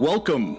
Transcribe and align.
Welcome 0.00 0.56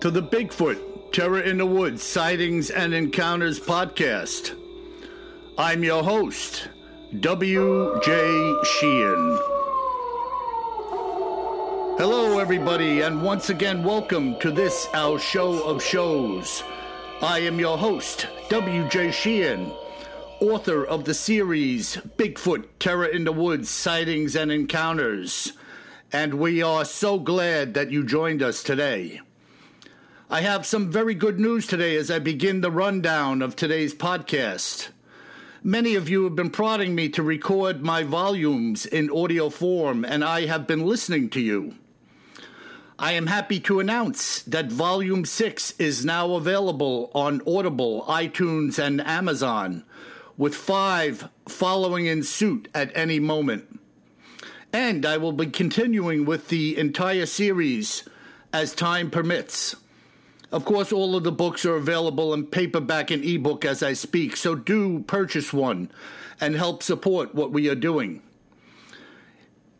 to 0.00 0.10
the 0.10 0.22
Bigfoot 0.22 1.10
Terror 1.10 1.40
in 1.40 1.56
the 1.56 1.64
Woods 1.64 2.02
Sightings 2.02 2.68
and 2.68 2.92
Encounters 2.92 3.58
podcast. 3.58 4.54
I'm 5.56 5.82
your 5.82 6.04
host, 6.04 6.68
W.J. 7.18 8.54
Sheehan. 8.62 9.38
Hello, 11.96 12.40
everybody, 12.40 13.00
and 13.00 13.22
once 13.22 13.48
again, 13.48 13.84
welcome 13.84 14.38
to 14.40 14.50
this, 14.50 14.86
our 14.92 15.18
show 15.18 15.62
of 15.62 15.82
shows. 15.82 16.62
I 17.22 17.38
am 17.38 17.58
your 17.58 17.78
host, 17.78 18.26
W.J. 18.50 19.12
Sheehan, 19.12 19.72
author 20.40 20.84
of 20.84 21.06
the 21.06 21.14
series 21.14 21.96
Bigfoot 22.18 22.66
Terror 22.78 23.06
in 23.06 23.24
the 23.24 23.32
Woods 23.32 23.70
Sightings 23.70 24.36
and 24.36 24.52
Encounters 24.52 25.54
and 26.12 26.34
we 26.34 26.62
are 26.62 26.84
so 26.84 27.18
glad 27.18 27.72
that 27.72 27.90
you 27.90 28.04
joined 28.04 28.42
us 28.42 28.62
today. 28.62 29.20
I 30.28 30.42
have 30.42 30.66
some 30.66 30.90
very 30.90 31.14
good 31.14 31.40
news 31.40 31.66
today 31.66 31.96
as 31.96 32.10
I 32.10 32.18
begin 32.18 32.60
the 32.60 32.70
rundown 32.70 33.40
of 33.40 33.56
today's 33.56 33.94
podcast. 33.94 34.90
Many 35.62 35.94
of 35.94 36.10
you 36.10 36.24
have 36.24 36.36
been 36.36 36.50
prodding 36.50 36.94
me 36.94 37.08
to 37.10 37.22
record 37.22 37.82
my 37.82 38.02
volumes 38.02 38.84
in 38.84 39.10
audio 39.10 39.48
form, 39.48 40.04
and 40.04 40.22
I 40.22 40.46
have 40.46 40.66
been 40.66 40.84
listening 40.84 41.30
to 41.30 41.40
you. 41.40 41.76
I 42.98 43.12
am 43.12 43.26
happy 43.26 43.58
to 43.60 43.80
announce 43.80 44.42
that 44.42 44.70
Volume 44.70 45.24
6 45.24 45.72
is 45.78 46.04
now 46.04 46.34
available 46.34 47.10
on 47.14 47.40
Audible, 47.46 48.04
iTunes, 48.06 48.78
and 48.78 49.00
Amazon, 49.00 49.84
with 50.36 50.54
five 50.54 51.28
following 51.48 52.06
in 52.06 52.22
suit 52.22 52.68
at 52.74 52.92
any 52.94 53.18
moment. 53.18 53.80
And 54.72 55.04
I 55.04 55.18
will 55.18 55.32
be 55.32 55.46
continuing 55.46 56.24
with 56.24 56.48
the 56.48 56.78
entire 56.78 57.26
series 57.26 58.04
as 58.52 58.74
time 58.74 59.10
permits. 59.10 59.76
Of 60.50 60.64
course, 60.64 60.92
all 60.92 61.16
of 61.16 61.24
the 61.24 61.32
books 61.32 61.64
are 61.64 61.76
available 61.76 62.34
in 62.34 62.46
paperback 62.46 63.10
and 63.10 63.24
ebook 63.24 63.64
as 63.64 63.82
I 63.82 63.94
speak, 63.94 64.36
so 64.36 64.54
do 64.54 65.00
purchase 65.00 65.52
one 65.52 65.90
and 66.40 66.54
help 66.54 66.82
support 66.82 67.34
what 67.34 67.52
we 67.52 67.68
are 67.68 67.74
doing. 67.74 68.22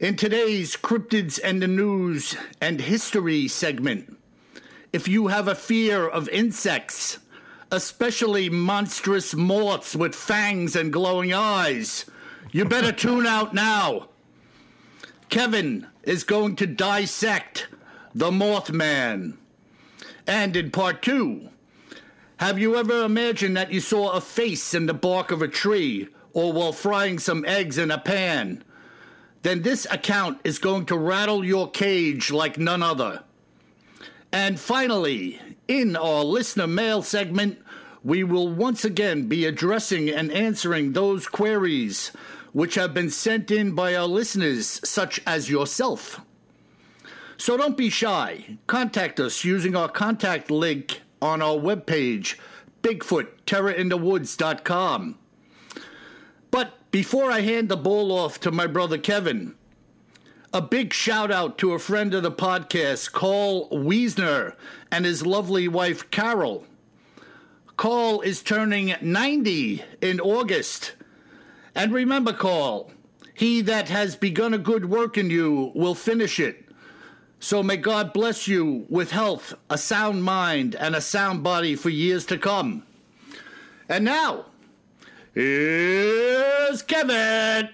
In 0.00 0.16
today's 0.16 0.76
Cryptids 0.76 1.38
and 1.42 1.62
the 1.62 1.68
News 1.68 2.36
and 2.60 2.80
History 2.80 3.48
segment, 3.48 4.16
if 4.92 5.08
you 5.08 5.28
have 5.28 5.48
a 5.48 5.54
fear 5.54 6.08
of 6.08 6.28
insects, 6.30 7.18
especially 7.70 8.50
monstrous 8.50 9.34
moths 9.34 9.94
with 9.94 10.14
fangs 10.14 10.76
and 10.76 10.92
glowing 10.92 11.32
eyes, 11.32 12.04
you 12.50 12.64
better 12.64 12.92
tune 12.92 13.26
out 13.26 13.54
now. 13.54 14.08
Kevin 15.32 15.86
is 16.02 16.24
going 16.24 16.56
to 16.56 16.66
dissect 16.66 17.66
the 18.14 18.30
Mothman. 18.30 19.38
And 20.26 20.54
in 20.54 20.70
part 20.70 21.00
two, 21.00 21.48
have 22.36 22.58
you 22.58 22.76
ever 22.76 23.02
imagined 23.02 23.56
that 23.56 23.72
you 23.72 23.80
saw 23.80 24.10
a 24.10 24.20
face 24.20 24.74
in 24.74 24.84
the 24.84 24.92
bark 24.92 25.30
of 25.30 25.40
a 25.40 25.48
tree 25.48 26.08
or 26.34 26.52
while 26.52 26.74
frying 26.74 27.18
some 27.18 27.46
eggs 27.46 27.78
in 27.78 27.90
a 27.90 27.96
pan? 27.96 28.62
Then 29.40 29.62
this 29.62 29.86
account 29.90 30.38
is 30.44 30.58
going 30.58 30.84
to 30.86 30.98
rattle 30.98 31.42
your 31.42 31.70
cage 31.70 32.30
like 32.30 32.58
none 32.58 32.82
other. 32.82 33.22
And 34.34 34.60
finally, 34.60 35.40
in 35.66 35.96
our 35.96 36.24
listener 36.24 36.66
mail 36.66 37.02
segment, 37.02 37.58
we 38.04 38.22
will 38.22 38.50
once 38.50 38.84
again 38.84 39.28
be 39.28 39.46
addressing 39.46 40.10
and 40.10 40.30
answering 40.30 40.92
those 40.92 41.26
queries 41.26 42.12
which 42.52 42.74
have 42.74 42.92
been 42.94 43.10
sent 43.10 43.50
in 43.50 43.74
by 43.74 43.94
our 43.94 44.06
listeners, 44.06 44.80
such 44.88 45.20
as 45.26 45.50
yourself. 45.50 46.20
So 47.36 47.56
don't 47.56 47.76
be 47.76 47.90
shy. 47.90 48.58
Contact 48.66 49.18
us 49.18 49.44
using 49.44 49.74
our 49.74 49.88
contact 49.88 50.48
link 50.50 51.00
on 51.20 51.42
our 51.42 51.56
webpage, 51.56 52.38
BigfootTerrorInTheWoods.com. 52.82 55.18
But 56.50 56.90
before 56.90 57.30
I 57.30 57.40
hand 57.40 57.68
the 57.68 57.76
ball 57.76 58.12
off 58.12 58.40
to 58.40 58.50
my 58.50 58.66
brother 58.66 58.98
Kevin, 58.98 59.54
a 60.52 60.60
big 60.60 60.92
shout 60.92 61.30
out 61.30 61.56
to 61.58 61.72
a 61.72 61.78
friend 61.78 62.12
of 62.12 62.22
the 62.22 62.30
podcast, 62.30 63.12
Carl 63.12 63.70
Wiesner, 63.70 64.54
and 64.90 65.06
his 65.06 65.24
lovely 65.24 65.66
wife, 65.66 66.10
Carol. 66.10 66.66
Carl 67.78 68.20
is 68.20 68.42
turning 68.42 68.94
90 69.00 69.82
in 70.02 70.20
August 70.20 70.92
and 71.74 71.92
remember, 71.92 72.32
Carl, 72.32 72.90
he 73.34 73.60
that 73.62 73.88
has 73.88 74.16
begun 74.16 74.54
a 74.54 74.58
good 74.58 74.90
work 74.90 75.16
in 75.16 75.30
you 75.30 75.72
will 75.74 75.94
finish 75.94 76.38
it. 76.38 76.68
So 77.40 77.62
may 77.62 77.76
God 77.76 78.12
bless 78.12 78.46
you 78.46 78.86
with 78.88 79.10
health, 79.10 79.54
a 79.68 79.76
sound 79.76 80.22
mind, 80.22 80.76
and 80.76 80.94
a 80.94 81.00
sound 81.00 81.42
body 81.42 81.74
for 81.74 81.88
years 81.88 82.24
to 82.26 82.38
come. 82.38 82.84
And 83.88 84.04
now, 84.04 84.46
here's 85.34 86.82
Kevin. 86.82 87.68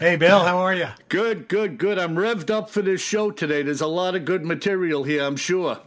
hey, 0.00 0.16
Bill, 0.16 0.40
how 0.40 0.58
are 0.58 0.74
you? 0.74 0.88
Good, 1.08 1.48
good, 1.48 1.78
good. 1.78 1.98
I'm 1.98 2.16
revved 2.16 2.50
up 2.50 2.70
for 2.70 2.82
this 2.82 3.00
show 3.00 3.30
today. 3.30 3.62
There's 3.62 3.80
a 3.80 3.86
lot 3.86 4.16
of 4.16 4.24
good 4.24 4.44
material 4.44 5.04
here, 5.04 5.22
I'm 5.22 5.36
sure. 5.36 5.78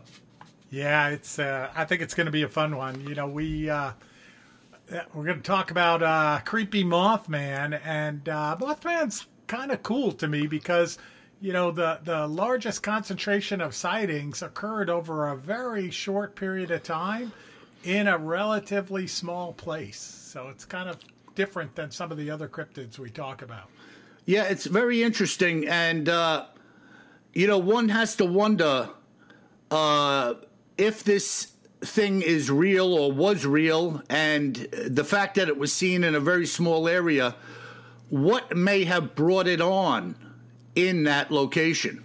Yeah, 0.69 1.09
it's. 1.09 1.37
Uh, 1.37 1.69
I 1.75 1.85
think 1.85 2.01
it's 2.01 2.13
going 2.13 2.25
to 2.25 2.31
be 2.31 2.43
a 2.43 2.49
fun 2.49 2.77
one. 2.77 3.05
You 3.07 3.15
know, 3.15 3.27
we. 3.27 3.69
Uh, 3.69 3.91
we're 5.13 5.25
going 5.25 5.38
to 5.38 5.44
talk 5.44 5.72
about 5.72 6.03
uh, 6.03 6.40
creepy 6.46 6.84
Mothman, 6.84 7.79
and 7.84 8.28
uh, 8.29 8.57
Mothman's 8.59 9.25
kind 9.47 9.72
of 9.72 9.84
cool 9.84 10.12
to 10.13 10.28
me 10.28 10.47
because 10.47 10.97
you 11.41 11.53
know 11.53 11.72
the 11.72 12.00
the 12.03 12.28
largest 12.28 12.84
concentration 12.84 13.62
of 13.62 13.75
sightings 13.75 14.41
occurred 14.41 14.90
over 14.90 15.29
a 15.29 15.35
very 15.35 15.90
short 15.91 16.35
period 16.35 16.72
of 16.72 16.84
time 16.84 17.31
in 17.84 18.07
a 18.07 18.18
relatively 18.18 19.07
small 19.07 19.53
place. 19.53 20.00
So 20.00 20.50
it's 20.50 20.66
kind 20.66 20.90
of 20.90 20.97
different 21.35 21.75
than 21.75 21.91
some 21.91 22.12
of 22.12 22.17
the 22.17 22.29
other 22.31 22.47
cryptids 22.47 22.97
we 22.97 23.09
talk 23.09 23.41
about. 23.41 23.69
Yeah, 24.25 24.44
it's 24.44 24.66
very 24.66 25.03
interesting, 25.03 25.67
and 25.67 26.09
uh, 26.09 26.46
you 27.34 27.47
know, 27.47 27.57
one 27.57 27.90
has 27.90 28.16
to 28.17 28.25
wonder 28.25 28.90
uh, 29.69 30.35
if 30.78 31.03
this 31.03 31.54
thing 31.81 32.21
is 32.21 32.49
real 32.49 32.93
or 32.93 33.11
was 33.11 33.45
real, 33.45 34.01
and 34.09 34.55
the 34.55 35.03
fact 35.03 35.35
that 35.35 35.47
it 35.47 35.57
was 35.57 35.71
seen 35.73 36.03
in 36.03 36.15
a 36.15 36.19
very 36.19 36.45
small 36.45 36.87
area, 36.87 37.35
what 38.09 38.55
may 38.55 38.83
have 38.85 39.15
brought 39.15 39.47
it 39.47 39.61
on 39.61 40.15
in 40.75 41.03
that 41.03 41.31
location? 41.31 42.03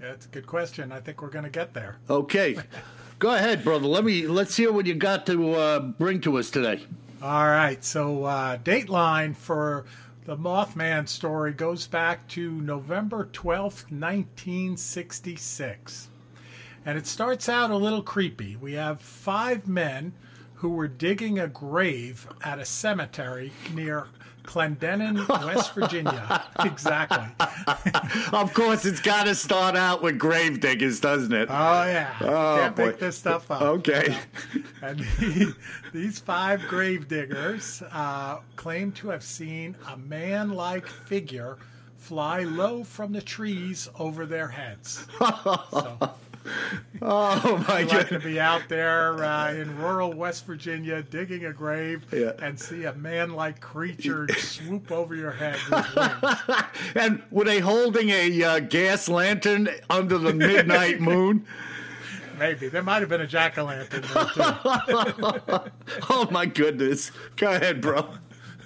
That's 0.00 0.26
a 0.26 0.28
good 0.30 0.46
question. 0.46 0.90
I 0.90 1.00
think 1.00 1.22
we're 1.22 1.30
going 1.30 1.44
to 1.44 1.50
get 1.50 1.74
there. 1.74 1.98
Okay. 2.10 2.56
Go 3.20 3.34
ahead, 3.34 3.62
brother. 3.62 3.86
Let 3.86 4.04
me 4.04 4.26
let's 4.26 4.56
hear 4.56 4.72
what 4.72 4.84
you 4.84 4.94
got 4.94 5.26
to 5.26 5.54
uh, 5.54 5.78
bring 5.78 6.20
to 6.22 6.38
us 6.38 6.50
today. 6.50 6.82
All 7.22 7.46
right. 7.46 7.82
So, 7.84 8.24
uh, 8.24 8.58
dateline 8.58 9.36
for 9.36 9.84
the 10.24 10.36
Mothman 10.36 11.08
story 11.08 11.52
goes 11.52 11.86
back 11.86 12.26
to 12.30 12.50
November 12.50 13.28
twelfth, 13.32 13.92
nineteen 13.92 14.76
sixty 14.76 15.36
six. 15.36 16.08
And 16.84 16.98
it 16.98 17.06
starts 17.06 17.48
out 17.48 17.70
a 17.70 17.76
little 17.76 18.02
creepy. 18.02 18.56
We 18.56 18.72
have 18.74 19.00
five 19.00 19.68
men 19.68 20.12
who 20.54 20.70
were 20.70 20.88
digging 20.88 21.38
a 21.38 21.48
grave 21.48 22.26
at 22.42 22.58
a 22.58 22.64
cemetery 22.64 23.52
near 23.74 24.06
Clendenin, 24.44 25.28
West 25.28 25.74
Virginia. 25.74 26.44
exactly. 26.64 27.26
of 28.32 28.52
course, 28.54 28.84
it's 28.84 29.00
got 29.00 29.24
to 29.24 29.34
start 29.34 29.76
out 29.76 30.02
with 30.02 30.18
grave 30.18 30.60
diggers, 30.60 31.00
doesn't 31.00 31.32
it? 31.32 31.48
Oh 31.50 31.84
yeah. 31.84 32.14
Oh, 32.20 32.56
Can't 32.60 32.76
boy. 32.76 32.86
make 32.86 32.98
this 32.98 33.18
stuff 33.18 33.50
up. 33.50 33.62
Okay. 33.62 34.16
And 34.82 34.98
the, 35.18 35.54
these 35.92 36.18
five 36.18 36.62
grave 36.68 37.08
diggers 37.08 37.82
uh, 37.92 38.38
claim 38.56 38.92
to 38.92 39.08
have 39.08 39.22
seen 39.22 39.76
a 39.88 39.96
man-like 39.96 40.86
figure 40.86 41.56
fly 41.96 42.42
low 42.42 42.82
from 42.82 43.12
the 43.12 43.22
trees 43.22 43.88
over 43.98 44.26
their 44.26 44.48
heads. 44.48 45.06
So, 45.70 46.14
oh 47.02 47.64
my 47.68 47.84
god! 47.84 48.08
to 48.08 48.18
be 48.18 48.40
out 48.40 48.62
there 48.68 49.24
uh, 49.24 49.52
in 49.52 49.76
rural 49.78 50.12
West 50.12 50.46
Virginia 50.46 51.02
digging 51.02 51.44
a 51.46 51.52
grave 51.52 52.04
yeah. 52.12 52.32
and 52.40 52.58
see 52.58 52.84
a 52.84 52.92
man-like 52.94 53.60
creature 53.60 54.26
swoop 54.34 54.90
over 54.90 55.14
your 55.14 55.32
head 55.32 55.58
and 56.94 57.22
were 57.30 57.44
they 57.44 57.60
holding 57.60 58.10
a 58.10 58.42
uh, 58.42 58.58
gas 58.60 59.08
lantern 59.08 59.68
under 59.90 60.18
the 60.18 60.32
midnight 60.32 61.00
moon? 61.00 61.46
Maybe 62.38 62.68
there 62.68 62.82
might 62.82 63.00
have 63.00 63.08
been 63.08 63.20
a 63.20 63.26
jack 63.26 63.58
o' 63.58 63.64
lantern 63.64 64.02
there 64.02 64.24
too. 64.26 65.70
oh 66.10 66.28
my 66.30 66.46
goodness! 66.46 67.12
Go 67.36 67.52
ahead, 67.52 67.80
bro 67.80 68.08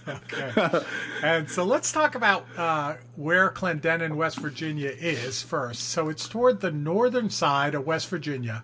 okay. 0.09 0.85
And 1.23 1.51
so 1.51 1.65
let's 1.65 1.93
talk 1.93 2.15
about 2.15 2.47
uh, 2.57 2.95
where 3.17 3.51
Clendenin, 3.51 4.15
West 4.17 4.39
Virginia 4.39 4.91
is 4.91 5.43
first. 5.43 5.83
So 5.89 6.09
it's 6.09 6.29
toward 6.29 6.61
the 6.61 6.71
northern 6.71 7.31
side 7.31 7.75
of 7.75 7.87
West 7.87 8.09
Virginia. 8.09 8.63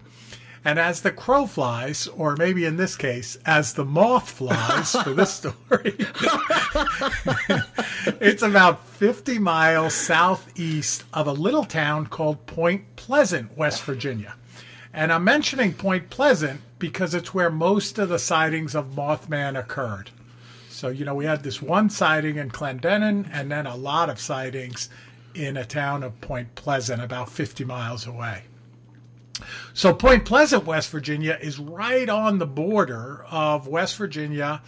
And 0.64 0.78
as 0.78 1.02
the 1.02 1.10
crow 1.10 1.46
flies, 1.46 2.06
or 2.06 2.36
maybe 2.36 2.64
in 2.64 2.76
this 2.76 2.94
case, 2.96 3.36
as 3.44 3.74
the 3.74 3.84
moth 3.84 4.30
flies 4.30 4.92
for 4.92 5.12
this 5.12 5.32
story, 5.34 5.96
it's 8.20 8.42
about 8.42 8.86
50 8.86 9.40
miles 9.40 9.92
southeast 9.92 11.02
of 11.12 11.26
a 11.26 11.32
little 11.32 11.64
town 11.64 12.06
called 12.06 12.46
Point 12.46 12.94
Pleasant, 12.94 13.56
West 13.58 13.82
Virginia. 13.82 14.36
And 14.92 15.12
I'm 15.12 15.24
mentioning 15.24 15.72
Point 15.72 16.10
Pleasant 16.10 16.60
because 16.78 17.14
it's 17.14 17.34
where 17.34 17.50
most 17.50 17.98
of 17.98 18.08
the 18.08 18.18
sightings 18.18 18.76
of 18.76 18.94
Mothman 18.94 19.58
occurred. 19.58 20.10
So, 20.82 20.88
you 20.88 21.04
know, 21.04 21.14
we 21.14 21.26
had 21.26 21.44
this 21.44 21.62
one 21.62 21.90
sighting 21.90 22.38
in 22.38 22.50
Clendenin 22.50 23.30
and 23.32 23.52
then 23.52 23.68
a 23.68 23.76
lot 23.76 24.10
of 24.10 24.18
sightings 24.18 24.88
in 25.32 25.56
a 25.56 25.64
town 25.64 26.02
of 26.02 26.20
Point 26.20 26.56
Pleasant, 26.56 27.00
about 27.00 27.30
50 27.30 27.64
miles 27.64 28.04
away. 28.04 28.42
So, 29.74 29.94
Point 29.94 30.24
Pleasant, 30.24 30.64
West 30.64 30.90
Virginia, 30.90 31.38
is 31.40 31.60
right 31.60 32.08
on 32.08 32.40
the 32.40 32.48
border 32.48 33.24
of 33.30 33.68
West 33.68 33.96
Virginia 33.96 34.60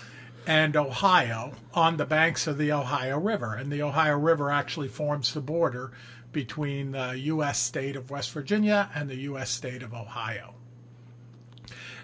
and 0.47 0.77
Ohio 0.77 1.55
on 1.75 1.97
the 1.97 2.07
banks 2.07 2.47
of 2.47 2.59
the 2.59 2.71
Ohio 2.71 3.19
River. 3.19 3.53
And 3.53 3.73
the 3.73 3.83
Ohio 3.83 4.17
River 4.17 4.53
actually 4.53 4.87
forms 4.87 5.35
the 5.35 5.41
border 5.41 5.91
between 6.31 6.93
the 6.93 7.19
U.S. 7.23 7.59
state 7.59 7.97
of 7.97 8.13
West 8.13 8.31
Virginia 8.31 8.89
and 8.95 9.11
the 9.11 9.17
U.S. 9.17 9.51
state 9.51 9.83
of 9.83 9.93
Ohio. 9.93 10.54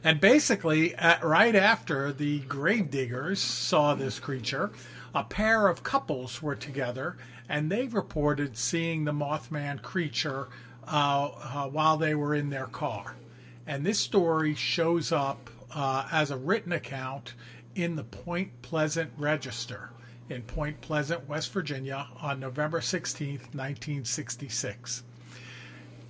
And 0.02 0.20
basically, 0.20 0.94
at, 0.94 1.22
right 1.22 1.54
after 1.54 2.12
the 2.12 2.40
gravediggers 2.40 3.40
saw 3.40 3.94
this 3.94 4.18
creature, 4.18 4.70
a 5.14 5.24
pair 5.24 5.68
of 5.68 5.82
couples 5.82 6.40
were 6.40 6.54
together 6.54 7.16
and 7.48 7.70
they 7.70 7.86
reported 7.88 8.56
seeing 8.56 9.04
the 9.04 9.12
Mothman 9.12 9.82
creature 9.82 10.48
uh, 10.86 11.30
uh, 11.42 11.68
while 11.68 11.96
they 11.96 12.14
were 12.14 12.34
in 12.34 12.48
their 12.48 12.66
car. 12.66 13.16
And 13.66 13.84
this 13.84 13.98
story 13.98 14.54
shows 14.54 15.12
up 15.12 15.50
uh, 15.74 16.08
as 16.10 16.30
a 16.30 16.36
written 16.36 16.72
account 16.72 17.34
in 17.74 17.96
the 17.96 18.04
Point 18.04 18.62
Pleasant 18.62 19.10
Register 19.18 19.90
in 20.28 20.42
Point 20.42 20.80
Pleasant, 20.80 21.28
West 21.28 21.52
Virginia 21.52 22.06
on 22.20 22.38
November 22.38 22.80
16, 22.80 23.30
1966. 23.30 25.02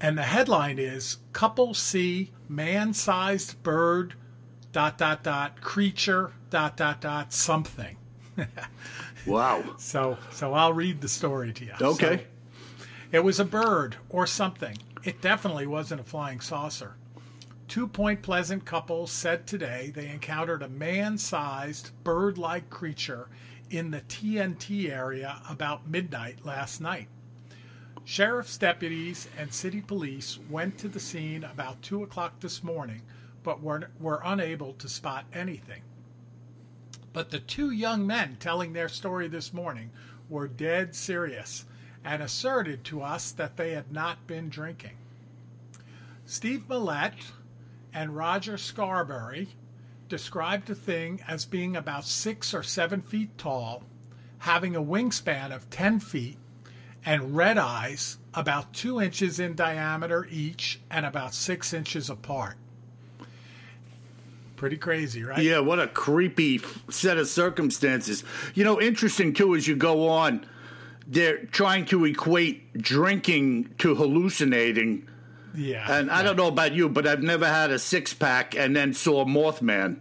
And 0.00 0.16
the 0.16 0.22
headline 0.22 0.78
is 0.78 1.18
Couple 1.32 1.74
See 1.74 2.32
Man 2.48 2.94
Sized 2.94 3.62
Bird, 3.62 4.14
dot, 4.72 4.96
dot, 4.96 5.22
dot, 5.22 5.60
creature, 5.60 6.32
dot, 6.48 6.76
dot, 6.76 7.02
dot, 7.02 7.32
something. 7.34 7.96
wow. 9.26 9.62
So, 9.76 10.16
so 10.30 10.54
I'll 10.54 10.72
read 10.72 11.02
the 11.02 11.08
story 11.08 11.52
to 11.52 11.64
you. 11.64 11.72
Okay. 11.80 12.16
So, 12.16 12.84
it 13.12 13.24
was 13.24 13.40
a 13.40 13.44
bird 13.44 13.96
or 14.08 14.26
something. 14.26 14.76
It 15.04 15.20
definitely 15.20 15.66
wasn't 15.66 16.00
a 16.00 16.04
flying 16.04 16.40
saucer. 16.40 16.96
Two 17.68 17.86
Point 17.86 18.22
Pleasant 18.22 18.64
couples 18.64 19.12
said 19.12 19.46
today 19.46 19.92
they 19.94 20.08
encountered 20.08 20.62
a 20.62 20.68
man 20.68 21.18
sized 21.18 21.90
bird 22.04 22.38
like 22.38 22.70
creature 22.70 23.28
in 23.70 23.90
the 23.90 24.00
TNT 24.00 24.90
area 24.90 25.40
about 25.48 25.88
midnight 25.88 26.44
last 26.44 26.80
night. 26.80 27.08
Sheriff's 28.10 28.58
deputies 28.58 29.28
and 29.38 29.54
city 29.54 29.80
police 29.80 30.40
went 30.50 30.78
to 30.78 30.88
the 30.88 30.98
scene 30.98 31.44
about 31.44 31.80
2 31.82 32.02
o'clock 32.02 32.40
this 32.40 32.64
morning, 32.64 33.02
but 33.44 33.62
were, 33.62 33.88
were 34.00 34.20
unable 34.24 34.72
to 34.72 34.88
spot 34.88 35.26
anything. 35.32 35.82
But 37.12 37.30
the 37.30 37.38
two 37.38 37.70
young 37.70 38.04
men 38.04 38.36
telling 38.40 38.72
their 38.72 38.88
story 38.88 39.28
this 39.28 39.52
morning 39.52 39.90
were 40.28 40.48
dead 40.48 40.96
serious 40.96 41.66
and 42.04 42.20
asserted 42.20 42.82
to 42.86 43.00
us 43.00 43.30
that 43.30 43.56
they 43.56 43.74
had 43.74 43.92
not 43.92 44.26
been 44.26 44.48
drinking. 44.48 44.96
Steve 46.26 46.64
Millette 46.68 47.30
and 47.94 48.16
Roger 48.16 48.58
Scarberry 48.58 49.50
described 50.08 50.66
the 50.66 50.74
thing 50.74 51.22
as 51.28 51.44
being 51.44 51.76
about 51.76 52.04
six 52.04 52.52
or 52.54 52.64
seven 52.64 53.02
feet 53.02 53.38
tall, 53.38 53.84
having 54.38 54.74
a 54.74 54.82
wingspan 54.82 55.54
of 55.54 55.70
10 55.70 56.00
feet, 56.00 56.38
and 57.04 57.34
red 57.34 57.58
eyes 57.58 58.18
about 58.34 58.72
two 58.72 59.00
inches 59.00 59.40
in 59.40 59.54
diameter 59.54 60.26
each 60.30 60.80
and 60.90 61.06
about 61.06 61.34
six 61.34 61.72
inches 61.72 62.10
apart. 62.10 62.56
Pretty 64.56 64.76
crazy, 64.76 65.24
right? 65.24 65.42
Yeah, 65.42 65.60
what 65.60 65.78
a 65.80 65.88
creepy 65.88 66.60
set 66.90 67.16
of 67.16 67.28
circumstances. 67.28 68.24
You 68.54 68.64
know, 68.64 68.80
interesting 68.80 69.32
too 69.32 69.54
as 69.54 69.66
you 69.66 69.74
go 69.74 70.08
on, 70.08 70.46
they're 71.06 71.46
trying 71.46 71.86
to 71.86 72.04
equate 72.04 72.74
drinking 72.74 73.74
to 73.78 73.94
hallucinating. 73.94 75.08
Yeah. 75.54 75.90
And 75.90 76.10
I 76.10 76.22
don't 76.22 76.36
know 76.36 76.48
about 76.48 76.72
you, 76.72 76.88
but 76.88 77.06
I've 77.06 77.22
never 77.22 77.46
had 77.46 77.70
a 77.70 77.78
six 77.78 78.12
pack 78.12 78.54
and 78.54 78.76
then 78.76 78.92
saw 78.92 79.24
Mothman. 79.24 79.96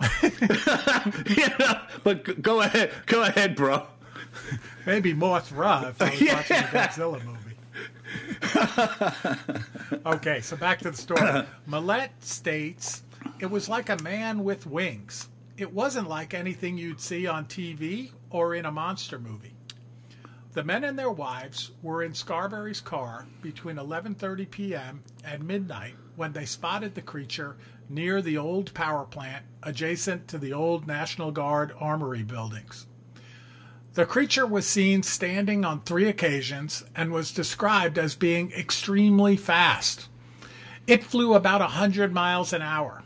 but 2.04 2.40
go 2.40 2.60
ahead, 2.60 2.92
go 3.06 3.22
ahead, 3.22 3.56
bro. 3.56 3.86
Maybe 4.86 5.14
Mothra 5.14 5.90
if 5.90 6.02
I 6.02 6.10
was 6.10 6.20
yeah. 6.20 6.34
watching 6.34 6.56
a 6.56 6.60
Godzilla 6.60 7.24
movie. 7.24 7.40
okay, 10.06 10.40
so 10.40 10.56
back 10.56 10.78
to 10.80 10.90
the 10.90 10.96
story. 10.96 11.44
Millette 11.68 12.10
states 12.20 13.02
it 13.38 13.50
was 13.50 13.68
like 13.68 13.88
a 13.88 14.02
man 14.02 14.44
with 14.44 14.66
wings. 14.66 15.28
It 15.56 15.72
wasn't 15.72 16.08
like 16.08 16.34
anything 16.34 16.76
you'd 16.76 17.00
see 17.00 17.26
on 17.26 17.46
TV 17.46 18.10
or 18.30 18.54
in 18.54 18.66
a 18.66 18.72
monster 18.72 19.18
movie. 19.18 19.54
The 20.52 20.62
men 20.62 20.84
and 20.84 20.98
their 20.98 21.10
wives 21.10 21.72
were 21.82 22.02
in 22.02 22.14
Scarberry's 22.14 22.80
car 22.80 23.26
between 23.42 23.76
11:30 23.76 24.50
p.m. 24.50 25.02
and 25.24 25.46
midnight 25.46 25.94
when 26.16 26.32
they 26.32 26.44
spotted 26.44 26.94
the 26.94 27.02
creature 27.02 27.56
near 27.88 28.22
the 28.22 28.38
old 28.38 28.72
power 28.72 29.04
plant 29.04 29.44
adjacent 29.62 30.28
to 30.28 30.38
the 30.38 30.52
old 30.52 30.86
National 30.86 31.32
Guard 31.32 31.72
armory 31.80 32.22
buildings. 32.22 32.86
The 33.94 34.06
creature 34.06 34.46
was 34.46 34.66
seen 34.66 35.02
standing 35.02 35.64
on 35.64 35.80
three 35.80 36.08
occasions 36.08 36.84
and 36.94 37.12
was 37.12 37.32
described 37.32 37.98
as 37.98 38.14
being 38.14 38.52
extremely 38.52 39.36
fast. 39.36 40.08
It 40.86 41.04
flew 41.04 41.34
about 41.34 41.60
a 41.60 41.64
100 41.64 42.12
miles 42.12 42.52
an 42.52 42.60
hour, 42.60 43.04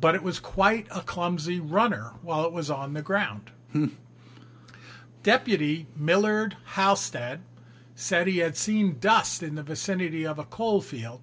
but 0.00 0.14
it 0.14 0.22
was 0.22 0.40
quite 0.40 0.86
a 0.90 1.00
clumsy 1.00 1.60
runner 1.60 2.12
while 2.22 2.44
it 2.44 2.52
was 2.52 2.70
on 2.70 2.94
the 2.94 3.02
ground. 3.02 3.50
Hmm. 3.72 3.88
Deputy 5.22 5.86
Millard 5.96 6.56
Halstead 6.74 7.40
said 7.94 8.26
he 8.26 8.38
had 8.38 8.56
seen 8.56 8.98
dust 9.00 9.42
in 9.42 9.56
the 9.56 9.62
vicinity 9.62 10.24
of 10.24 10.38
a 10.38 10.44
coal 10.44 10.80
field 10.80 11.20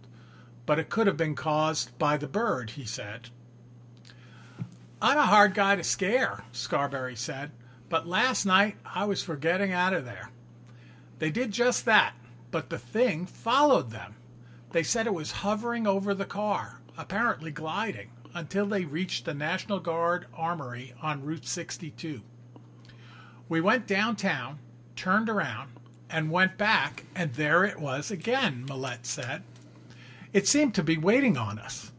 but 0.66 0.80
it 0.80 0.90
could 0.90 1.08
have 1.08 1.18
been 1.18 1.36
caused 1.36 1.98
by 1.98 2.18
the 2.18 2.28
bird, 2.28 2.72
he 2.72 2.86
said. 2.86 3.30
I'm 5.02 5.18
a 5.18 5.24
hard 5.24 5.54
guy 5.54 5.76
to 5.76 5.84
scare, 5.84 6.44
Scarberry 6.52 7.16
said, 7.16 7.52
but 7.90 8.08
last 8.08 8.46
night 8.46 8.78
I 8.86 9.06
was 9.06 9.24
for 9.24 9.36
getting 9.36 9.72
out 9.72 9.94
of 9.94 10.06
there. 10.06 10.30
They 11.20 11.30
did 11.30 11.52
just 11.52 11.86
that, 11.86 12.14
but 12.52 12.70
the 12.70 12.78
thing 12.78 13.26
followed 13.26 13.92
them. 13.92 14.16
They 14.72 14.84
said 14.84 15.08
it 15.08 15.14
was 15.14 15.32
hovering 15.32 15.88
over 15.88 16.14
the 16.14 16.26
car, 16.26 16.82
apparently 16.98 17.52
gliding, 17.52 18.10
until 18.34 18.66
they 18.66 18.86
reached 18.86 19.26
the 19.26 19.34
National 19.34 19.80
Guard 19.80 20.28
Armory 20.36 20.94
on 21.02 21.24
Route 21.24 21.46
62. 21.46 22.22
We 23.48 23.62
went 23.62 23.88
downtown, 23.88 24.60
turned 24.96 25.30
around, 25.30 25.70
and 26.10 26.32
went 26.32 26.58
back, 26.58 27.06
and 27.16 27.34
there 27.34 27.64
it 27.64 27.80
was 27.80 28.12
again, 28.12 28.66
Millette 28.68 29.06
said. 29.06 29.44
It 30.34 30.48
seemed 30.48 30.76
to 30.76 30.84
be 30.84 30.98
waiting 30.98 31.38
on 31.38 31.60
us. 31.60 31.92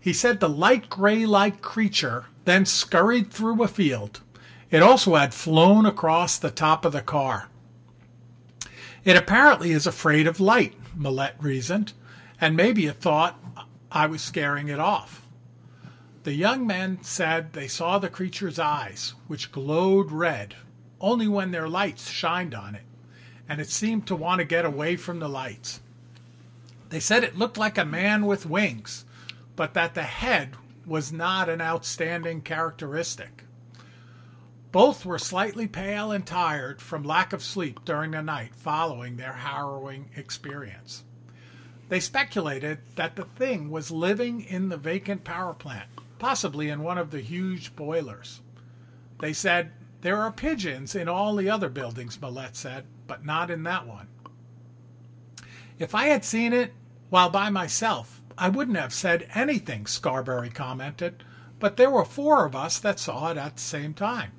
He 0.00 0.12
said 0.12 0.40
the 0.40 0.48
light 0.48 0.90
gray 0.90 1.26
like 1.26 1.62
creature 1.62 2.26
then 2.44 2.66
scurried 2.66 3.30
through 3.30 3.62
a 3.62 3.68
field. 3.68 4.20
It 4.74 4.82
also 4.82 5.14
had 5.14 5.32
flown 5.32 5.86
across 5.86 6.36
the 6.36 6.50
top 6.50 6.84
of 6.84 6.90
the 6.90 7.00
car. 7.00 7.48
It 9.04 9.16
apparently 9.16 9.70
is 9.70 9.86
afraid 9.86 10.26
of 10.26 10.40
light, 10.40 10.74
Millette 10.98 11.40
reasoned, 11.40 11.92
and 12.40 12.56
maybe 12.56 12.86
it 12.86 12.96
thought 12.96 13.38
I 13.92 14.06
was 14.06 14.20
scaring 14.20 14.66
it 14.66 14.80
off. 14.80 15.24
The 16.24 16.34
young 16.34 16.66
men 16.66 17.04
said 17.04 17.52
they 17.52 17.68
saw 17.68 18.00
the 18.00 18.08
creature's 18.08 18.58
eyes, 18.58 19.14
which 19.28 19.52
glowed 19.52 20.10
red, 20.10 20.56
only 21.00 21.28
when 21.28 21.52
their 21.52 21.68
lights 21.68 22.10
shined 22.10 22.52
on 22.52 22.74
it, 22.74 22.82
and 23.48 23.60
it 23.60 23.70
seemed 23.70 24.08
to 24.08 24.16
want 24.16 24.40
to 24.40 24.44
get 24.44 24.64
away 24.64 24.96
from 24.96 25.20
the 25.20 25.28
lights. 25.28 25.82
They 26.88 26.98
said 26.98 27.22
it 27.22 27.38
looked 27.38 27.56
like 27.56 27.78
a 27.78 27.84
man 27.84 28.26
with 28.26 28.44
wings, 28.44 29.04
but 29.54 29.74
that 29.74 29.94
the 29.94 30.02
head 30.02 30.56
was 30.84 31.12
not 31.12 31.48
an 31.48 31.60
outstanding 31.60 32.40
characteristic. 32.40 33.44
Both 34.74 35.06
were 35.06 35.20
slightly 35.20 35.68
pale 35.68 36.10
and 36.10 36.26
tired 36.26 36.82
from 36.82 37.04
lack 37.04 37.32
of 37.32 37.44
sleep 37.44 37.84
during 37.84 38.10
the 38.10 38.22
night 38.22 38.56
following 38.56 39.16
their 39.16 39.34
harrowing 39.34 40.10
experience. 40.16 41.04
They 41.88 42.00
speculated 42.00 42.80
that 42.96 43.14
the 43.14 43.24
thing 43.24 43.70
was 43.70 43.92
living 43.92 44.40
in 44.40 44.70
the 44.70 44.76
vacant 44.76 45.22
power 45.22 45.54
plant, 45.54 45.88
possibly 46.18 46.70
in 46.70 46.82
one 46.82 46.98
of 46.98 47.12
the 47.12 47.20
huge 47.20 47.76
boilers. 47.76 48.40
They 49.20 49.32
said, 49.32 49.70
There 50.00 50.20
are 50.20 50.32
pigeons 50.32 50.96
in 50.96 51.08
all 51.08 51.36
the 51.36 51.48
other 51.48 51.68
buildings, 51.68 52.18
Millette 52.18 52.56
said, 52.56 52.84
but 53.06 53.24
not 53.24 53.52
in 53.52 53.62
that 53.62 53.86
one. 53.86 54.08
If 55.78 55.94
I 55.94 56.06
had 56.06 56.24
seen 56.24 56.52
it, 56.52 56.72
while 57.10 57.30
by 57.30 57.48
myself, 57.48 58.20
I 58.36 58.48
wouldn't 58.48 58.76
have 58.76 58.92
said 58.92 59.28
anything, 59.36 59.86
Scarberry 59.86 60.50
commented, 60.50 61.22
but 61.60 61.76
there 61.76 61.92
were 61.92 62.04
four 62.04 62.44
of 62.44 62.56
us 62.56 62.80
that 62.80 62.98
saw 62.98 63.30
it 63.30 63.36
at 63.36 63.54
the 63.54 63.62
same 63.62 63.94
time. 63.94 64.32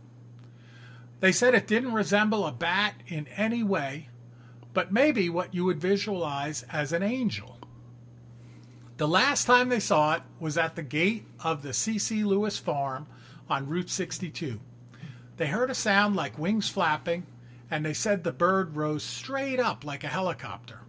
They 1.25 1.32
said 1.32 1.55
it 1.55 1.65
didn't 1.65 1.94
resemble 1.94 2.46
a 2.46 2.51
bat 2.51 2.94
in 3.08 3.25
any 3.29 3.63
way, 3.63 4.10
but 4.75 4.94
maybe 4.94 5.27
what 5.27 5.55
you 5.55 5.65
would 5.65 5.82
visualize 5.82 6.62
as 6.72 6.94
an 6.94 7.01
angel. 7.01 7.58
The 8.98 9.08
last 9.08 9.46
time 9.46 9.70
they 9.70 9.79
saw 9.79 10.13
it 10.13 10.22
was 10.39 10.55
at 10.55 10.75
the 10.75 10.84
gate 10.84 11.25
of 11.44 11.63
the 11.63 11.74
C.C. 11.74 12.24
Lewis 12.24 12.60
farm 12.60 13.08
on 13.50 13.67
Route 13.67 13.89
62. 13.89 14.60
They 15.38 15.48
heard 15.48 15.72
a 15.72 15.74
sound 15.74 16.15
like 16.15 16.38
wings 16.38 16.70
flapping, 16.70 17.25
and 17.72 17.84
they 17.84 17.96
said 17.96 18.24
the 18.24 18.32
bird 18.32 18.75
rose 18.75 19.01
straight 19.01 19.60
up 19.60 19.84
like 19.84 20.03
a 20.03 20.10
helicopter. 20.10 20.82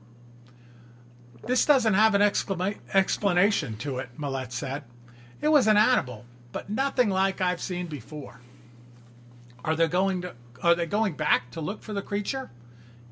This 1.47 1.65
doesn't 1.65 1.95
have 1.95 2.15
an 2.15 2.21
exclama- 2.21 2.77
explanation 2.93 3.79
to 3.79 4.01
it, 4.01 4.11
Millette 4.19 4.53
said. 4.53 4.85
It 5.41 5.49
was 5.49 5.67
an 5.67 5.79
animal, 5.79 6.27
but 6.53 6.69
nothing 6.69 7.09
like 7.09 7.41
I've 7.41 7.63
seen 7.63 7.87
before. 7.87 8.43
Are 9.67 9.75
they 9.77 9.89
going 9.89 10.23
to 10.23 10.35
are 10.63 10.75
they 10.75 10.87
going 10.87 11.15
back 11.15 11.51
to 11.51 11.61
look 11.61 11.83
for 11.83 11.93
the 11.93 12.01
creature? 12.01 12.51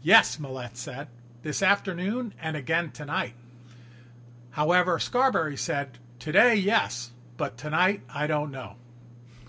Yes, 0.03 0.39
Millette 0.39 0.77
said. 0.77 1.09
This 1.43 1.63
afternoon 1.63 2.33
and 2.41 2.57
again 2.57 2.91
tonight. 2.91 3.35
However, 4.51 4.99
Scarberry 4.99 5.59
said, 5.59 5.99
Today, 6.19 6.55
yes, 6.55 7.11
but 7.37 7.59
tonight, 7.59 8.01
I 8.09 8.27
don't 8.27 8.51
know. 8.51 8.77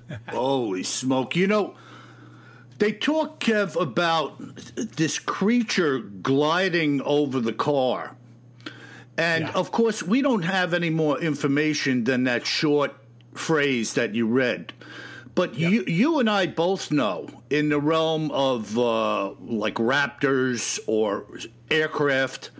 Holy 0.29 0.83
smoke. 0.83 1.35
You 1.35 1.47
know, 1.47 1.75
they 2.79 2.91
talk, 2.91 3.39
Kev, 3.39 3.79
about 3.79 4.35
this 4.75 5.19
creature 5.19 5.99
gliding 5.99 7.01
over 7.03 7.39
the 7.39 7.53
car. 7.53 8.15
And 9.17 9.45
Yeah. 9.45 9.51
of 9.53 9.71
course, 9.71 10.03
we 10.03 10.21
don't 10.21 10.41
have 10.41 10.73
any 10.73 10.89
more 10.89 11.17
information 11.19 12.03
than 12.03 12.25
that 12.25 12.45
short 12.45 12.93
phrase 13.33 13.93
that 13.93 14.15
you 14.15 14.27
read. 14.27 14.73
But 15.35 15.55
you, 15.55 15.83
you 15.85 16.19
and 16.19 16.29
I 16.29 16.47
both 16.47 16.91
know 16.91 17.27
in 17.49 17.67
the 17.67 17.79
realm 17.79 18.31
of 18.31 18.79
uh, 18.79 19.31
like 19.41 19.75
raptors 19.75 20.79
or 20.87 21.25
aircraft, 21.69 22.51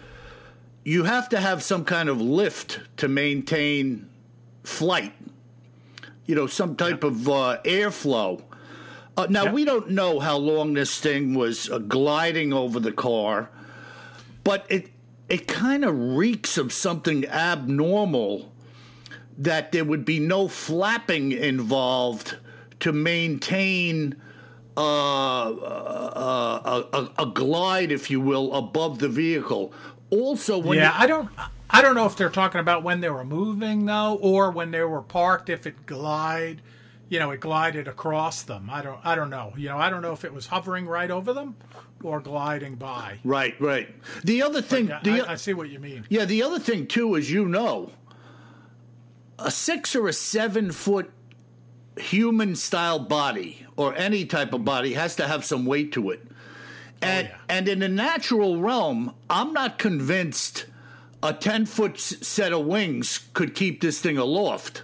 you 0.84 1.05
have 1.05 1.29
to 1.29 1.39
have 1.39 1.63
some 1.63 1.86
kind 1.86 2.10
of 2.10 2.20
lift 2.20 2.82
to 2.98 3.08
maintain 3.08 4.10
flight. 4.65 5.13
You 6.25 6.36
know, 6.36 6.48
some 6.48 6.75
type 6.75 7.05
of 7.05 7.29
uh, 7.29 7.60
airflow. 7.63 8.44
Uh, 9.15 9.27
now, 9.29 9.53
we 9.53 9.63
don't 9.63 9.91
know 9.91 10.20
how 10.20 10.36
long 10.36 10.74
this 10.74 11.00
thing 11.00 11.34
was 11.34 11.70
uh, 11.70 11.77
gliding 11.77 12.51
over 12.51 12.82
the 12.82 12.91
car, 12.91 13.50
but 14.44 14.65
it 14.70 14.91
it 15.29 15.48
kind 15.48 15.86
of 15.86 15.98
reeks 15.98 16.58
of 16.58 16.74
something 16.74 17.25
abnormal 17.27 18.51
that 19.38 19.72
there 19.72 19.86
would 19.86 20.03
be 20.03 20.20
no 20.20 20.48
flapping 20.48 21.32
involved 21.32 22.36
to 22.79 22.91
maintain 22.91 24.15
uh, 24.77 25.50
uh, 25.50 26.86
a, 26.94 26.98
a, 26.98 27.12
a 27.24 27.25
glide, 27.27 27.91
if 27.91 28.10
you 28.10 28.20
will, 28.20 28.53
above 28.53 29.00
the 29.00 29.10
vehicle. 29.10 29.74
Also, 30.10 30.58
when 30.58 30.77
yeah, 30.77 30.96
you, 30.96 31.03
I 31.03 31.08
don't 31.08 31.29
I 31.70 31.82
don't 31.82 31.96
know 31.96 32.05
if 32.05 32.15
they're 32.15 32.29
talking 32.29 32.62
about 32.62 32.84
when 32.84 33.01
they 33.01 33.10
were 33.10 33.25
moving 33.25 33.86
though, 33.86 34.17
or 34.22 34.51
when 34.51 34.72
they 34.72 34.82
were 34.82 35.01
parked. 35.01 35.50
If 35.50 35.65
it 35.65 35.86
glide, 35.86 36.62
you 37.10 37.20
know, 37.20 37.32
it 37.32 37.39
glided 37.39 37.88
across 37.88 38.44
them. 38.44 38.70
I 38.72 38.82
don't 38.82 39.00
I 39.03 39.15
don't 39.15 39.29
know. 39.29 39.53
You 39.58 39.70
know, 39.70 39.77
I 39.77 39.89
don't 39.89 40.01
know 40.01 40.13
if 40.13 40.25
it 40.25 40.34
was 40.34 40.48
hovering 40.48 40.86
right 40.88 41.10
over 41.10 41.34
them 41.34 41.55
or 42.03 42.20
gliding 42.20 42.75
by. 42.75 43.20
right, 43.24 43.60
right. 43.60 43.89
The 44.24 44.44
other 44.44 44.62
thing, 44.62 44.88
the, 45.03 45.25
I, 45.25 45.32
I 45.32 45.36
see 45.36 45.53
what 45.53 45.70
you 45.70 45.79
mean. 45.79 46.05
Yeah, 46.10 46.25
the 46.25 46.44
other 46.44 46.60
thing 46.60 46.86
too 46.86 47.15
is 47.15 47.32
you 47.32 47.48
know, 47.48 47.91
a 49.39 49.50
six 49.50 49.96
or 49.96 50.08
a 50.08 50.13
seven 50.13 50.72
foot 50.72 51.12
human 51.97 52.55
style 52.55 52.99
body 52.99 53.65
or 53.77 53.95
any 53.95 54.25
type 54.25 54.53
of 54.53 54.65
body 54.65 54.93
has 54.93 55.15
to 55.17 55.27
have 55.27 55.45
some 55.45 55.65
weight 55.65 55.91
to 55.93 56.09
it. 56.11 56.21
Oh, 56.25 56.35
and 57.01 57.27
yeah. 57.27 57.37
and 57.49 57.67
in 57.67 57.79
the 57.79 57.89
natural 57.89 58.61
realm, 58.61 59.13
I'm 59.29 59.53
not 59.53 59.77
convinced 59.77 60.65
a 61.21 61.33
ten 61.33 61.65
foot 61.65 61.99
set 61.99 62.53
of 62.53 62.65
wings 62.65 63.27
could 63.33 63.55
keep 63.55 63.81
this 63.81 63.99
thing 63.99 64.17
aloft. 64.17 64.83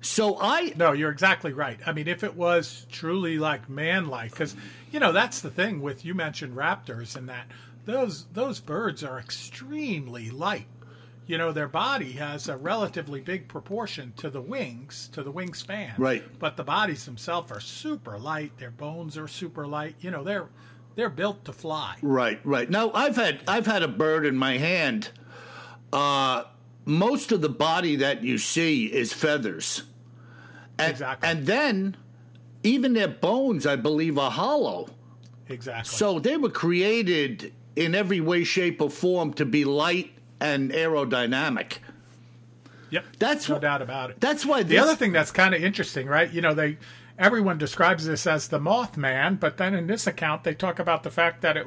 So 0.00 0.38
I 0.40 0.72
No, 0.76 0.92
you're 0.92 1.10
exactly 1.10 1.52
right. 1.52 1.78
I 1.84 1.92
mean, 1.92 2.06
if 2.06 2.22
it 2.22 2.36
was 2.36 2.86
truly 2.92 3.38
like 3.38 3.68
man-like, 3.68 4.30
because 4.30 4.54
you 4.92 5.00
know 5.00 5.12
that's 5.12 5.40
the 5.40 5.50
thing 5.50 5.80
with 5.82 6.04
you 6.04 6.14
mentioned 6.14 6.56
raptors 6.56 7.16
and 7.16 7.28
that 7.28 7.46
those 7.86 8.26
those 8.32 8.60
birds 8.60 9.02
are 9.02 9.18
extremely 9.18 10.30
light. 10.30 10.66
You 11.26 11.38
know, 11.38 11.50
their 11.50 11.68
body 11.68 12.12
has 12.12 12.48
a 12.48 12.56
relatively 12.56 13.20
big 13.20 13.48
proportion 13.48 14.12
to 14.18 14.30
the 14.30 14.40
wings, 14.40 15.08
to 15.12 15.24
the 15.24 15.32
wingspan. 15.32 15.94
Right. 15.98 16.24
But 16.38 16.56
the 16.56 16.62
bodies 16.62 17.04
themselves 17.04 17.50
are 17.50 17.60
super 17.60 18.16
light. 18.18 18.56
Their 18.58 18.70
bones 18.70 19.18
are 19.18 19.26
super 19.26 19.66
light. 19.66 19.96
You 20.00 20.10
know, 20.12 20.22
they're 20.22 20.48
they're 20.94 21.10
built 21.10 21.44
to 21.46 21.52
fly. 21.52 21.96
Right, 22.00 22.40
right. 22.44 22.70
Now 22.70 22.92
I've 22.92 23.16
had 23.16 23.40
I've 23.48 23.66
had 23.66 23.82
a 23.82 23.88
bird 23.88 24.24
in 24.24 24.36
my 24.36 24.56
hand. 24.58 25.10
Uh, 25.92 26.44
most 26.84 27.32
of 27.32 27.40
the 27.40 27.48
body 27.48 27.96
that 27.96 28.22
you 28.22 28.38
see 28.38 28.86
is 28.86 29.12
feathers, 29.12 29.82
and, 30.78 30.92
Exactly. 30.92 31.28
and 31.28 31.46
then 31.46 31.96
even 32.62 32.92
their 32.92 33.08
bones, 33.08 33.66
I 33.66 33.74
believe, 33.76 34.16
are 34.18 34.30
hollow. 34.30 34.88
Exactly. 35.48 35.96
So 35.96 36.18
they 36.20 36.36
were 36.36 36.50
created 36.50 37.52
in 37.74 37.94
every 37.94 38.20
way, 38.20 38.44
shape, 38.44 38.80
or 38.80 38.90
form 38.90 39.32
to 39.34 39.44
be 39.44 39.64
light 39.64 40.12
and 40.40 40.70
aerodynamic. 40.70 41.78
Yep. 42.90 43.04
That's 43.18 43.48
no 43.48 43.56
wh- 43.56 43.60
doubt 43.60 43.82
about 43.82 44.10
it. 44.10 44.20
That's 44.20 44.46
why 44.46 44.62
The 44.62 44.70
this, 44.76 44.82
other 44.82 44.96
thing 44.96 45.12
that's 45.12 45.30
kind 45.32 45.54
of 45.54 45.62
interesting, 45.62 46.06
right? 46.06 46.32
You 46.32 46.40
know, 46.40 46.54
they 46.54 46.78
everyone 47.18 47.58
describes 47.58 48.06
this 48.06 48.26
as 48.26 48.48
the 48.48 48.58
Mothman, 48.60 49.40
but 49.40 49.56
then 49.56 49.74
in 49.74 49.86
this 49.86 50.06
account 50.06 50.44
they 50.44 50.54
talk 50.54 50.78
about 50.78 51.02
the 51.02 51.10
fact 51.10 51.40
that 51.42 51.56
it, 51.56 51.66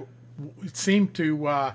it 0.63 0.77
seemed 0.77 1.13
to 1.15 1.47
uh, 1.47 1.73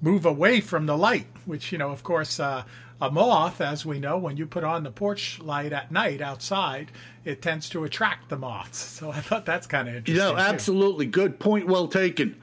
move 0.00 0.26
away 0.26 0.60
from 0.60 0.86
the 0.86 0.96
light, 0.96 1.26
which 1.46 1.72
you 1.72 1.78
know, 1.78 1.90
of 1.90 2.02
course, 2.02 2.38
uh, 2.38 2.64
a 3.00 3.10
moth, 3.10 3.60
as 3.60 3.84
we 3.84 3.98
know, 3.98 4.16
when 4.16 4.36
you 4.36 4.46
put 4.46 4.62
on 4.62 4.84
the 4.84 4.90
porch 4.90 5.40
light 5.40 5.72
at 5.72 5.90
night 5.90 6.20
outside, 6.20 6.92
it 7.24 7.42
tends 7.42 7.68
to 7.70 7.82
attract 7.84 8.28
the 8.28 8.36
moths. 8.36 8.78
So 9.02 9.10
I 9.10 9.20
thought 9.20 9.44
that's 9.44 9.66
kind 9.66 9.88
of 9.88 9.94
interesting. 9.96 10.22
You 10.24 10.30
know, 10.32 10.36
too. 10.36 10.40
absolutely 10.40 11.06
good 11.06 11.40
point. 11.40 11.66
Well 11.66 11.88
taken. 11.88 12.40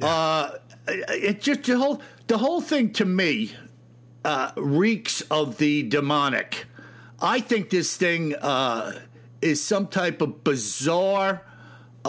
Uh, 0.00 0.52
it 0.86 1.40
just 1.40 1.64
the 1.64 1.76
whole 1.76 2.00
the 2.28 2.38
whole 2.38 2.60
thing 2.60 2.92
to 2.92 3.04
me 3.04 3.52
uh, 4.24 4.52
reeks 4.56 5.22
of 5.22 5.56
the 5.56 5.82
demonic. 5.84 6.66
I 7.20 7.40
think 7.40 7.70
this 7.70 7.96
thing 7.96 8.34
uh, 8.36 9.00
is 9.40 9.64
some 9.64 9.88
type 9.88 10.20
of 10.20 10.44
bizarre 10.44 11.42
uh, 12.04 12.08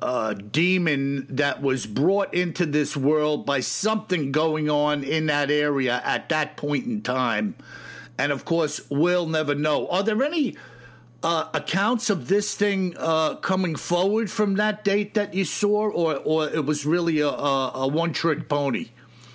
uh, 0.00 0.34
demon 0.34 1.26
that 1.30 1.62
was 1.62 1.86
brought 1.86 2.32
into 2.34 2.66
this 2.66 2.96
world 2.96 3.46
by 3.46 3.60
something 3.60 4.32
going 4.32 4.70
on 4.70 5.02
in 5.02 5.26
that 5.26 5.50
area 5.50 6.00
at 6.04 6.28
that 6.28 6.56
point 6.56 6.86
in 6.86 7.02
time. 7.02 7.54
And 8.18 8.32
of 8.32 8.44
course, 8.44 8.82
we'll 8.90 9.26
never 9.26 9.54
know. 9.54 9.88
Are 9.88 10.02
there 10.02 10.22
any 10.22 10.56
uh, 11.22 11.48
accounts 11.54 12.10
of 12.10 12.28
this 12.28 12.54
thing 12.54 12.94
uh, 12.98 13.36
coming 13.36 13.76
forward 13.76 14.30
from 14.30 14.54
that 14.56 14.84
date 14.84 15.14
that 15.14 15.32
you 15.34 15.44
saw, 15.44 15.88
or, 15.88 16.16
or 16.16 16.48
it 16.48 16.64
was 16.66 16.84
really 16.84 17.20
a, 17.20 17.28
a, 17.28 17.72
a 17.74 17.88
one 17.88 18.12
trick 18.12 18.48
pony? 18.48 18.88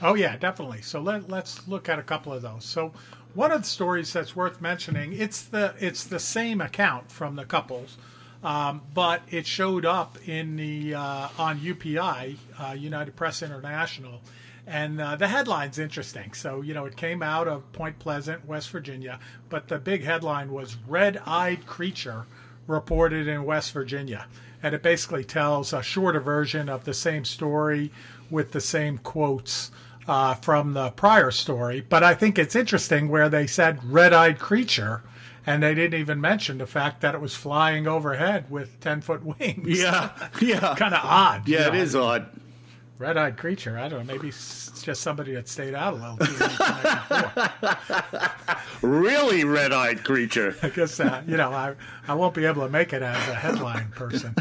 Oh 0.05 0.15
yeah, 0.15 0.35
definitely. 0.35 0.81
So 0.81 0.99
let, 0.99 1.29
let's 1.29 1.65
look 1.65 1.87
at 1.87 1.97
a 1.97 2.03
couple 2.03 2.33
of 2.33 2.41
those. 2.41 2.65
So 2.65 2.91
one 3.33 3.53
of 3.53 3.61
the 3.61 3.67
stories 3.67 4.11
that's 4.11 4.35
worth 4.35 4.59
mentioning, 4.59 5.13
it's 5.13 5.43
the 5.43 5.73
it's 5.79 6.03
the 6.03 6.19
same 6.19 6.59
account 6.59 7.09
from 7.09 7.37
the 7.37 7.45
couples, 7.45 7.97
um, 8.43 8.81
but 8.93 9.21
it 9.31 9.47
showed 9.47 9.85
up 9.85 10.17
in 10.27 10.57
the 10.57 10.95
uh, 10.95 11.29
on 11.39 11.57
UPI, 11.59 12.35
uh, 12.59 12.73
United 12.73 13.15
Press 13.15 13.41
International, 13.41 14.19
and 14.67 14.99
uh, 14.99 15.15
the 15.15 15.29
headline's 15.29 15.79
interesting. 15.79 16.33
So 16.33 16.61
you 16.61 16.73
know 16.73 16.83
it 16.83 16.97
came 16.97 17.23
out 17.23 17.47
of 17.47 17.71
Point 17.71 17.97
Pleasant, 17.97 18.45
West 18.45 18.71
Virginia, 18.71 19.19
but 19.47 19.69
the 19.69 19.79
big 19.79 20.03
headline 20.03 20.51
was 20.51 20.75
"Red-eyed 20.85 21.65
creature 21.65 22.25
reported 22.67 23.29
in 23.29 23.45
West 23.45 23.71
Virginia," 23.71 24.27
and 24.61 24.75
it 24.75 24.83
basically 24.83 25.23
tells 25.23 25.71
a 25.71 25.81
shorter 25.81 26.19
version 26.19 26.67
of 26.67 26.83
the 26.83 26.93
same 26.93 27.23
story 27.23 27.89
with 28.29 28.51
the 28.51 28.61
same 28.61 28.97
quotes 28.97 29.71
uh, 30.07 30.33
from 30.35 30.73
the 30.73 30.89
prior 30.91 31.31
story. 31.31 31.81
But 31.87 32.03
I 32.03 32.13
think 32.13 32.37
it's 32.37 32.55
interesting 32.55 33.09
where 33.09 33.29
they 33.29 33.47
said 33.47 33.83
red-eyed 33.83 34.39
creature, 34.39 35.01
and 35.45 35.61
they 35.63 35.73
didn't 35.75 35.99
even 35.99 36.19
mention 36.21 36.57
the 36.57 36.67
fact 36.67 37.01
that 37.01 37.15
it 37.15 37.21
was 37.21 37.35
flying 37.35 37.87
overhead 37.87 38.49
with 38.49 38.79
ten-foot 38.79 39.23
wings. 39.39 39.79
Yeah, 39.79 40.09
yeah, 40.41 40.75
kind 40.77 40.93
of 40.93 41.03
odd. 41.03 41.47
yeah. 41.47 41.67
It 41.67 41.73
know. 41.73 41.79
is 41.79 41.95
odd. 41.95 42.25
Red-eyed 42.99 43.37
creature. 43.37 43.77
I 43.77 43.89
don't 43.89 44.05
know. 44.05 44.13
Maybe 44.13 44.29
it's 44.29 44.81
just 44.83 45.01
somebody 45.01 45.33
that 45.33 45.49
stayed 45.49 45.73
out 45.73 45.93
a 45.93 45.97
little 45.97 46.17
too 46.17 46.31
late 46.31 46.57
the 46.57 47.17
night 47.19 47.59
before. 47.59 48.29
Really 48.81 49.45
red-eyed 49.45 50.03
creature. 50.03 50.55
I 50.61 50.67
guess 50.69 50.99
uh, 50.99 51.21
you 51.25 51.37
know 51.37 51.51
I 51.51 51.73
I 52.07 52.13
won't 52.15 52.33
be 52.33 52.43
able 52.45 52.63
to 52.63 52.69
make 52.69 52.91
it 52.93 53.01
as 53.01 53.29
a 53.29 53.33
headline 53.35 53.89
person. 53.91 54.35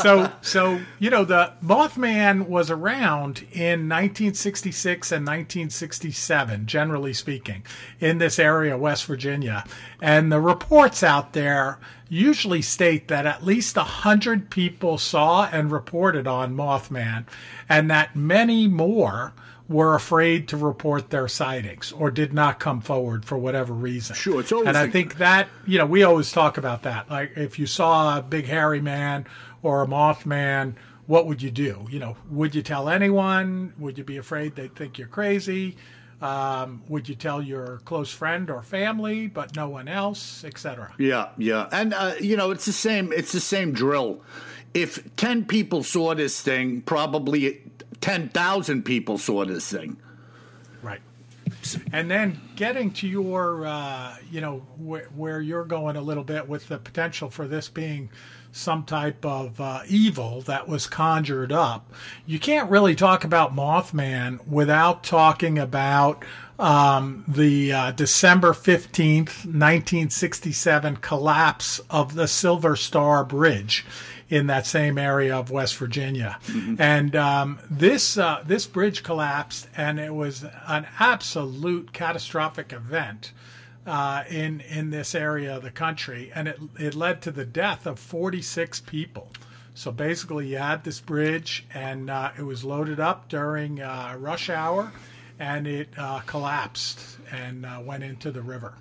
So 0.00 0.30
so 0.42 0.80
you 0.98 1.10
know 1.10 1.24
the 1.24 1.52
Mothman 1.64 2.48
was 2.48 2.70
around 2.70 3.44
in 3.52 3.88
1966 3.88 5.12
and 5.12 5.26
1967, 5.26 6.66
generally 6.66 7.12
speaking, 7.12 7.64
in 8.00 8.18
this 8.18 8.38
area, 8.38 8.76
West 8.76 9.04
Virginia, 9.06 9.64
and 10.00 10.30
the 10.30 10.40
reports 10.40 11.02
out 11.02 11.32
there 11.32 11.78
usually 12.08 12.62
state 12.62 13.08
that 13.08 13.26
at 13.26 13.44
least 13.44 13.76
a 13.76 13.82
hundred 13.82 14.50
people 14.50 14.98
saw 14.98 15.48
and 15.50 15.72
reported 15.72 16.26
on 16.26 16.56
Mothman, 16.56 17.24
and 17.68 17.90
that 17.90 18.14
many 18.14 18.66
more 18.68 19.32
were 19.68 19.94
afraid 19.94 20.46
to 20.48 20.56
report 20.56 21.10
their 21.10 21.26
sightings 21.26 21.90
or 21.90 22.10
did 22.10 22.32
not 22.32 22.60
come 22.60 22.80
forward 22.80 23.24
for 23.24 23.36
whatever 23.36 23.72
reason. 23.72 24.14
Sure, 24.14 24.40
it's 24.40 24.52
always 24.52 24.68
and 24.68 24.76
I 24.76 24.88
think 24.88 25.16
that 25.18 25.48
you 25.66 25.78
know 25.78 25.86
we 25.86 26.04
always 26.04 26.30
talk 26.30 26.56
about 26.58 26.82
that. 26.84 27.10
Like 27.10 27.32
if 27.36 27.58
you 27.58 27.66
saw 27.66 28.18
a 28.18 28.22
big 28.22 28.46
hairy 28.46 28.80
man 28.80 29.26
or 29.66 29.82
a 29.82 29.86
Mothman, 29.86 30.76
what 31.08 31.26
would 31.26 31.42
you 31.42 31.50
do? 31.50 31.88
You 31.90 31.98
know, 31.98 32.16
would 32.30 32.54
you 32.54 32.62
tell 32.62 32.88
anyone? 32.88 33.74
Would 33.78 33.98
you 33.98 34.04
be 34.04 34.16
afraid 34.16 34.54
they'd 34.54 34.76
think 34.76 34.96
you're 34.96 35.08
crazy? 35.08 35.76
Um, 36.22 36.84
would 36.88 37.08
you 37.08 37.16
tell 37.16 37.42
your 37.42 37.80
close 37.84 38.12
friend 38.12 38.48
or 38.48 38.62
family, 38.62 39.26
but 39.26 39.56
no 39.56 39.68
one 39.68 39.88
else, 39.88 40.44
etc.? 40.44 40.94
Yeah, 40.98 41.30
yeah, 41.36 41.68
and 41.72 41.92
uh, 41.92 42.14
you 42.20 42.36
know 42.36 42.52
it's 42.52 42.64
the 42.64 42.72
same. 42.72 43.12
It's 43.12 43.32
the 43.32 43.40
same 43.40 43.72
drill. 43.72 44.22
If 44.72 45.16
ten 45.16 45.44
people 45.44 45.82
saw 45.82 46.14
this 46.14 46.40
thing, 46.40 46.82
probably 46.82 47.60
ten 48.00 48.28
thousand 48.28 48.84
people 48.84 49.18
saw 49.18 49.44
this 49.44 49.68
thing. 49.68 49.96
Right. 50.80 51.00
And 51.92 52.08
then 52.08 52.40
getting 52.54 52.92
to 52.92 53.08
your, 53.08 53.66
uh, 53.66 54.14
you 54.30 54.40
know, 54.40 54.58
wh- 54.78 55.18
where 55.18 55.40
you're 55.40 55.64
going 55.64 55.96
a 55.96 56.00
little 56.00 56.22
bit 56.22 56.48
with 56.48 56.68
the 56.68 56.78
potential 56.78 57.30
for 57.30 57.48
this 57.48 57.68
being 57.68 58.08
some 58.56 58.84
type 58.84 59.24
of 59.24 59.60
uh, 59.60 59.82
evil 59.86 60.40
that 60.42 60.66
was 60.68 60.86
conjured 60.86 61.52
up, 61.52 61.92
you 62.24 62.38
can't 62.38 62.70
really 62.70 62.94
talk 62.94 63.24
about 63.24 63.54
Mothman 63.54 64.46
without 64.46 65.04
talking 65.04 65.58
about 65.58 66.24
um, 66.58 67.24
the 67.28 67.72
uh, 67.72 67.90
December 67.92 68.52
15th, 68.52 69.44
1967 69.44 70.96
collapse 70.96 71.80
of 71.90 72.14
the 72.14 72.26
Silver 72.26 72.76
Star 72.76 73.24
Bridge 73.24 73.84
in 74.28 74.46
that 74.46 74.66
same 74.66 74.98
area 74.98 75.36
of 75.36 75.50
West 75.50 75.76
Virginia. 75.76 76.38
And 76.80 77.14
um, 77.14 77.58
this 77.70 78.18
uh, 78.18 78.42
this 78.44 78.66
bridge 78.66 79.02
collapsed, 79.02 79.68
and 79.76 80.00
it 80.00 80.14
was 80.14 80.44
an 80.66 80.86
absolute 80.98 81.92
catastrophic 81.92 82.72
event 82.72 83.32
uh, 83.86 84.24
in 84.28 84.60
in 84.60 84.90
this 84.90 85.14
area 85.14 85.56
of 85.56 85.62
the 85.62 85.70
country, 85.70 86.30
and 86.34 86.48
it 86.48 86.58
it 86.78 86.94
led 86.94 87.22
to 87.22 87.30
the 87.30 87.46
death 87.46 87.86
of 87.86 87.98
46 87.98 88.80
people. 88.80 89.30
So 89.74 89.92
basically, 89.92 90.48
you 90.48 90.58
had 90.58 90.84
this 90.84 91.00
bridge, 91.00 91.66
and 91.72 92.10
uh, 92.10 92.32
it 92.36 92.42
was 92.42 92.64
loaded 92.64 92.98
up 92.98 93.28
during 93.28 93.80
uh, 93.80 94.16
rush 94.18 94.48
hour, 94.48 94.90
and 95.38 95.66
it 95.66 95.90
uh, 95.98 96.20
collapsed 96.20 97.18
and 97.30 97.66
uh, 97.66 97.80
went 97.84 98.02
into 98.02 98.30
the 98.30 98.42
river. 98.42 98.74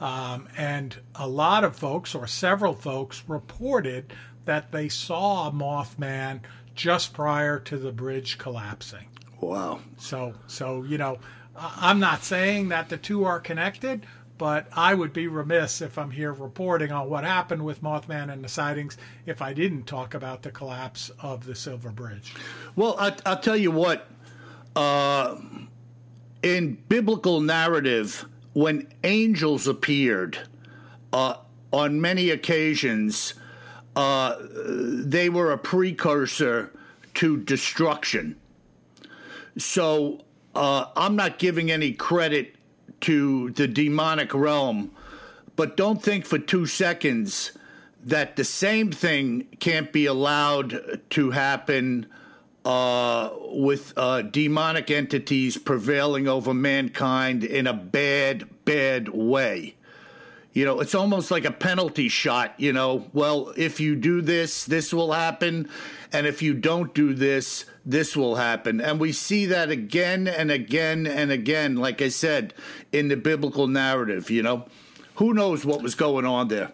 Um, 0.00 0.48
and 0.56 0.96
a 1.14 1.28
lot 1.28 1.64
of 1.64 1.76
folks, 1.76 2.14
or 2.14 2.26
several 2.26 2.74
folks, 2.74 3.22
reported 3.28 4.12
that 4.46 4.72
they 4.72 4.88
saw 4.88 5.48
a 5.48 5.52
Mothman 5.52 6.40
just 6.74 7.12
prior 7.12 7.60
to 7.60 7.76
the 7.76 7.92
bridge 7.92 8.38
collapsing. 8.38 9.06
Wow. 9.40 9.80
So, 9.98 10.34
so 10.46 10.82
you 10.82 10.98
know, 10.98 11.18
I'm 11.54 12.00
not 12.00 12.24
saying 12.24 12.70
that 12.70 12.88
the 12.88 12.96
two 12.96 13.24
are 13.24 13.38
connected, 13.38 14.06
but 14.42 14.66
I 14.72 14.92
would 14.92 15.12
be 15.12 15.28
remiss 15.28 15.80
if 15.80 15.96
I'm 15.96 16.10
here 16.10 16.32
reporting 16.32 16.90
on 16.90 17.08
what 17.08 17.22
happened 17.22 17.64
with 17.64 17.80
Mothman 17.80 18.32
and 18.32 18.42
the 18.42 18.48
sightings 18.48 18.98
if 19.24 19.40
I 19.40 19.52
didn't 19.52 19.84
talk 19.84 20.14
about 20.14 20.42
the 20.42 20.50
collapse 20.50 21.12
of 21.20 21.46
the 21.46 21.54
Silver 21.54 21.92
Bridge. 21.92 22.34
Well, 22.74 22.96
I, 22.98 23.14
I'll 23.24 23.38
tell 23.38 23.56
you 23.56 23.70
what. 23.70 24.10
Uh, 24.74 25.36
in 26.42 26.74
biblical 26.88 27.40
narrative, 27.40 28.24
when 28.52 28.88
angels 29.04 29.68
appeared, 29.68 30.40
uh, 31.12 31.36
on 31.72 32.00
many 32.00 32.30
occasions, 32.30 33.34
uh, 33.94 34.38
they 34.66 35.28
were 35.28 35.52
a 35.52 35.58
precursor 35.58 36.72
to 37.14 37.36
destruction. 37.36 38.34
So 39.56 40.24
uh, 40.56 40.86
I'm 40.96 41.14
not 41.14 41.38
giving 41.38 41.70
any 41.70 41.92
credit 41.92 42.56
to 43.02 43.50
the 43.50 43.68
demonic 43.68 44.34
realm, 44.34 44.90
but 45.56 45.76
don't 45.76 46.02
think 46.02 46.24
for 46.24 46.38
two 46.38 46.66
seconds 46.66 47.52
that 48.04 48.36
the 48.36 48.44
same 48.44 48.90
thing 48.90 49.46
can't 49.60 49.92
be 49.92 50.06
allowed 50.06 51.00
to 51.10 51.30
happen 51.30 52.06
uh, 52.64 53.30
with 53.50 53.92
uh, 53.96 54.22
demonic 54.22 54.90
entities 54.90 55.56
prevailing 55.56 56.28
over 56.28 56.54
mankind 56.54 57.44
in 57.44 57.66
a 57.66 57.72
bad, 57.72 58.48
bad 58.64 59.08
way. 59.08 59.74
You 60.52 60.64
know, 60.64 60.80
it's 60.80 60.94
almost 60.94 61.30
like 61.30 61.44
a 61.44 61.50
penalty 61.50 62.08
shot. 62.08 62.54
You 62.58 62.72
know, 62.72 63.08
well, 63.12 63.52
if 63.56 63.80
you 63.80 63.96
do 63.96 64.20
this, 64.20 64.64
this 64.64 64.92
will 64.92 65.12
happen. 65.12 65.68
And 66.12 66.26
if 66.26 66.42
you 66.42 66.54
don't 66.54 66.92
do 66.92 67.14
this, 67.14 67.64
this 67.84 68.16
will 68.16 68.36
happen. 68.36 68.80
And 68.80 69.00
we 69.00 69.12
see 69.12 69.46
that 69.46 69.70
again 69.70 70.28
and 70.28 70.50
again 70.50 71.06
and 71.06 71.30
again, 71.30 71.76
like 71.76 72.00
I 72.00 72.08
said, 72.08 72.54
in 72.92 73.08
the 73.08 73.16
biblical 73.16 73.66
narrative. 73.66 74.30
You 74.30 74.42
know, 74.42 74.66
who 75.16 75.34
knows 75.34 75.64
what 75.64 75.82
was 75.82 75.94
going 75.94 76.24
on 76.24 76.48
there? 76.48 76.72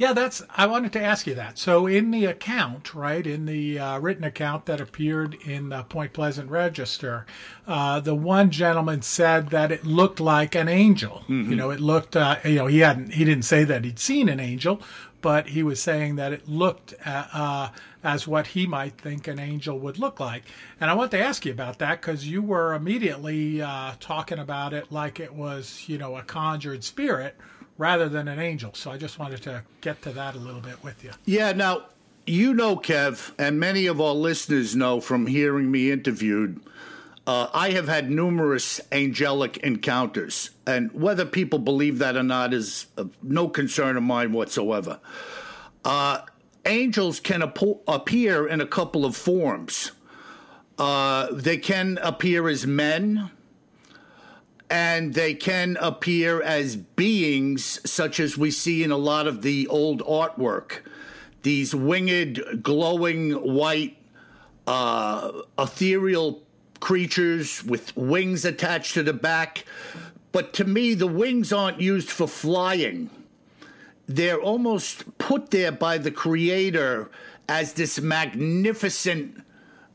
Yeah, 0.00 0.14
that's. 0.14 0.42
I 0.56 0.64
wanted 0.64 0.94
to 0.94 1.02
ask 1.02 1.26
you 1.26 1.34
that. 1.34 1.58
So, 1.58 1.86
in 1.86 2.10
the 2.10 2.24
account, 2.24 2.94
right, 2.94 3.26
in 3.26 3.44
the 3.44 3.78
uh, 3.78 3.98
written 3.98 4.24
account 4.24 4.64
that 4.64 4.80
appeared 4.80 5.34
in 5.44 5.68
the 5.68 5.82
Point 5.82 6.14
Pleasant 6.14 6.50
Register, 6.50 7.26
uh, 7.66 8.00
the 8.00 8.14
one 8.14 8.50
gentleman 8.50 9.02
said 9.02 9.50
that 9.50 9.70
it 9.70 9.84
looked 9.84 10.18
like 10.18 10.54
an 10.54 10.68
angel. 10.68 11.22
You 11.28 11.54
know, 11.54 11.68
it 11.68 11.80
looked. 11.80 12.16
Uh, 12.16 12.38
you 12.46 12.54
know, 12.54 12.66
he 12.66 12.78
hadn't. 12.78 13.12
He 13.12 13.26
didn't 13.26 13.44
say 13.44 13.62
that 13.64 13.84
he'd 13.84 13.98
seen 13.98 14.30
an 14.30 14.40
angel, 14.40 14.80
but 15.20 15.48
he 15.48 15.62
was 15.62 15.80
saying 15.80 16.16
that 16.16 16.32
it 16.32 16.48
looked 16.48 16.94
uh, 17.04 17.26
uh, 17.32 17.68
as 18.02 18.26
what 18.26 18.48
he 18.48 18.66
might 18.66 18.98
think 18.98 19.28
an 19.28 19.38
angel 19.38 19.78
would 19.78 19.98
look 19.98 20.20
like. 20.20 20.44
And 20.80 20.90
I 20.90 20.94
want 20.94 21.10
to 21.12 21.18
ask 21.18 21.44
you 21.44 21.52
about 21.52 21.78
that 21.78 22.00
because 22.00 22.26
you 22.26 22.42
were 22.42 22.74
immediately 22.74 23.60
uh, 23.60 23.92
talking 24.00 24.38
about 24.38 24.72
it 24.72 24.90
like 24.90 25.20
it 25.20 25.34
was, 25.34 25.84
you 25.86 25.98
know, 25.98 26.16
a 26.16 26.22
conjured 26.22 26.84
spirit 26.84 27.36
rather 27.78 28.08
than 28.08 28.28
an 28.28 28.38
angel. 28.38 28.72
So 28.74 28.90
I 28.90 28.96
just 28.96 29.18
wanted 29.18 29.42
to 29.42 29.62
get 29.80 30.02
to 30.02 30.10
that 30.12 30.34
a 30.34 30.38
little 30.38 30.60
bit 30.60 30.82
with 30.84 31.02
you. 31.02 31.10
Yeah, 31.24 31.52
now, 31.52 31.86
you 32.26 32.54
know, 32.54 32.76
Kev, 32.76 33.32
and 33.38 33.58
many 33.58 33.86
of 33.86 34.00
our 34.00 34.14
listeners 34.14 34.76
know 34.76 35.00
from 35.00 35.26
hearing 35.26 35.70
me 35.70 35.90
interviewed, 35.90 36.60
uh, 37.30 37.48
I 37.54 37.70
have 37.70 37.86
had 37.86 38.10
numerous 38.10 38.80
angelic 38.90 39.58
encounters. 39.58 40.50
And 40.66 40.90
whether 40.90 41.24
people 41.24 41.60
believe 41.60 41.98
that 41.98 42.16
or 42.16 42.24
not 42.24 42.52
is 42.52 42.86
of 42.96 43.16
no 43.22 43.48
concern 43.48 43.96
of 43.96 44.02
mine 44.02 44.32
whatsoever. 44.32 44.98
Uh, 45.84 46.22
angels 46.66 47.20
can 47.20 47.44
ap- 47.44 47.84
appear 47.86 48.48
in 48.48 48.60
a 48.60 48.66
couple 48.66 49.04
of 49.04 49.14
forms. 49.14 49.92
Uh, 50.76 51.28
they 51.30 51.56
can 51.56 52.00
appear 52.02 52.48
as 52.48 52.66
men, 52.66 53.30
and 54.68 55.14
they 55.14 55.34
can 55.34 55.76
appear 55.80 56.42
as 56.42 56.74
beings 56.74 57.80
such 57.88 58.18
as 58.18 58.36
we 58.36 58.50
see 58.50 58.82
in 58.82 58.90
a 58.90 58.96
lot 58.96 59.28
of 59.28 59.42
the 59.42 59.68
old 59.68 60.00
artwork 60.02 60.80
these 61.42 61.76
winged 61.76 62.42
glowing 62.60 63.30
white 63.32 63.96
uh, 64.66 65.30
ethereal 65.58 66.42
creatures 66.80 67.62
with 67.64 67.96
wings 67.96 68.44
attached 68.44 68.94
to 68.94 69.02
the 69.02 69.12
back 69.12 69.64
but 70.32 70.52
to 70.52 70.64
me 70.64 70.94
the 70.94 71.06
wings 71.06 71.52
aren't 71.52 71.80
used 71.80 72.10
for 72.10 72.26
flying 72.26 73.10
they're 74.08 74.40
almost 74.40 75.18
put 75.18 75.50
there 75.50 75.70
by 75.70 75.96
the 75.96 76.10
creator 76.10 77.10
as 77.48 77.74
this 77.74 78.00
magnificent 78.00 79.44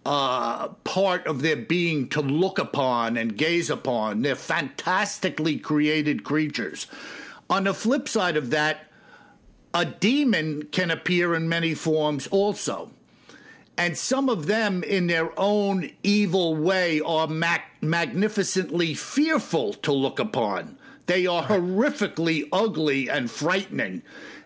uh, 0.05 0.67
part 0.83 1.25
of 1.25 1.41
their 1.41 1.55
being 1.55 2.07
to 2.09 2.21
look 2.21 2.59
upon 2.59 3.17
and 3.17 3.37
gaze 3.37 3.69
upon. 3.69 4.21
They're 4.21 4.35
fantastically 4.35 5.57
created 5.57 6.23
creatures. 6.23 6.87
On 7.49 7.63
the 7.63 7.73
flip 7.73 8.07
side 8.07 8.37
of 8.37 8.51
that, 8.51 8.87
a 9.73 9.83
demon 9.83 10.67
can 10.71 10.91
appear 10.91 11.35
in 11.35 11.49
many 11.49 11.73
forms 11.73 12.27
also. 12.27 12.91
And 13.77 13.97
some 13.97 14.29
of 14.29 14.47
them, 14.47 14.83
in 14.83 15.07
their 15.07 15.37
own 15.37 15.91
evil 16.01 16.55
way, 16.55 17.01
are 17.01 17.27
mag- 17.27 17.61
magnificently 17.81 18.93
fearful 18.93 19.73
to 19.73 19.91
look 19.91 20.19
upon. 20.19 20.77
They 21.07 21.27
are 21.27 21.43
horrifically 21.43 22.47
ugly 22.51 23.09
and 23.09 23.29
frightening. 23.29 24.01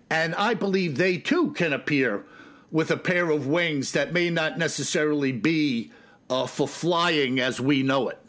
And 0.09 0.33
I 0.35 0.55
believe 0.55 0.97
they 0.97 1.17
too 1.17 1.51
can 1.51 1.73
appear 1.73 2.25
with 2.71 2.91
a 2.91 2.97
pair 2.97 3.29
of 3.29 3.47
wings 3.47 3.91
that 3.91 4.13
may 4.13 4.29
not 4.29 4.57
necessarily 4.57 5.31
be 5.31 5.91
uh, 6.29 6.47
for 6.47 6.67
flying 6.67 7.39
as 7.39 7.59
we 7.59 7.83
know 7.83 8.09
it. 8.09 8.19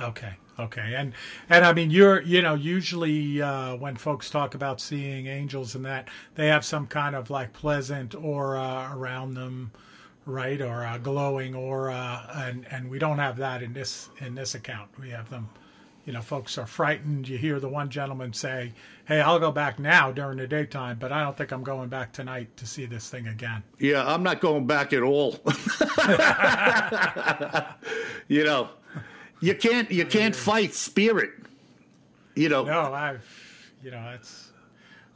Okay. 0.00 0.34
Okay, 0.58 0.94
and 0.96 1.12
and 1.48 1.64
I 1.64 1.72
mean, 1.72 1.90
you're 1.90 2.20
you 2.22 2.42
know 2.42 2.54
usually 2.54 3.40
uh, 3.40 3.76
when 3.76 3.94
folks 3.94 4.28
talk 4.28 4.56
about 4.56 4.80
seeing 4.80 5.26
angels 5.28 5.76
and 5.76 5.84
that 5.84 6.08
they 6.34 6.48
have 6.48 6.64
some 6.64 6.86
kind 6.88 7.14
of 7.14 7.30
like 7.30 7.52
pleasant 7.52 8.14
aura 8.16 8.90
around 8.92 9.34
them, 9.34 9.70
right, 10.26 10.60
or 10.60 10.82
a 10.84 10.98
glowing 11.00 11.54
aura, 11.54 12.28
and 12.34 12.66
and 12.72 12.90
we 12.90 12.98
don't 12.98 13.18
have 13.18 13.36
that 13.36 13.62
in 13.62 13.72
this 13.72 14.10
in 14.18 14.34
this 14.34 14.56
account. 14.56 14.90
We 15.00 15.10
have 15.10 15.30
them, 15.30 15.48
you 16.04 16.12
know, 16.12 16.22
folks 16.22 16.58
are 16.58 16.66
frightened. 16.66 17.28
You 17.28 17.38
hear 17.38 17.60
the 17.60 17.68
one 17.68 17.88
gentleman 17.88 18.32
say, 18.32 18.72
"Hey, 19.06 19.20
I'll 19.20 19.38
go 19.38 19.52
back 19.52 19.78
now 19.78 20.10
during 20.10 20.38
the 20.38 20.48
daytime, 20.48 20.98
but 20.98 21.12
I 21.12 21.22
don't 21.22 21.36
think 21.36 21.52
I'm 21.52 21.62
going 21.62 21.88
back 21.88 22.12
tonight 22.12 22.56
to 22.56 22.66
see 22.66 22.84
this 22.84 23.08
thing 23.08 23.28
again." 23.28 23.62
Yeah, 23.78 24.04
I'm 24.04 24.24
not 24.24 24.40
going 24.40 24.66
back 24.66 24.92
at 24.92 25.04
all. 25.04 25.36
you 28.26 28.42
know, 28.42 28.70
you 29.40 29.54
can't 29.54 29.90
you 29.90 30.04
can't 30.04 30.34
fight 30.34 30.74
spirit. 30.74 31.30
You 32.34 32.48
know. 32.48 32.64
No, 32.64 32.92
I've 32.92 33.24
you 33.82 33.90
know 33.90 34.12
it's. 34.14 34.50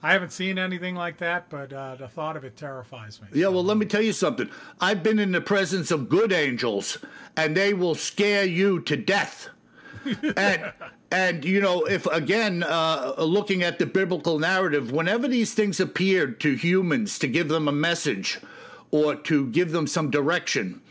I 0.05 0.13
haven't 0.13 0.33
seen 0.33 0.59
anything 0.59 0.97
like 0.97 1.19
that, 1.19 1.49
but 1.49 1.73
uh, 1.73 1.95
the 1.95 2.09
thought 2.09 2.37
of 2.37 2.45
it 2.45 2.57
terrifies 2.57 3.23
me. 3.23 3.29
Yeah, 3.33 3.47
well, 3.49 3.63
let 3.63 3.77
me 3.77 3.87
tell 3.87 4.03
you 4.03 4.13
something. 4.13 4.51
I've 4.81 5.05
been 5.05 5.21
in 5.21 5.31
the 5.31 5.41
presence 5.41 5.93
of 5.93 6.09
good 6.09 6.33
angels, 6.33 6.99
and 7.37 7.57
they 7.57 7.73
will 7.73 7.95
scare 7.95 8.45
you 8.45 8.81
to 8.81 8.97
death. 8.97 9.49
and 10.37 10.73
and 11.13 11.45
you 11.45 11.61
know, 11.61 11.85
if 11.85 12.07
again, 12.07 12.65
uh, 12.65 13.15
looking 13.19 13.63
at 13.63 13.79
the 13.79 13.87
biblical 13.87 14.41
narrative, 14.41 14.91
whenever 14.91 15.29
these 15.29 15.55
things 15.55 15.79
appeared 15.79 16.41
to 16.41 16.55
humans 16.57 17.19
to 17.21 17.29
give 17.29 17.49
them 17.49 17.69
a 17.69 17.73
message 17.73 18.41
or 18.91 19.15
to 19.15 19.47
give 19.49 19.71
them 19.71 19.87
some 19.87 20.11
direction, 20.11 20.82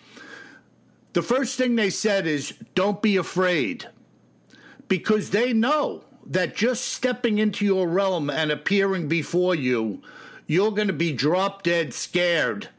the 1.14 1.22
first 1.22 1.58
thing 1.58 1.76
they 1.76 1.90
said 1.90 2.26
is, 2.26 2.54
"Don't 2.76 3.02
be 3.02 3.18
afraid," 3.18 3.88
because 4.88 5.32
they 5.32 5.54
know 5.54 6.04
that 6.26 6.56
just 6.56 6.86
stepping 6.86 7.38
into 7.38 7.66
your 7.66 7.88
realm 7.88 8.30
and 8.30 8.52
appearing 8.52 9.08
before 9.08 9.56
you, 9.56 10.02
you're 10.48 10.72
going 10.72 10.88
to 10.88 10.94
be 10.94 11.12
drop 11.12 11.64
dead 11.64 11.94
scared, 11.94 12.70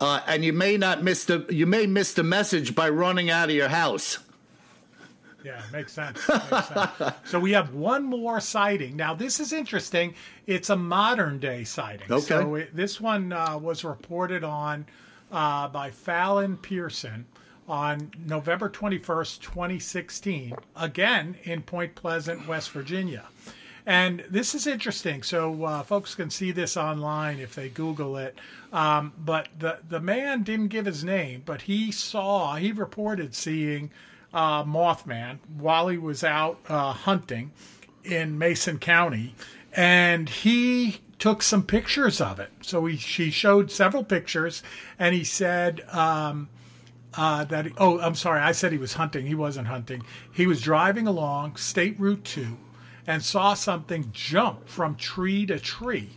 uh, 0.00 0.20
and 0.26 0.44
you 0.44 0.52
may 0.52 0.76
not 0.76 1.02
miss 1.02 1.24
the 1.24 1.46
you 1.50 1.66
may 1.66 1.86
miss 1.86 2.12
the 2.14 2.22
message 2.22 2.74
by 2.74 2.88
running 2.88 3.30
out 3.30 3.48
of 3.48 3.54
your 3.54 3.68
house. 3.68 4.18
Yeah, 5.44 5.62
makes 5.72 5.92
sense. 5.92 6.20
Makes 6.28 6.68
sense. 6.68 7.14
so 7.24 7.40
we 7.40 7.52
have 7.52 7.72
one 7.72 8.04
more 8.04 8.40
sighting. 8.40 8.96
Now 8.96 9.14
this 9.14 9.40
is 9.40 9.52
interesting. 9.52 10.14
It's 10.46 10.70
a 10.70 10.76
modern 10.76 11.38
day 11.38 11.64
sighting. 11.64 12.10
Okay. 12.10 12.26
So 12.26 12.54
it, 12.56 12.76
this 12.76 13.00
one 13.00 13.32
uh, 13.32 13.56
was 13.56 13.84
reported 13.84 14.44
on 14.44 14.86
uh, 15.32 15.68
by 15.68 15.90
Fallon 15.90 16.56
Pearson 16.56 17.26
on 17.70 18.10
November 18.26 18.68
21st, 18.68 19.40
2016, 19.40 20.54
again 20.74 21.36
in 21.44 21.62
Point 21.62 21.94
Pleasant, 21.94 22.48
West 22.48 22.70
Virginia. 22.72 23.26
And 23.86 24.24
this 24.28 24.54
is 24.54 24.66
interesting. 24.66 25.22
So 25.22 25.64
uh, 25.64 25.82
folks 25.84 26.14
can 26.14 26.30
see 26.30 26.50
this 26.50 26.76
online 26.76 27.38
if 27.38 27.54
they 27.54 27.68
Google 27.68 28.16
it. 28.16 28.36
Um, 28.72 29.12
but 29.16 29.48
the, 29.58 29.78
the 29.88 30.00
man 30.00 30.42
didn't 30.42 30.68
give 30.68 30.86
his 30.86 31.04
name, 31.04 31.42
but 31.46 31.62
he 31.62 31.90
saw, 31.92 32.56
he 32.56 32.72
reported 32.72 33.34
seeing 33.34 33.90
uh, 34.34 34.64
Mothman 34.64 35.38
while 35.56 35.88
he 35.88 35.96
was 35.96 36.22
out 36.24 36.58
uh, 36.68 36.92
hunting 36.92 37.52
in 38.04 38.36
Mason 38.38 38.78
County. 38.78 39.34
And 39.72 40.28
he 40.28 41.00
took 41.18 41.42
some 41.42 41.62
pictures 41.62 42.20
of 42.20 42.40
it. 42.40 42.50
So 42.62 42.86
he, 42.86 42.96
she 42.96 43.30
showed 43.30 43.70
several 43.70 44.04
pictures 44.04 44.62
and 44.98 45.14
he 45.14 45.24
said, 45.24 45.82
um, 45.92 46.48
uh, 47.14 47.44
that 47.44 47.66
he, 47.66 47.72
oh 47.78 48.00
I'm 48.00 48.14
sorry 48.14 48.40
I 48.40 48.52
said 48.52 48.72
he 48.72 48.78
was 48.78 48.94
hunting. 48.94 49.26
He 49.26 49.34
wasn't 49.34 49.68
hunting. 49.68 50.02
He 50.32 50.46
was 50.46 50.60
driving 50.60 51.06
along 51.06 51.56
State 51.56 51.98
Route 51.98 52.24
2 52.24 52.56
and 53.06 53.22
saw 53.24 53.54
something 53.54 54.10
jump 54.12 54.68
from 54.68 54.94
tree 54.94 55.46
to 55.46 55.58
tree 55.58 56.10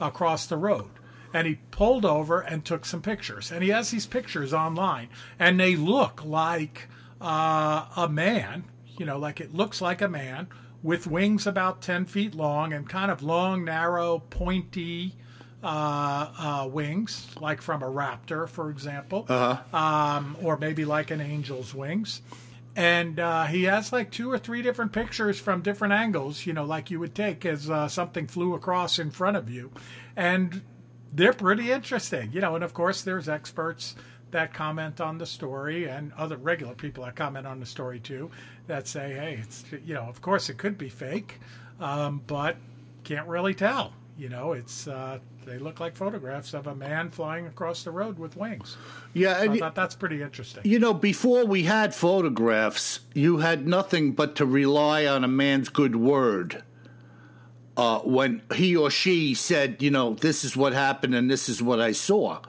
across 0.00 0.46
the 0.46 0.56
road. 0.56 0.90
And 1.32 1.46
he 1.46 1.56
pulled 1.70 2.04
over 2.04 2.40
and 2.40 2.64
took 2.64 2.84
some 2.84 3.02
pictures. 3.02 3.50
And 3.50 3.62
he 3.62 3.70
has 3.70 3.90
these 3.90 4.06
pictures 4.06 4.52
online. 4.52 5.08
And 5.38 5.58
they 5.58 5.74
look 5.74 6.24
like 6.24 6.88
uh, 7.20 7.86
a 7.96 8.08
man 8.08 8.64
you 8.98 9.06
know 9.06 9.18
like 9.18 9.40
it 9.40 9.54
looks 9.54 9.80
like 9.80 10.00
a 10.00 10.08
man 10.08 10.48
with 10.82 11.06
wings 11.06 11.46
about 11.46 11.80
10 11.80 12.04
feet 12.04 12.34
long 12.34 12.72
and 12.72 12.88
kind 12.88 13.10
of 13.10 13.22
long 13.22 13.64
narrow 13.64 14.18
pointy 14.18 15.16
uh, 15.64 16.28
uh, 16.38 16.68
wings, 16.68 17.26
like 17.40 17.62
from 17.62 17.82
a 17.82 17.86
raptor, 17.90 18.48
for 18.48 18.70
example, 18.70 19.26
Uh-huh. 19.28 19.76
um, 19.76 20.36
or 20.42 20.56
maybe 20.58 20.84
like 20.84 21.10
an 21.10 21.20
angel's 21.20 21.74
wings. 21.74 22.20
And 22.76 23.20
uh, 23.20 23.44
he 23.44 23.64
has 23.64 23.92
like 23.92 24.10
two 24.10 24.30
or 24.30 24.38
three 24.38 24.60
different 24.60 24.92
pictures 24.92 25.38
from 25.40 25.62
different 25.62 25.94
angles, 25.94 26.44
you 26.44 26.52
know, 26.52 26.64
like 26.64 26.90
you 26.90 26.98
would 27.00 27.14
take 27.14 27.46
as 27.46 27.70
uh, 27.70 27.88
something 27.88 28.26
flew 28.26 28.54
across 28.54 28.98
in 28.98 29.10
front 29.10 29.36
of 29.36 29.48
you. 29.48 29.70
And 30.16 30.62
they're 31.12 31.32
pretty 31.32 31.70
interesting, 31.70 32.32
you 32.32 32.40
know. 32.40 32.56
And 32.56 32.64
of 32.64 32.74
course, 32.74 33.02
there's 33.02 33.28
experts 33.28 33.94
that 34.32 34.52
comment 34.52 35.00
on 35.00 35.18
the 35.18 35.26
story 35.26 35.88
and 35.88 36.12
other 36.18 36.36
regular 36.36 36.74
people 36.74 37.04
that 37.04 37.14
comment 37.14 37.46
on 37.46 37.60
the 37.60 37.66
story 37.66 38.00
too 38.00 38.30
that 38.66 38.88
say, 38.88 39.12
hey, 39.12 39.38
it's, 39.40 39.64
you 39.86 39.94
know, 39.94 40.02
of 40.02 40.20
course 40.20 40.48
it 40.50 40.58
could 40.58 40.76
be 40.76 40.88
fake, 40.88 41.38
um, 41.78 42.20
but 42.26 42.56
can't 43.04 43.28
really 43.28 43.54
tell. 43.54 43.92
You 44.16 44.28
know, 44.28 44.52
it's 44.52 44.86
uh, 44.86 45.18
they 45.44 45.58
look 45.58 45.80
like 45.80 45.96
photographs 45.96 46.54
of 46.54 46.68
a 46.68 46.74
man 46.74 47.10
flying 47.10 47.46
across 47.46 47.82
the 47.82 47.90
road 47.90 48.16
with 48.16 48.36
wings. 48.36 48.76
Yeah, 49.12 49.30
I 49.30 49.44
and 49.44 49.58
thought 49.58 49.74
that's 49.74 49.96
pretty 49.96 50.22
interesting. 50.22 50.62
you 50.64 50.78
know, 50.78 50.94
before 50.94 51.44
we 51.44 51.64
had 51.64 51.94
photographs, 51.94 53.00
you 53.12 53.38
had 53.38 53.66
nothing 53.66 54.12
but 54.12 54.36
to 54.36 54.46
rely 54.46 55.06
on 55.06 55.24
a 55.24 55.28
man's 55.28 55.68
good 55.68 55.96
word. 55.96 56.62
Uh, 57.76 57.98
when 58.00 58.40
he 58.54 58.76
or 58.76 58.88
she 58.88 59.34
said, 59.34 59.82
you 59.82 59.90
know, 59.90 60.14
this 60.14 60.44
is 60.44 60.56
what 60.56 60.72
happened 60.72 61.12
and 61.12 61.28
this 61.28 61.48
is 61.48 61.60
what 61.60 61.80
I 61.80 61.90
saw. 61.90 62.40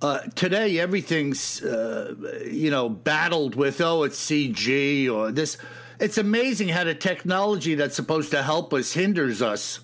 Uh, 0.00 0.20
today, 0.36 0.78
everything's, 0.78 1.62
uh, 1.62 2.14
you 2.50 2.70
know, 2.70 2.88
battled 2.88 3.56
with, 3.56 3.82
oh, 3.82 4.04
it's 4.04 4.18
CG 4.18 5.12
or 5.12 5.30
this. 5.32 5.58
It's 6.00 6.16
amazing 6.16 6.68
how 6.68 6.84
the 6.84 6.94
technology 6.94 7.74
that's 7.74 7.96
supposed 7.96 8.30
to 8.30 8.42
help 8.42 8.72
us 8.72 8.92
hinders 8.92 9.42
us 9.42 9.80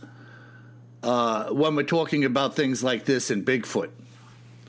uh, 1.04 1.50
when 1.50 1.76
we're 1.76 1.82
talking 1.84 2.24
about 2.24 2.56
things 2.56 2.82
like 2.82 3.04
this 3.04 3.30
in 3.30 3.44
Bigfoot. 3.44 3.90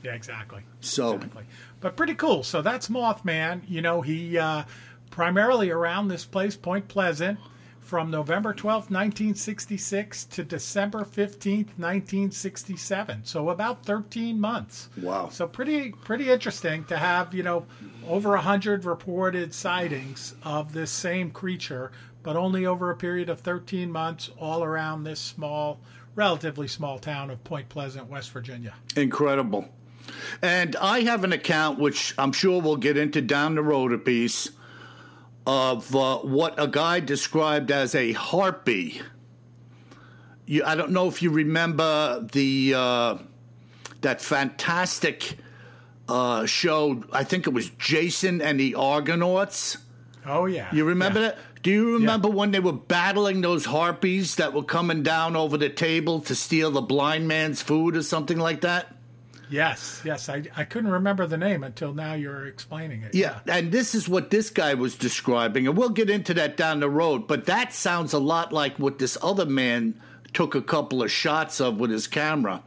Yeah, 0.02 0.14
exactly. 0.14 0.62
So, 0.80 1.14
Exactly. 1.14 1.44
But 1.80 1.96
pretty 1.96 2.14
cool. 2.14 2.42
So 2.42 2.62
that's 2.62 2.88
Mothman. 2.88 3.62
You 3.68 3.82
know, 3.82 4.00
he 4.00 4.38
uh, 4.38 4.64
primarily 5.10 5.70
around 5.70 6.08
this 6.08 6.24
place, 6.24 6.56
Point 6.56 6.88
Pleasant, 6.88 7.38
from 7.80 8.10
November 8.10 8.52
12th, 8.52 8.90
1966 8.90 10.24
to 10.24 10.42
December 10.42 11.00
15th, 11.00 11.78
1967. 11.78 13.24
So 13.24 13.50
about 13.50 13.84
13 13.84 14.40
months. 14.40 14.88
Wow. 15.00 15.28
So 15.28 15.46
pretty 15.46 15.92
pretty 15.92 16.30
interesting 16.30 16.84
to 16.86 16.96
have, 16.96 17.32
you 17.32 17.42
know, 17.42 17.66
over 18.08 18.30
100 18.30 18.84
reported 18.84 19.54
sightings 19.54 20.34
of 20.42 20.72
this 20.72 20.90
same 20.90 21.30
creature, 21.30 21.92
but 22.22 22.36
only 22.36 22.66
over 22.66 22.90
a 22.90 22.96
period 22.96 23.28
of 23.28 23.40
13 23.40 23.90
months 23.92 24.30
all 24.38 24.64
around 24.64 25.04
this 25.04 25.20
small 25.20 25.78
relatively 26.16 26.66
small 26.66 26.98
town 26.98 27.30
of 27.30 27.42
Point 27.44 27.68
Pleasant, 27.68 28.08
West 28.08 28.32
Virginia. 28.32 28.74
Incredible. 28.96 29.68
And 30.42 30.74
I 30.76 31.00
have 31.02 31.22
an 31.24 31.32
account, 31.32 31.78
which 31.78 32.14
I'm 32.18 32.32
sure 32.32 32.60
we'll 32.60 32.76
get 32.76 32.96
into 32.96 33.20
down 33.20 33.54
the 33.54 33.62
road 33.62 33.92
a 33.92 33.98
piece, 33.98 34.50
of 35.46 35.94
uh, 35.94 36.18
what 36.18 36.54
a 36.60 36.66
guy 36.66 36.98
described 37.00 37.70
as 37.70 37.94
a 37.94 38.12
harpy. 38.12 39.00
You, 40.46 40.64
I 40.64 40.74
don't 40.74 40.90
know 40.90 41.06
if 41.08 41.22
you 41.22 41.30
remember 41.30 42.26
the 42.32 42.74
uh, 42.76 43.18
that 44.00 44.20
fantastic 44.20 45.36
uh, 46.08 46.46
show. 46.46 47.02
I 47.12 47.24
think 47.24 47.46
it 47.46 47.50
was 47.52 47.68
Jason 47.70 48.40
and 48.40 48.58
the 48.58 48.74
Argonauts. 48.76 49.78
Oh 50.24 50.46
yeah. 50.46 50.72
You 50.72 50.84
remember 50.84 51.20
Yeah. 51.20 51.28
that? 51.28 51.38
Do 51.66 51.72
you 51.72 51.94
remember 51.94 52.28
when 52.28 52.52
they 52.52 52.60
were 52.60 52.72
battling 52.72 53.40
those 53.40 53.64
harpies 53.64 54.36
that 54.36 54.52
were 54.52 54.62
coming 54.62 55.02
down 55.02 55.34
over 55.34 55.58
the 55.58 55.68
table 55.68 56.20
to 56.20 56.34
steal 56.36 56.70
the 56.70 56.80
blind 56.80 57.26
man's 57.26 57.60
food 57.60 57.96
or 57.96 58.04
something 58.04 58.38
like 58.38 58.60
that? 58.60 58.94
Yes, 59.50 60.00
yes. 60.04 60.28
I, 60.28 60.44
I 60.56 60.62
couldn't 60.62 60.92
remember 60.92 61.26
the 61.26 61.36
name 61.36 61.64
until 61.64 61.92
now 61.92 62.14
you're 62.14 62.46
explaining 62.46 63.02
it. 63.02 63.16
Yeah, 63.16 63.40
and 63.48 63.72
this 63.72 63.96
is 63.96 64.08
what 64.08 64.30
this 64.30 64.48
guy 64.48 64.74
was 64.74 64.94
describing, 64.94 65.66
and 65.66 65.76
we'll 65.76 65.88
get 65.88 66.08
into 66.08 66.34
that 66.34 66.56
down 66.56 66.78
the 66.78 66.88
road. 66.88 67.26
But 67.26 67.46
that 67.46 67.72
sounds 67.72 68.12
a 68.12 68.20
lot 68.20 68.52
like 68.52 68.78
what 68.78 69.00
this 69.00 69.18
other 69.20 69.44
man 69.44 70.00
took 70.34 70.54
a 70.54 70.62
couple 70.62 71.02
of 71.02 71.10
shots 71.10 71.60
of 71.60 71.80
with 71.80 71.90
his 71.90 72.06
camera. 72.06 72.62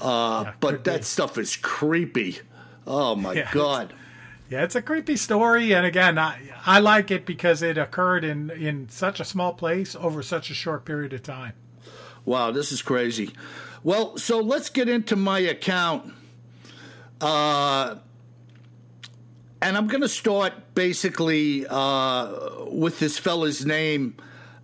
Uh, 0.00 0.44
Yeah, 0.46 0.52
but 0.60 0.70
could 0.70 0.82
be. 0.82 0.90
that 0.92 1.04
stuff 1.04 1.36
is 1.36 1.56
creepy. 1.56 2.38
Oh 2.86 3.14
my 3.16 3.32
Yeah, 3.34 3.50
god! 3.52 3.92
Yeah, 4.48 4.64
it's 4.64 4.74
a 4.74 4.80
creepy 4.80 5.16
story, 5.16 5.74
and 5.74 5.84
again, 5.84 6.18
I 6.18 6.38
I 6.64 6.78
like 6.78 7.10
it 7.10 7.26
because 7.26 7.62
it 7.62 7.76
occurred 7.76 8.24
in 8.24 8.50
in 8.50 8.88
such 8.88 9.20
a 9.20 9.24
small 9.24 9.52
place 9.52 9.94
over 9.94 10.22
such 10.22 10.50
a 10.50 10.54
short 10.54 10.86
period 10.86 11.12
of 11.12 11.22
time. 11.22 11.52
Wow, 12.24 12.50
this 12.50 12.72
is 12.72 12.80
crazy. 12.80 13.30
Well, 13.84 14.16
so 14.16 14.40
let's 14.40 14.70
get 14.70 14.88
into 14.88 15.16
my 15.16 15.38
account. 15.38 16.14
Uh, 17.20 17.96
and 19.60 19.76
I'm 19.76 19.86
going 19.86 20.02
to 20.02 20.08
start 20.08 20.74
basically 20.74 21.66
uh, 21.68 22.64
with 22.66 23.00
this 23.00 23.18
fella's 23.18 23.66
name. 23.66 24.16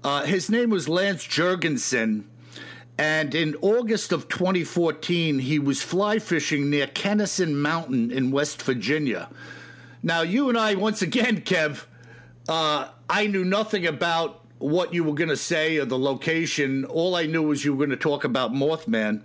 Uh, 0.02 0.24
his 0.24 0.50
name 0.50 0.70
was 0.70 0.88
Lance 0.88 1.26
Jurgensen. 1.26 2.24
And 2.96 3.34
in 3.34 3.56
August 3.60 4.12
of 4.12 4.28
2014, 4.28 5.40
he 5.40 5.58
was 5.58 5.82
fly 5.82 6.20
fishing 6.20 6.70
near 6.70 6.86
Kennison 6.86 7.54
Mountain 7.54 8.12
in 8.12 8.30
West 8.30 8.62
Virginia. 8.62 9.28
Now, 10.04 10.20
you 10.20 10.50
and 10.50 10.58
I, 10.58 10.74
once 10.74 11.00
again, 11.00 11.40
Kev, 11.40 11.86
uh, 12.46 12.88
I 13.08 13.26
knew 13.26 13.42
nothing 13.42 13.86
about 13.86 14.44
what 14.58 14.92
you 14.92 15.02
were 15.02 15.14
going 15.14 15.30
to 15.30 15.36
say 15.36 15.78
or 15.78 15.86
the 15.86 15.98
location. 15.98 16.84
All 16.84 17.16
I 17.16 17.24
knew 17.24 17.42
was 17.42 17.64
you 17.64 17.72
were 17.72 17.78
going 17.78 17.96
to 17.96 17.96
talk 17.96 18.24
about 18.24 18.52
Mothman. 18.52 19.22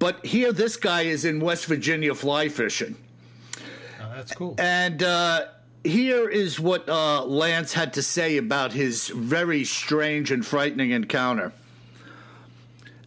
But 0.00 0.26
here, 0.26 0.52
this 0.52 0.76
guy 0.76 1.02
is 1.02 1.24
in 1.24 1.38
West 1.38 1.66
Virginia 1.66 2.16
fly 2.16 2.48
fishing. 2.48 2.96
Oh, 4.00 4.12
that's 4.16 4.34
cool. 4.34 4.56
And 4.58 5.04
uh, 5.04 5.46
here 5.84 6.28
is 6.28 6.58
what 6.58 6.88
uh, 6.88 7.24
Lance 7.24 7.72
had 7.72 7.92
to 7.92 8.02
say 8.02 8.38
about 8.38 8.72
his 8.72 9.08
very 9.08 9.62
strange 9.62 10.32
and 10.32 10.44
frightening 10.44 10.90
encounter. 10.90 11.52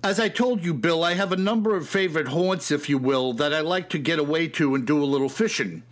As 0.01 0.17
I 0.17 0.29
told 0.29 0.63
you, 0.63 0.73
Bill, 0.73 1.03
I 1.03 1.15
have 1.15 1.33
a 1.33 1.37
number 1.37 1.75
of 1.75 1.89
favorite 1.89 2.29
haunts, 2.29 2.71
if 2.71 2.87
you 2.87 2.97
will, 2.97 3.33
that 3.33 3.53
I 3.53 3.59
like 3.59 3.89
to 3.89 3.99
get 3.99 4.17
away 4.17 4.47
to 4.47 4.75
and 4.75 4.87
do 4.87 5.03
a 5.03 5.05
little 5.05 5.29
fishing. 5.29 5.83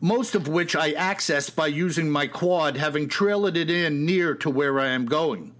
Most 0.00 0.34
of 0.34 0.46
which 0.46 0.76
I 0.76 0.92
access 0.92 1.48
by 1.48 1.68
using 1.68 2.10
my 2.10 2.26
quad, 2.26 2.76
having 2.76 3.08
trailed 3.08 3.56
it 3.56 3.70
in 3.70 4.04
near 4.04 4.34
to 4.36 4.50
where 4.50 4.78
I 4.78 4.88
am 4.88 5.06
going. 5.06 5.54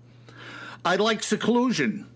I 0.85 0.97
like 0.97 1.23
seclusion, 1.23 2.07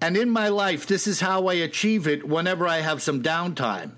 and 0.00 0.16
in 0.16 0.30
my 0.30 0.48
life, 0.48 0.86
this 0.86 1.06
is 1.06 1.20
how 1.20 1.48
I 1.48 1.54
achieve 1.54 2.06
it 2.06 2.28
whenever 2.28 2.66
I 2.66 2.78
have 2.78 3.02
some 3.02 3.22
downtime. 3.22 3.92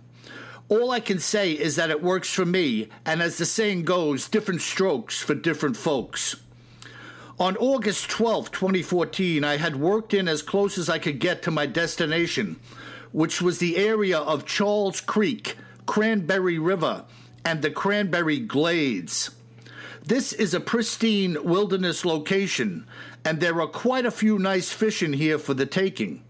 All 0.70 0.90
I 0.90 1.00
can 1.00 1.18
say 1.18 1.52
is 1.52 1.76
that 1.76 1.90
it 1.90 2.02
works 2.02 2.32
for 2.32 2.46
me, 2.46 2.88
and 3.04 3.20
as 3.20 3.38
the 3.38 3.44
saying 3.44 3.84
goes, 3.84 4.28
different 4.28 4.62
strokes 4.62 5.20
for 5.20 5.34
different 5.34 5.76
folks. 5.76 6.36
On 7.38 7.56
August 7.56 8.08
12, 8.08 8.52
2014, 8.52 9.44
I 9.44 9.56
had 9.56 9.76
worked 9.76 10.14
in 10.14 10.28
as 10.28 10.42
close 10.42 10.78
as 10.78 10.88
I 10.88 10.98
could 10.98 11.18
get 11.18 11.42
to 11.42 11.50
my 11.50 11.66
destination, 11.66 12.58
which 13.12 13.42
was 13.42 13.58
the 13.58 13.76
area 13.76 14.18
of 14.18 14.46
Charles 14.46 15.00
Creek, 15.00 15.56
Cranberry 15.86 16.58
River, 16.58 17.04
and 17.44 17.62
the 17.62 17.70
Cranberry 17.70 18.38
Glades. 18.38 19.30
This 20.04 20.32
is 20.32 20.54
a 20.54 20.60
pristine 20.60 21.36
wilderness 21.44 22.04
location, 22.04 22.86
and 23.24 23.40
there 23.40 23.60
are 23.60 23.66
quite 23.66 24.06
a 24.06 24.10
few 24.10 24.38
nice 24.38 24.72
fish 24.72 25.02
in 25.02 25.12
here 25.12 25.38
for 25.38 25.54
the 25.54 25.66
taking. 25.66 26.22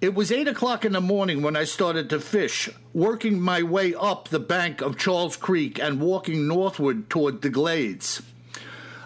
It 0.00 0.14
was 0.14 0.32
8 0.32 0.48
o'clock 0.48 0.84
in 0.84 0.92
the 0.92 1.00
morning 1.00 1.42
when 1.42 1.56
I 1.56 1.64
started 1.64 2.10
to 2.10 2.20
fish, 2.20 2.70
working 2.92 3.40
my 3.40 3.62
way 3.62 3.94
up 3.94 4.28
the 4.28 4.40
bank 4.40 4.80
of 4.80 4.96
Charles 4.96 5.36
Creek 5.36 5.78
and 5.78 6.00
walking 6.00 6.48
northward 6.48 7.10
toward 7.10 7.42
the 7.42 7.50
glades. 7.50 8.22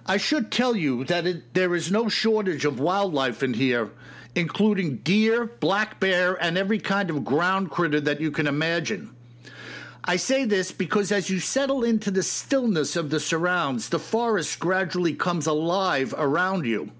I 0.06 0.16
should 0.16 0.52
tell 0.52 0.76
you 0.76 1.04
that 1.04 1.26
it, 1.26 1.54
there 1.54 1.74
is 1.74 1.90
no 1.90 2.08
shortage 2.08 2.64
of 2.64 2.78
wildlife 2.78 3.42
in 3.42 3.54
here, 3.54 3.90
including 4.34 4.98
deer, 4.98 5.46
black 5.46 5.98
bear, 5.98 6.34
and 6.42 6.56
every 6.58 6.78
kind 6.78 7.10
of 7.10 7.24
ground 7.24 7.70
critter 7.70 8.00
that 8.00 8.20
you 8.20 8.30
can 8.30 8.46
imagine. 8.46 9.13
I 10.06 10.16
say 10.16 10.44
this 10.44 10.70
because 10.70 11.10
as 11.10 11.30
you 11.30 11.40
settle 11.40 11.82
into 11.82 12.10
the 12.10 12.22
stillness 12.22 12.94
of 12.94 13.08
the 13.08 13.18
surrounds, 13.18 13.88
the 13.88 13.98
forest 13.98 14.58
gradually 14.58 15.14
comes 15.14 15.46
alive 15.46 16.14
around 16.18 16.66
you. 16.66 16.90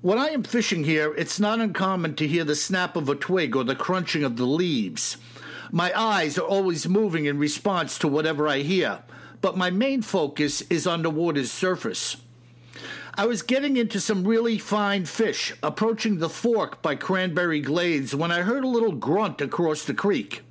When 0.00 0.16
I 0.16 0.28
am 0.28 0.44
fishing 0.44 0.84
here, 0.84 1.12
it's 1.16 1.40
not 1.40 1.58
uncommon 1.58 2.14
to 2.16 2.28
hear 2.28 2.44
the 2.44 2.54
snap 2.54 2.94
of 2.94 3.08
a 3.08 3.16
twig 3.16 3.56
or 3.56 3.64
the 3.64 3.74
crunching 3.74 4.22
of 4.22 4.36
the 4.36 4.46
leaves. 4.46 5.16
My 5.72 5.92
eyes 5.98 6.38
are 6.38 6.46
always 6.46 6.88
moving 6.88 7.24
in 7.24 7.38
response 7.38 7.98
to 7.98 8.08
whatever 8.08 8.46
I 8.46 8.58
hear, 8.58 9.00
but 9.40 9.56
my 9.56 9.70
main 9.70 10.02
focus 10.02 10.60
is 10.62 10.86
on 10.86 11.02
the 11.02 11.10
water's 11.10 11.50
surface. 11.50 12.16
I 13.14 13.26
was 13.26 13.42
getting 13.42 13.76
into 13.76 13.98
some 13.98 14.24
really 14.24 14.56
fine 14.56 15.04
fish, 15.04 15.52
approaching 15.64 16.18
the 16.18 16.28
fork 16.28 16.80
by 16.80 16.94
Cranberry 16.94 17.60
Glades, 17.60 18.14
when 18.14 18.30
I 18.30 18.42
heard 18.42 18.62
a 18.62 18.68
little 18.68 18.92
grunt 18.92 19.40
across 19.40 19.84
the 19.84 19.94
creek. 19.94 20.42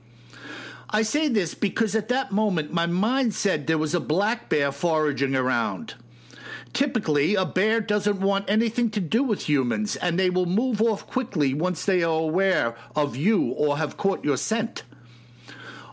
I 0.94 1.04
say 1.04 1.30
this 1.30 1.54
because 1.54 1.96
at 1.96 2.10
that 2.10 2.34
moment 2.34 2.74
my 2.74 2.86
mind 2.86 3.34
said 3.34 3.66
there 3.66 3.78
was 3.78 3.96
a 3.96 4.02
black 4.02 4.50
bear 4.50 4.74
foraging 4.74 5.36
around. 5.36 5.96
Typically, 6.74 7.36
a 7.36 7.46
bear 7.46 7.80
doesn't 7.80 8.20
want 8.20 8.50
anything 8.50 8.90
to 8.92 9.00
do 9.00 9.24
with 9.24 9.48
humans, 9.48 9.98
and 9.98 10.18
they 10.18 10.30
will 10.30 10.46
move 10.46 10.82
off 10.82 11.06
quickly 11.06 11.54
once 11.54 11.86
they 11.86 12.02
are 12.02 12.20
aware 12.20 12.76
of 12.96 13.16
you 13.16 13.52
or 13.52 13.78
have 13.78 13.98
caught 13.98 14.24
your 14.24 14.38
scent. 14.38 14.84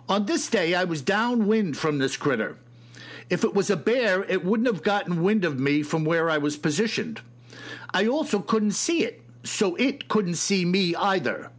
On 0.08 0.26
this 0.26 0.48
day, 0.48 0.74
I 0.74 0.84
was 0.84 1.02
downwind 1.02 1.76
from 1.76 1.98
this 1.98 2.16
critter. 2.16 2.56
If 3.28 3.44
it 3.44 3.54
was 3.54 3.70
a 3.70 3.76
bear, 3.76 4.24
it 4.24 4.44
wouldn't 4.44 4.68
have 4.68 4.82
gotten 4.82 5.22
wind 5.22 5.44
of 5.44 5.58
me 5.58 5.82
from 5.82 6.04
where 6.04 6.30
I 6.30 6.38
was 6.38 6.56
positioned. 6.56 7.20
I 7.92 8.06
also 8.06 8.40
couldn't 8.40 8.72
see 8.72 9.04
it, 9.04 9.22
so 9.42 9.74
it 9.76 10.08
couldn't 10.08 10.36
see 10.36 10.64
me 10.64 10.94
either. 10.94 11.50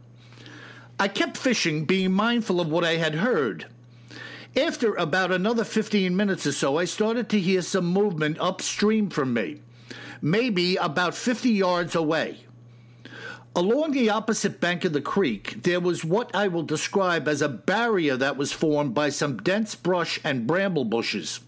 I 1.00 1.08
kept 1.08 1.38
fishing, 1.38 1.86
being 1.86 2.12
mindful 2.12 2.60
of 2.60 2.68
what 2.68 2.84
I 2.84 2.96
had 2.96 3.14
heard. 3.14 3.64
After 4.54 4.94
about 4.96 5.32
another 5.32 5.64
15 5.64 6.14
minutes 6.14 6.46
or 6.46 6.52
so, 6.52 6.76
I 6.76 6.84
started 6.84 7.30
to 7.30 7.40
hear 7.40 7.62
some 7.62 7.86
movement 7.86 8.36
upstream 8.38 9.08
from 9.08 9.32
me, 9.32 9.62
maybe 10.20 10.76
about 10.76 11.14
50 11.14 11.48
yards 11.48 11.94
away. 11.94 12.40
Along 13.56 13.92
the 13.92 14.10
opposite 14.10 14.60
bank 14.60 14.84
of 14.84 14.92
the 14.92 15.00
creek, 15.00 15.62
there 15.62 15.80
was 15.80 16.04
what 16.04 16.34
I 16.36 16.48
will 16.48 16.64
describe 16.64 17.28
as 17.28 17.40
a 17.40 17.48
barrier 17.48 18.18
that 18.18 18.36
was 18.36 18.52
formed 18.52 18.92
by 18.92 19.08
some 19.08 19.38
dense 19.38 19.74
brush 19.74 20.20
and 20.22 20.46
bramble 20.46 20.84
bushes. 20.84 21.40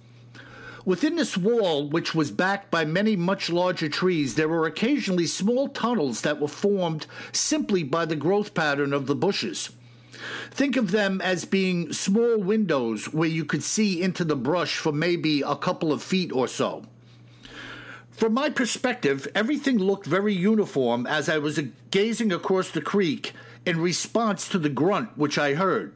Within 0.84 1.14
this 1.14 1.36
wall, 1.36 1.88
which 1.88 2.14
was 2.14 2.32
backed 2.32 2.70
by 2.70 2.84
many 2.84 3.14
much 3.14 3.48
larger 3.48 3.88
trees, 3.88 4.34
there 4.34 4.48
were 4.48 4.66
occasionally 4.66 5.26
small 5.26 5.68
tunnels 5.68 6.22
that 6.22 6.40
were 6.40 6.48
formed 6.48 7.06
simply 7.30 7.84
by 7.84 8.04
the 8.04 8.16
growth 8.16 8.52
pattern 8.52 8.92
of 8.92 9.06
the 9.06 9.14
bushes. 9.14 9.70
Think 10.50 10.76
of 10.76 10.90
them 10.90 11.20
as 11.20 11.44
being 11.44 11.92
small 11.92 12.38
windows 12.38 13.12
where 13.12 13.28
you 13.28 13.44
could 13.44 13.62
see 13.62 14.02
into 14.02 14.24
the 14.24 14.36
brush 14.36 14.76
for 14.76 14.92
maybe 14.92 15.42
a 15.42 15.54
couple 15.56 15.92
of 15.92 16.02
feet 16.02 16.32
or 16.32 16.48
so. 16.48 16.84
From 18.10 18.34
my 18.34 18.50
perspective, 18.50 19.26
everything 19.34 19.78
looked 19.78 20.06
very 20.06 20.34
uniform 20.34 21.06
as 21.06 21.28
I 21.28 21.38
was 21.38 21.60
gazing 21.90 22.32
across 22.32 22.70
the 22.70 22.80
creek 22.80 23.32
in 23.64 23.80
response 23.80 24.48
to 24.48 24.58
the 24.58 24.68
grunt 24.68 25.16
which 25.16 25.38
I 25.38 25.54
heard 25.54 25.94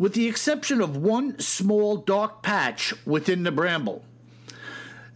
with 0.00 0.14
the 0.14 0.26
exception 0.26 0.80
of 0.80 0.96
one 0.96 1.38
small 1.38 1.98
dark 1.98 2.42
patch 2.42 2.94
within 3.04 3.42
the 3.42 3.52
bramble. 3.52 4.02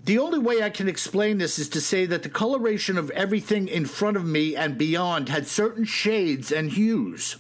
The 0.05 0.19
only 0.19 0.39
way 0.39 0.63
I 0.63 0.69
can 0.69 0.91
explain 0.91 1.39
this 1.39 1.59
is 1.59 1.71
to 1.71 1.81
say 1.81 2.05
that 2.05 2.23
the 2.23 2.29
coloration 2.29 2.99
of 2.99 3.09
everything 3.13 3.67
in 3.67 3.87
front 3.87 4.19
of 4.19 4.27
me 4.27 4.55
and 4.55 4.77
beyond 4.77 5.31
had 5.31 5.47
certain 5.47 5.87
shades 5.87 6.53
and 6.53 6.71
hues. 6.71 7.37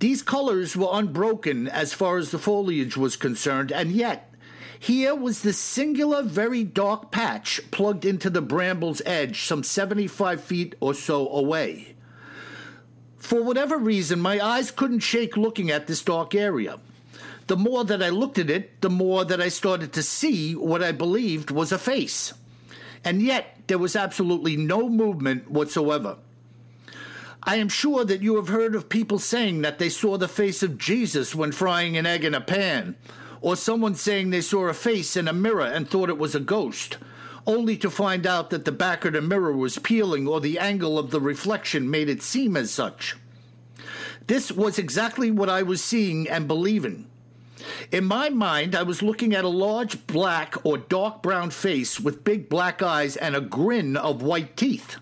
These 0.00 0.22
colors 0.22 0.76
were 0.76 0.88
unbroken 0.90 1.68
as 1.68 1.94
far 1.94 2.18
as 2.18 2.32
the 2.32 2.40
foliage 2.40 2.96
was 2.96 3.14
concerned, 3.14 3.70
and 3.70 3.92
yet 3.92 4.34
here 4.80 5.14
was 5.14 5.42
this 5.42 5.58
singular, 5.58 6.24
very 6.24 6.64
dark 6.64 7.12
patch 7.12 7.60
plugged 7.70 8.04
into 8.04 8.30
the 8.30 8.42
bramble's 8.42 9.00
edge 9.06 9.42
some 9.42 9.62
75 9.62 10.42
feet 10.42 10.74
or 10.80 10.92
so 10.92 11.28
away. 11.28 11.94
For 13.28 13.42
whatever 13.42 13.76
reason, 13.76 14.20
my 14.20 14.40
eyes 14.40 14.70
couldn't 14.70 15.00
shake 15.00 15.36
looking 15.36 15.70
at 15.70 15.86
this 15.86 16.02
dark 16.02 16.34
area. 16.34 16.78
The 17.46 17.58
more 17.58 17.84
that 17.84 18.02
I 18.02 18.08
looked 18.08 18.38
at 18.38 18.48
it, 18.48 18.80
the 18.80 18.88
more 18.88 19.22
that 19.26 19.38
I 19.38 19.50
started 19.50 19.92
to 19.92 20.02
see 20.02 20.54
what 20.54 20.82
I 20.82 20.92
believed 20.92 21.50
was 21.50 21.70
a 21.70 21.76
face. 21.76 22.32
And 23.04 23.20
yet, 23.20 23.58
there 23.66 23.76
was 23.76 23.94
absolutely 23.94 24.56
no 24.56 24.88
movement 24.88 25.50
whatsoever. 25.50 26.16
I 27.42 27.56
am 27.56 27.68
sure 27.68 28.02
that 28.02 28.22
you 28.22 28.36
have 28.36 28.48
heard 28.48 28.74
of 28.74 28.88
people 28.88 29.18
saying 29.18 29.60
that 29.60 29.78
they 29.78 29.90
saw 29.90 30.16
the 30.16 30.26
face 30.26 30.62
of 30.62 30.78
Jesus 30.78 31.34
when 31.34 31.52
frying 31.52 31.98
an 31.98 32.06
egg 32.06 32.24
in 32.24 32.34
a 32.34 32.40
pan, 32.40 32.96
or 33.42 33.56
someone 33.56 33.94
saying 33.94 34.30
they 34.30 34.40
saw 34.40 34.68
a 34.68 34.72
face 34.72 35.18
in 35.18 35.28
a 35.28 35.34
mirror 35.34 35.66
and 35.66 35.86
thought 35.86 36.08
it 36.08 36.16
was 36.16 36.34
a 36.34 36.40
ghost, 36.40 36.96
only 37.48 37.76
to 37.78 37.90
find 37.90 38.26
out 38.26 38.50
that 38.50 38.64
the 38.66 38.70
back 38.70 39.04
of 39.04 39.14
the 39.14 39.22
mirror 39.22 39.56
was 39.56 39.78
peeling 39.78 40.28
or 40.28 40.40
the 40.40 40.58
angle 40.58 40.98
of 40.98 41.10
the 41.10 41.20
reflection 41.20 41.90
made 41.90 42.08
it 42.08 42.22
seem 42.22 42.56
as 42.56 42.70
such. 42.70 43.16
This 44.26 44.52
was 44.52 44.78
exactly 44.78 45.30
what 45.30 45.48
I 45.48 45.62
was 45.62 45.82
seeing 45.82 46.28
and 46.28 46.46
believing. 46.46 47.06
In 47.90 48.04
my 48.04 48.28
mind, 48.28 48.74
I 48.74 48.82
was 48.82 49.02
looking 49.02 49.34
at 49.34 49.44
a 49.44 49.48
large 49.48 50.06
black 50.06 50.54
or 50.64 50.76
dark 50.76 51.22
brown 51.22 51.50
face 51.50 51.98
with 51.98 52.22
big 52.22 52.48
black 52.48 52.82
eyes 52.82 53.16
and 53.16 53.34
a 53.34 53.40
grin 53.40 53.96
of 53.96 54.22
white 54.22 54.56
teeth. 54.56 54.96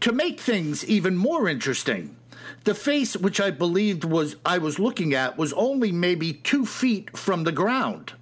To 0.00 0.12
make 0.12 0.40
things 0.40 0.86
even 0.86 1.16
more 1.16 1.48
interesting, 1.48 2.16
the 2.64 2.74
face 2.74 3.16
which 3.16 3.40
I 3.40 3.50
believed 3.50 4.04
was 4.04 4.36
I 4.46 4.58
was 4.58 4.78
looking 4.78 5.12
at 5.12 5.36
was 5.36 5.52
only 5.52 5.90
maybe 5.92 6.32
two 6.32 6.64
feet 6.64 7.16
from 7.16 7.44
the 7.44 7.52
ground. 7.52 8.12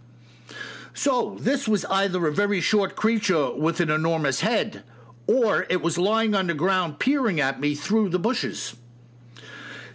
So, 0.97 1.37
this 1.41 1.67
was 1.67 1.85
either 1.87 2.25
a 2.25 2.33
very 2.33 2.61
short 2.61 2.95
creature 2.95 3.53
with 3.53 3.81
an 3.81 3.91
enormous 3.91 4.41
head, 4.41 4.85
or 5.27 5.67
it 5.69 5.83
was 5.83 5.99
lying 5.99 6.37
on 6.37 6.47
the 6.47 6.55
ground 6.55 7.01
peering 7.01 7.41
at 7.41 7.59
me 7.59 7.75
through 7.75 8.11
the 8.11 8.19
bushes. 8.21 8.77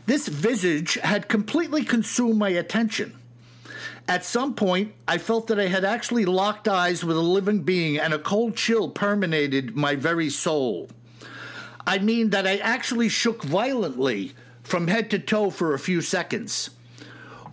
This 0.05 0.27
visage 0.27 0.95
had 0.95 1.29
completely 1.29 1.85
consumed 1.85 2.37
my 2.37 2.49
attention. 2.49 3.15
At 4.09 4.25
some 4.25 4.55
point, 4.55 4.93
I 5.07 5.19
felt 5.19 5.47
that 5.47 5.59
I 5.59 5.67
had 5.67 5.85
actually 5.85 6.25
locked 6.25 6.67
eyes 6.67 7.05
with 7.05 7.15
a 7.15 7.21
living 7.21 7.61
being, 7.61 7.97
and 7.97 8.13
a 8.13 8.19
cold 8.19 8.57
chill 8.57 8.89
permeated 8.89 9.77
my 9.77 9.95
very 9.95 10.29
soul. 10.29 10.89
I 11.87 11.99
mean 11.99 12.31
that 12.31 12.45
I 12.45 12.57
actually 12.57 13.07
shook 13.07 13.43
violently 13.43 14.33
from 14.63 14.87
head 14.87 15.09
to 15.11 15.19
toe 15.19 15.49
for 15.49 15.73
a 15.73 15.79
few 15.79 16.01
seconds. 16.01 16.71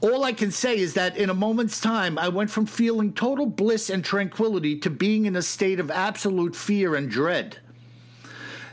All 0.00 0.24
I 0.24 0.32
can 0.32 0.50
say 0.50 0.78
is 0.78 0.94
that 0.94 1.16
in 1.16 1.30
a 1.30 1.34
moment's 1.34 1.80
time, 1.80 2.18
I 2.18 2.28
went 2.28 2.50
from 2.50 2.66
feeling 2.66 3.12
total 3.12 3.46
bliss 3.46 3.88
and 3.88 4.04
tranquility 4.04 4.78
to 4.80 4.90
being 4.90 5.26
in 5.26 5.36
a 5.36 5.42
state 5.42 5.80
of 5.80 5.90
absolute 5.90 6.54
fear 6.54 6.94
and 6.94 7.10
dread. 7.10 7.58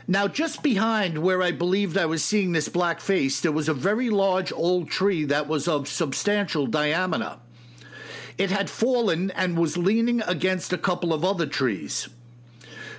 Now, 0.06 0.28
just 0.28 0.62
behind 0.62 1.18
where 1.18 1.42
I 1.42 1.50
believed 1.50 1.96
I 1.96 2.04
was 2.04 2.22
seeing 2.22 2.52
this 2.52 2.68
black 2.68 3.00
face, 3.00 3.40
there 3.40 3.52
was 3.52 3.70
a 3.70 3.74
very 3.74 4.10
large 4.10 4.52
old 4.52 4.90
tree 4.90 5.24
that 5.24 5.48
was 5.48 5.66
of 5.66 5.88
substantial 5.88 6.66
diameter. 6.66 7.38
It 8.36 8.50
had 8.50 8.68
fallen 8.68 9.30
and 9.30 9.56
was 9.56 9.78
leaning 9.78 10.20
against 10.22 10.74
a 10.74 10.78
couple 10.78 11.14
of 11.14 11.24
other 11.24 11.46
trees. 11.46 12.08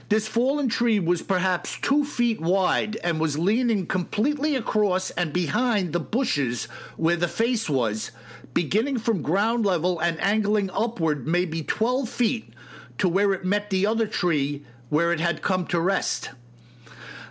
This 0.08 0.28
fallen 0.28 0.70
tree 0.70 1.00
was 1.00 1.24
perhaps 1.24 1.80
two 1.82 2.06
feet 2.06 2.39
wide 2.39 2.98
and 3.04 3.20
was 3.20 3.39
leaning 3.39 3.88
completely 3.88 4.56
across 4.56 5.10
and 5.12 5.34
behind 5.34 5.94
the 5.94 6.00
bushes 6.00 6.65
where 6.96 7.15
the 7.15 7.28
face 7.28 7.68
was, 7.68 8.12
beginning 8.54 9.00
from 9.00 9.24
ground 9.24 9.65
level 9.65 10.00
and 10.00 10.22
angling 10.22 10.70
upward 10.72 11.26
maybe 11.26 11.63
12 11.63 12.08
feet 12.08 12.54
to 13.00 13.10
where 13.10 13.34
it 13.34 13.46
met 13.46 13.72
the 13.72 13.88
other 13.88 14.06
tree 14.06 14.63
where 14.89 15.12
it 15.12 15.20
had 15.20 15.41
come 15.41 15.65
to 15.68 15.80
rest. 15.80 16.30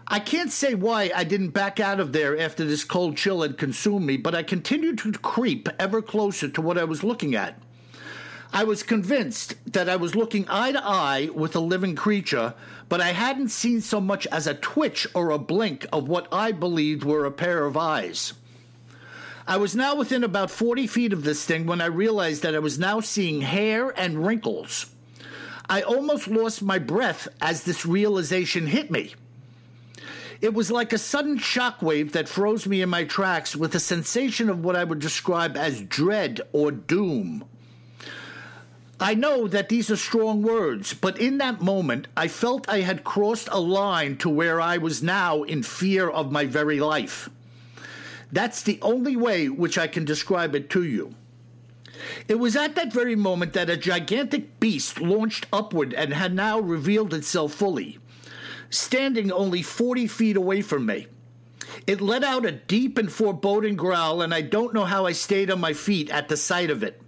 I 0.08 0.18
can't 0.18 0.50
say 0.50 0.74
why 0.74 1.12
I 1.14 1.22
didn't 1.22 1.50
back 1.50 1.78
out 1.78 2.00
of 2.00 2.12
there 2.12 2.36
after 2.38 2.64
this 2.64 2.82
cold 2.82 3.16
chill 3.16 3.42
had 3.42 3.56
consumed 3.56 4.04
me, 4.04 4.16
but 4.16 4.34
I 4.34 4.42
continued 4.42 4.98
to 4.98 5.12
creep 5.12 5.68
ever 5.78 6.02
closer 6.02 6.48
to 6.48 6.60
what 6.60 6.76
I 6.76 6.84
was 6.84 7.04
looking 7.04 7.36
at. 7.36 7.58
I 8.56 8.62
was 8.62 8.84
convinced 8.84 9.56
that 9.72 9.88
I 9.88 9.96
was 9.96 10.14
looking 10.14 10.46
eye 10.48 10.70
to 10.70 10.80
eye 10.80 11.28
with 11.34 11.56
a 11.56 11.60
living 11.60 11.96
creature, 11.96 12.54
but 12.88 13.00
I 13.00 13.08
hadn't 13.08 13.48
seen 13.48 13.80
so 13.80 14.00
much 14.00 14.28
as 14.28 14.46
a 14.46 14.54
twitch 14.54 15.08
or 15.12 15.30
a 15.30 15.40
blink 15.40 15.86
of 15.92 16.06
what 16.06 16.28
I 16.30 16.52
believed 16.52 17.02
were 17.02 17.24
a 17.24 17.32
pair 17.32 17.64
of 17.64 17.76
eyes. 17.76 18.32
I 19.44 19.56
was 19.56 19.74
now 19.74 19.96
within 19.96 20.22
about 20.22 20.52
40 20.52 20.86
feet 20.86 21.12
of 21.12 21.24
this 21.24 21.44
thing 21.44 21.66
when 21.66 21.80
I 21.80 21.86
realized 21.86 22.44
that 22.44 22.54
I 22.54 22.60
was 22.60 22.78
now 22.78 23.00
seeing 23.00 23.40
hair 23.40 23.92
and 23.98 24.24
wrinkles. 24.24 24.86
I 25.68 25.82
almost 25.82 26.28
lost 26.28 26.62
my 26.62 26.78
breath 26.78 27.26
as 27.40 27.64
this 27.64 27.84
realization 27.84 28.68
hit 28.68 28.88
me. 28.88 29.14
It 30.40 30.54
was 30.54 30.70
like 30.70 30.92
a 30.92 30.98
sudden 30.98 31.38
shockwave 31.40 32.12
that 32.12 32.28
froze 32.28 32.68
me 32.68 32.82
in 32.82 32.88
my 32.88 33.02
tracks 33.02 33.56
with 33.56 33.74
a 33.74 33.80
sensation 33.80 34.48
of 34.48 34.62
what 34.62 34.76
I 34.76 34.84
would 34.84 35.00
describe 35.00 35.56
as 35.56 35.80
dread 35.80 36.40
or 36.52 36.70
doom. 36.70 37.44
I 39.04 39.12
know 39.12 39.46
that 39.48 39.68
these 39.68 39.90
are 39.90 39.98
strong 39.98 40.40
words, 40.40 40.94
but 40.94 41.20
in 41.20 41.36
that 41.36 41.60
moment, 41.60 42.08
I 42.16 42.26
felt 42.26 42.66
I 42.70 42.80
had 42.80 43.04
crossed 43.04 43.50
a 43.52 43.60
line 43.60 44.16
to 44.16 44.30
where 44.30 44.62
I 44.62 44.78
was 44.78 45.02
now 45.02 45.42
in 45.42 45.62
fear 45.62 46.08
of 46.08 46.32
my 46.32 46.46
very 46.46 46.80
life. 46.80 47.28
That's 48.32 48.62
the 48.62 48.78
only 48.80 49.14
way 49.14 49.50
which 49.50 49.76
I 49.76 49.88
can 49.88 50.06
describe 50.06 50.54
it 50.54 50.70
to 50.70 50.82
you. 50.82 51.14
It 52.28 52.38
was 52.38 52.56
at 52.56 52.76
that 52.76 52.94
very 52.94 53.14
moment 53.14 53.52
that 53.52 53.68
a 53.68 53.76
gigantic 53.76 54.58
beast 54.58 54.98
launched 54.98 55.48
upward 55.52 55.92
and 55.92 56.14
had 56.14 56.34
now 56.34 56.58
revealed 56.58 57.12
itself 57.12 57.52
fully, 57.52 57.98
standing 58.70 59.30
only 59.30 59.60
40 59.60 60.06
feet 60.06 60.38
away 60.38 60.62
from 60.62 60.86
me. 60.86 61.08
It 61.86 62.00
let 62.00 62.24
out 62.24 62.46
a 62.46 62.52
deep 62.52 62.96
and 62.96 63.12
foreboding 63.12 63.76
growl, 63.76 64.22
and 64.22 64.32
I 64.32 64.40
don't 64.40 64.72
know 64.72 64.86
how 64.86 65.04
I 65.04 65.12
stayed 65.12 65.50
on 65.50 65.60
my 65.60 65.74
feet 65.74 66.08
at 66.08 66.30
the 66.30 66.38
sight 66.38 66.70
of 66.70 66.82
it. 66.82 67.02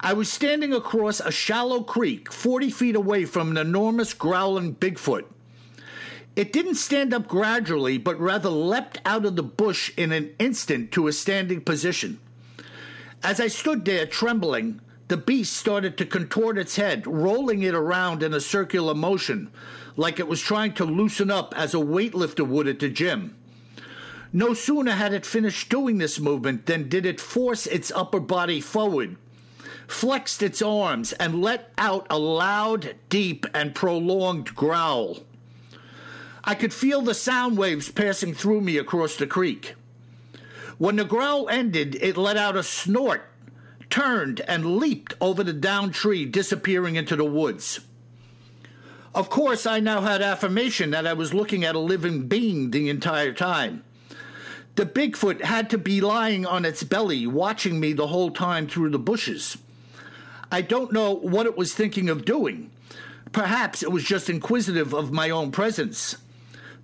I 0.00 0.12
was 0.12 0.30
standing 0.30 0.72
across 0.72 1.18
a 1.18 1.32
shallow 1.32 1.82
creek 1.82 2.32
40 2.32 2.70
feet 2.70 2.94
away 2.94 3.24
from 3.24 3.50
an 3.50 3.56
enormous 3.56 4.14
growling 4.14 4.76
Bigfoot. 4.76 5.24
It 6.36 6.52
didn't 6.52 6.76
stand 6.76 7.12
up 7.12 7.26
gradually, 7.26 7.98
but 7.98 8.20
rather 8.20 8.48
leapt 8.48 9.00
out 9.04 9.24
of 9.24 9.34
the 9.34 9.42
bush 9.42 9.90
in 9.96 10.12
an 10.12 10.36
instant 10.38 10.92
to 10.92 11.08
a 11.08 11.12
standing 11.12 11.62
position. 11.62 12.20
As 13.24 13.40
I 13.40 13.48
stood 13.48 13.84
there 13.84 14.06
trembling, 14.06 14.80
the 15.08 15.16
beast 15.16 15.54
started 15.54 15.98
to 15.98 16.06
contort 16.06 16.58
its 16.58 16.76
head, 16.76 17.04
rolling 17.04 17.62
it 17.64 17.74
around 17.74 18.22
in 18.22 18.32
a 18.32 18.40
circular 18.40 18.94
motion, 18.94 19.50
like 19.96 20.20
it 20.20 20.28
was 20.28 20.40
trying 20.40 20.74
to 20.74 20.84
loosen 20.84 21.28
up 21.28 21.52
as 21.56 21.74
a 21.74 21.78
weightlifter 21.78 22.46
would 22.46 22.68
at 22.68 22.78
the 22.78 22.88
gym. 22.88 23.34
No 24.32 24.54
sooner 24.54 24.92
had 24.92 25.12
it 25.12 25.26
finished 25.26 25.70
doing 25.70 25.98
this 25.98 26.20
movement 26.20 26.66
than 26.66 26.88
did 26.88 27.04
it 27.04 27.20
force 27.20 27.66
its 27.66 27.90
upper 27.90 28.20
body 28.20 28.60
forward, 28.60 29.16
flexed 29.88 30.42
its 30.42 30.62
arms, 30.62 31.12
and 31.14 31.42
let 31.42 31.72
out 31.76 32.06
a 32.08 32.18
loud, 32.18 32.94
deep, 33.08 33.46
and 33.52 33.74
prolonged 33.74 34.54
growl. 34.54 35.18
I 36.44 36.54
could 36.54 36.72
feel 36.72 37.02
the 37.02 37.14
sound 37.14 37.58
waves 37.58 37.90
passing 37.90 38.34
through 38.34 38.60
me 38.60 38.76
across 38.76 39.16
the 39.16 39.26
creek. 39.26 39.74
When 40.78 40.96
the 40.96 41.04
growl 41.04 41.48
ended, 41.48 41.96
it 42.00 42.16
let 42.16 42.36
out 42.36 42.56
a 42.56 42.62
snort, 42.62 43.28
turned, 43.90 44.40
and 44.42 44.76
leaped 44.76 45.14
over 45.20 45.42
the 45.42 45.52
down 45.52 45.90
tree, 45.90 46.24
disappearing 46.24 46.96
into 46.96 47.16
the 47.16 47.24
woods. 47.24 47.80
Of 49.14 49.30
course, 49.30 49.66
I 49.66 49.80
now 49.80 50.02
had 50.02 50.22
affirmation 50.22 50.90
that 50.90 51.06
I 51.06 51.14
was 51.14 51.34
looking 51.34 51.64
at 51.64 51.74
a 51.74 51.80
living 51.80 52.28
being 52.28 52.70
the 52.70 52.88
entire 52.88 53.32
time. 53.32 53.82
The 54.76 54.86
Bigfoot 54.86 55.42
had 55.42 55.70
to 55.70 55.78
be 55.78 56.00
lying 56.00 56.46
on 56.46 56.64
its 56.64 56.84
belly, 56.84 57.26
watching 57.26 57.80
me 57.80 57.94
the 57.94 58.06
whole 58.06 58.30
time 58.30 58.68
through 58.68 58.90
the 58.90 58.98
bushes. 58.98 59.56
I 60.50 60.62
don't 60.62 60.92
know 60.92 61.12
what 61.12 61.46
it 61.46 61.56
was 61.56 61.74
thinking 61.74 62.08
of 62.08 62.24
doing. 62.24 62.70
Perhaps 63.32 63.82
it 63.82 63.92
was 63.92 64.04
just 64.04 64.30
inquisitive 64.30 64.94
of 64.94 65.12
my 65.12 65.30
own 65.30 65.50
presence. 65.52 66.16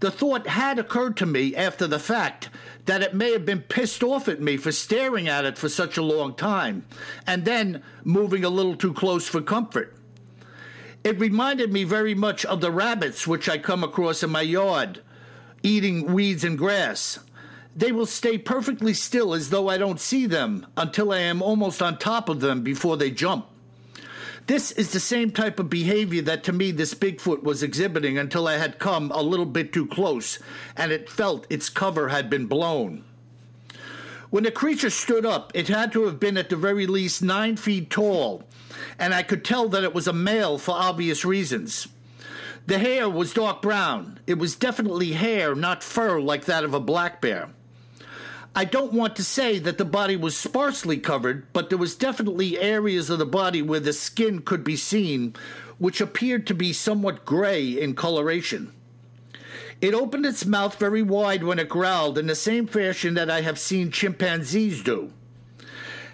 The 0.01 0.11
thought 0.11 0.47
had 0.47 0.79
occurred 0.79 1.17
to 1.19 1.27
me 1.27 1.57
after 1.57 1.87
the 1.87 1.99
fact 1.99 2.51
that 2.85 3.03
it 3.03 3.15
may 3.15 3.33
have 3.33 3.47
been 3.47 3.63
pissed 3.63 4.03
off 4.03 4.29
at 4.29 4.43
me 4.43 4.59
for 4.59 4.71
staring 4.71 5.29
at 5.29 5.47
it 5.47 5.57
for 5.57 5.71
such 5.71 5.97
a 5.97 6.03
long 6.03 6.35
time, 6.35 6.85
and 7.27 7.47
then 7.47 7.83
moving 8.03 8.45
a 8.45 8.51
little 8.51 8.77
too 8.77 8.93
close 8.93 9.27
for 9.27 9.41
comfort. 9.41 9.97
It 11.03 11.19
reminded 11.19 11.73
me 11.73 11.85
very 11.85 12.15
much 12.15 12.45
of 12.45 12.61
the 12.61 12.71
rabbits 12.71 13.27
which 13.27 13.49
I 13.49 13.57
come 13.57 13.83
across 13.83 14.23
in 14.23 14.31
my 14.31 14.43
yard, 14.43 15.01
eating 15.63 16.13
weeds 16.13 16.45
and 16.45 16.59
grass. 16.59 17.19
They 17.75 17.91
will 17.91 18.07
stay 18.07 18.37
perfectly 18.37 18.95
still 18.95 19.33
as 19.33 19.51
though 19.51 19.69
I 19.69 19.79
don't 19.79 20.01
see 20.01 20.27
them 20.27 20.67
until 20.77 21.13
I 21.13 21.21
am 21.21 21.41
almost 21.41 21.81
on 21.81 21.99
top 21.99 22.29
of 22.29 22.41
them 22.41 22.63
before 22.63 22.97
they 22.97 23.11
jump. 23.11 23.47
This 24.47 24.73
is 24.73 24.93
the 24.93 25.01
same 25.01 25.31
type 25.31 25.59
of 25.59 25.71
behavior 25.71 26.21
that 26.23 26.45
to 26.45 26.53
me 26.53 26.71
this 26.71 26.93
Bigfoot 26.93 27.43
was 27.43 27.63
exhibiting 27.63 28.19
until 28.19 28.47
I 28.47 28.59
had 28.59 28.79
come 28.79 29.11
a 29.11 29.23
little 29.23 29.47
bit 29.47 29.73
too 29.73 29.87
close 29.87 30.39
and 30.77 30.93
it 30.93 31.09
felt 31.09 31.47
its 31.49 31.71
cover 31.71 32.09
had 32.11 32.29
been 32.29 32.47
blown. 32.47 33.05
When 34.29 34.45
the 34.45 34.51
creature 34.51 34.91
stood 34.91 35.25
up, 35.25 35.51
it 35.55 35.69
had 35.69 35.93
to 35.93 36.05
have 36.05 36.21
been 36.21 36.37
at 36.37 36.51
the 36.51 36.57
very 36.57 36.87
least 36.87 37.23
nine 37.23 37.57
feet 37.57 37.89
tall, 37.89 38.43
and 38.99 39.15
I 39.15 39.23
could 39.23 39.45
tell 39.45 39.69
that 39.69 39.85
it 39.85 39.95
was 39.95 40.09
a 40.09 40.13
male 40.13 40.59
for 40.59 40.73
obvious 40.73 41.25
reasons. 41.25 41.89
The 42.67 42.79
hair 42.79 43.09
was 43.09 43.33
dark 43.33 43.63
brown. 43.63 44.19
It 44.27 44.39
was 44.39 44.57
definitely 44.57 45.13
hair, 45.13 45.55
not 45.55 45.85
fur 45.85 46.21
like 46.21 46.47
that 46.47 46.65
of 46.65 46.75
a 46.75 46.81
black 46.81 47.21
bear. 47.21 47.51
I 48.57 48.65
don't 48.65 48.93
want 48.93 49.17
to 49.17 49.25
say 49.25 49.59
that 49.59 49.79
the 49.79 49.85
body 49.85 50.15
was 50.15 50.37
sparsely 50.37 50.99
covered, 50.99 51.53
but 51.53 51.71
there 51.71 51.79
was 51.79 51.97
definitely 51.97 52.59
areas 52.59 53.11
of 53.11 53.19
the 53.19 53.27
body 53.27 53.61
where 53.61 53.81
the 53.81 53.93
skin 53.93 54.43
could 54.43 54.63
be 54.63 54.77
seen, 54.77 55.35
which 55.79 56.01
appeared 56.01 56.47
to 56.47 56.55
be 56.55 56.73
somewhat 56.73 57.25
gray 57.25 57.69
in 57.69 57.95
coloration. 57.95 58.73
It 59.81 59.93
opened 59.93 60.25
its 60.25 60.47
mouth 60.47 60.79
very 60.79 61.03
wide 61.03 61.43
when 61.43 61.59
it 61.59 61.69
growled 61.69 62.17
in 62.17 62.29
the 62.29 62.37
same 62.37 62.69
fashion 62.69 63.15
that 63.15 63.29
I 63.29 63.41
have 63.41 63.59
seen 63.59 63.91
chimpanzees 63.91 64.85
do. 64.85 65.13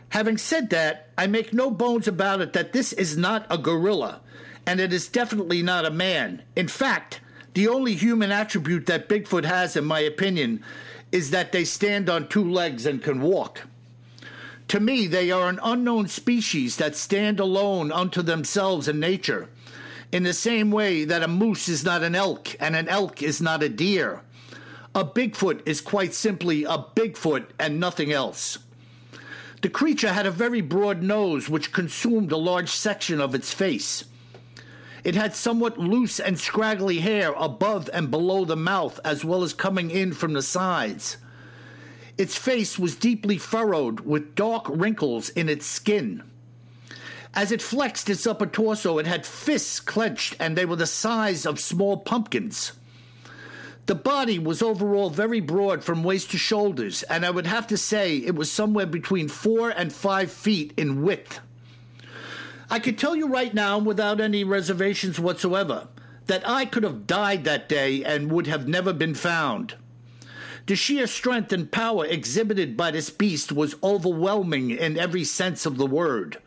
Having 0.08 0.38
said 0.38 0.70
that, 0.70 1.10
I 1.18 1.26
make 1.26 1.52
no 1.52 1.70
bones 1.70 2.08
about 2.08 2.40
it 2.40 2.54
that 2.54 2.72
this 2.72 2.94
is 2.94 3.18
not 3.18 3.46
a 3.50 3.58
gorilla, 3.58 4.22
and 4.66 4.80
it 4.80 4.94
is 4.94 5.08
definitely 5.08 5.62
not 5.62 5.84
a 5.84 5.90
man. 5.90 6.42
In 6.56 6.68
fact, 6.68 7.20
the 7.52 7.68
only 7.68 7.94
human 7.94 8.32
attribute 8.32 8.86
that 8.86 9.10
Bigfoot 9.10 9.44
has, 9.44 9.76
in 9.76 9.84
my 9.84 10.00
opinion, 10.00 10.64
is 11.12 11.30
that 11.30 11.52
they 11.52 11.64
stand 11.64 12.08
on 12.08 12.28
two 12.28 12.48
legs 12.48 12.86
and 12.86 13.02
can 13.02 13.20
walk. 13.20 13.62
To 14.68 14.78
me, 14.78 15.06
they 15.06 15.30
are 15.30 15.48
an 15.48 15.58
unknown 15.62 16.06
species 16.06 16.76
that 16.76 16.94
stand 16.94 17.40
alone 17.40 17.90
unto 17.90 18.22
themselves 18.22 18.86
in 18.86 19.00
nature, 19.00 19.48
in 20.12 20.22
the 20.22 20.32
same 20.32 20.70
way 20.70 21.04
that 21.04 21.22
a 21.22 21.28
moose 21.28 21.68
is 21.68 21.84
not 21.84 22.04
an 22.04 22.14
elk 22.14 22.54
and 22.60 22.76
an 22.76 22.88
elk 22.88 23.22
is 23.22 23.40
not 23.40 23.62
a 23.62 23.68
deer. 23.68 24.22
A 24.94 25.04
Bigfoot 25.04 25.62
is 25.66 25.80
quite 25.80 26.14
simply 26.14 26.64
a 26.64 26.78
Bigfoot 26.78 27.46
and 27.58 27.80
nothing 27.80 28.12
else. 28.12 28.58
The 29.62 29.68
creature 29.68 30.12
had 30.12 30.26
a 30.26 30.30
very 30.30 30.60
broad 30.60 31.02
nose 31.02 31.48
which 31.48 31.72
consumed 31.72 32.32
a 32.32 32.36
large 32.36 32.70
section 32.70 33.20
of 33.20 33.34
its 33.34 33.52
face. 33.52 34.04
It 35.02 35.14
had 35.14 35.34
somewhat 35.34 35.78
loose 35.78 36.20
and 36.20 36.38
scraggly 36.38 36.98
hair 36.98 37.32
above 37.36 37.88
and 37.92 38.10
below 38.10 38.44
the 38.44 38.56
mouth, 38.56 39.00
as 39.04 39.24
well 39.24 39.42
as 39.42 39.54
coming 39.54 39.90
in 39.90 40.12
from 40.12 40.32
the 40.34 40.42
sides. 40.42 41.16
Its 42.18 42.36
face 42.36 42.78
was 42.78 42.96
deeply 42.96 43.38
furrowed 43.38 44.00
with 44.00 44.34
dark 44.34 44.66
wrinkles 44.68 45.30
in 45.30 45.48
its 45.48 45.64
skin. 45.64 46.22
As 47.32 47.52
it 47.52 47.62
flexed 47.62 48.10
its 48.10 48.26
upper 48.26 48.46
torso, 48.46 48.98
it 48.98 49.06
had 49.06 49.24
fists 49.24 49.80
clenched 49.80 50.36
and 50.40 50.56
they 50.56 50.66
were 50.66 50.76
the 50.76 50.86
size 50.86 51.46
of 51.46 51.60
small 51.60 51.96
pumpkins. 51.96 52.72
The 53.86 53.94
body 53.94 54.38
was 54.38 54.62
overall 54.62 55.10
very 55.10 55.40
broad 55.40 55.82
from 55.82 56.04
waist 56.04 56.30
to 56.32 56.38
shoulders, 56.38 57.02
and 57.04 57.24
I 57.24 57.30
would 57.30 57.46
have 57.46 57.66
to 57.68 57.76
say 57.76 58.18
it 58.18 58.34
was 58.34 58.52
somewhere 58.52 58.86
between 58.86 59.28
four 59.28 59.70
and 59.70 59.92
five 59.92 60.30
feet 60.30 60.74
in 60.76 61.02
width. 61.02 61.40
I 62.72 62.78
could 62.78 62.96
tell 62.96 63.16
you 63.16 63.26
right 63.26 63.52
now, 63.52 63.78
without 63.78 64.20
any 64.20 64.44
reservations 64.44 65.18
whatsoever, 65.18 65.88
that 66.26 66.48
I 66.48 66.64
could 66.64 66.84
have 66.84 67.06
died 67.06 67.42
that 67.44 67.68
day 67.68 68.04
and 68.04 68.30
would 68.30 68.46
have 68.46 68.68
never 68.68 68.92
been 68.92 69.14
found. 69.14 69.74
The 70.66 70.76
sheer 70.76 71.08
strength 71.08 71.52
and 71.52 71.72
power 71.72 72.06
exhibited 72.06 72.76
by 72.76 72.92
this 72.92 73.10
beast 73.10 73.50
was 73.50 73.74
overwhelming 73.82 74.70
in 74.70 74.96
every 74.96 75.24
sense 75.24 75.66
of 75.66 75.78
the 75.78 75.86
word. 75.86 76.38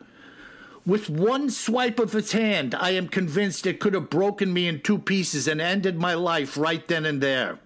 With 0.86 1.10
one 1.10 1.50
swipe 1.50 1.98
of 1.98 2.14
its 2.14 2.32
hand, 2.32 2.74
I 2.74 2.92
am 2.92 3.08
convinced 3.08 3.66
it 3.66 3.80
could 3.80 3.92
have 3.92 4.08
broken 4.08 4.50
me 4.50 4.66
in 4.66 4.80
two 4.80 4.98
pieces 4.98 5.46
and 5.46 5.60
ended 5.60 5.98
my 5.98 6.14
life 6.14 6.56
right 6.56 6.86
then 6.88 7.04
and 7.04 7.20
there. 7.20 7.58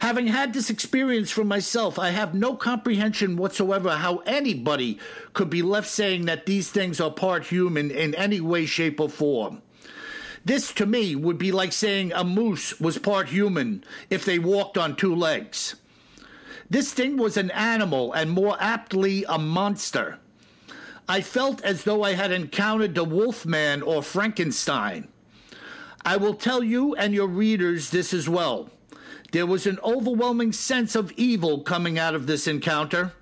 Having 0.00 0.28
had 0.28 0.54
this 0.54 0.70
experience 0.70 1.30
for 1.30 1.44
myself, 1.44 1.98
I 1.98 2.08
have 2.10 2.32
no 2.34 2.54
comprehension 2.54 3.36
whatsoever 3.36 3.90
how 3.90 4.18
anybody 4.26 4.98
could 5.34 5.50
be 5.50 5.60
left 5.60 5.88
saying 5.88 6.24
that 6.24 6.46
these 6.46 6.70
things 6.70 7.00
are 7.00 7.10
part 7.10 7.44
human 7.44 7.90
in 7.90 8.14
any 8.14 8.40
way, 8.40 8.64
shape, 8.64 8.98
or 8.98 9.10
form. 9.10 9.60
This, 10.42 10.72
to 10.74 10.86
me, 10.86 11.14
would 11.14 11.36
be 11.36 11.52
like 11.52 11.72
saying 11.72 12.12
a 12.14 12.24
moose 12.24 12.80
was 12.80 12.96
part 12.96 13.28
human 13.28 13.84
if 14.08 14.24
they 14.24 14.38
walked 14.38 14.78
on 14.78 14.96
two 14.96 15.14
legs. 15.14 15.76
This 16.70 16.94
thing 16.94 17.18
was 17.18 17.36
an 17.36 17.50
animal, 17.50 18.14
and 18.14 18.30
more 18.30 18.56
aptly, 18.58 19.26
a 19.28 19.38
monster. 19.38 20.18
I 21.06 21.20
felt 21.20 21.60
as 21.62 21.84
though 21.84 22.04
I 22.04 22.14
had 22.14 22.32
encountered 22.32 22.94
the 22.94 23.04
Wolfman 23.04 23.82
or 23.82 24.02
Frankenstein. 24.02 25.08
I 26.06 26.16
will 26.16 26.34
tell 26.34 26.62
you 26.62 26.94
and 26.94 27.12
your 27.12 27.26
readers 27.26 27.90
this 27.90 28.14
as 28.14 28.30
well. 28.30 28.70
There 29.32 29.46
was 29.46 29.66
an 29.66 29.78
overwhelming 29.84 30.52
sense 30.52 30.94
of 30.94 31.12
evil 31.12 31.60
coming 31.60 31.98
out 31.98 32.14
of 32.14 32.26
this 32.26 32.46
encounter, 32.46 33.12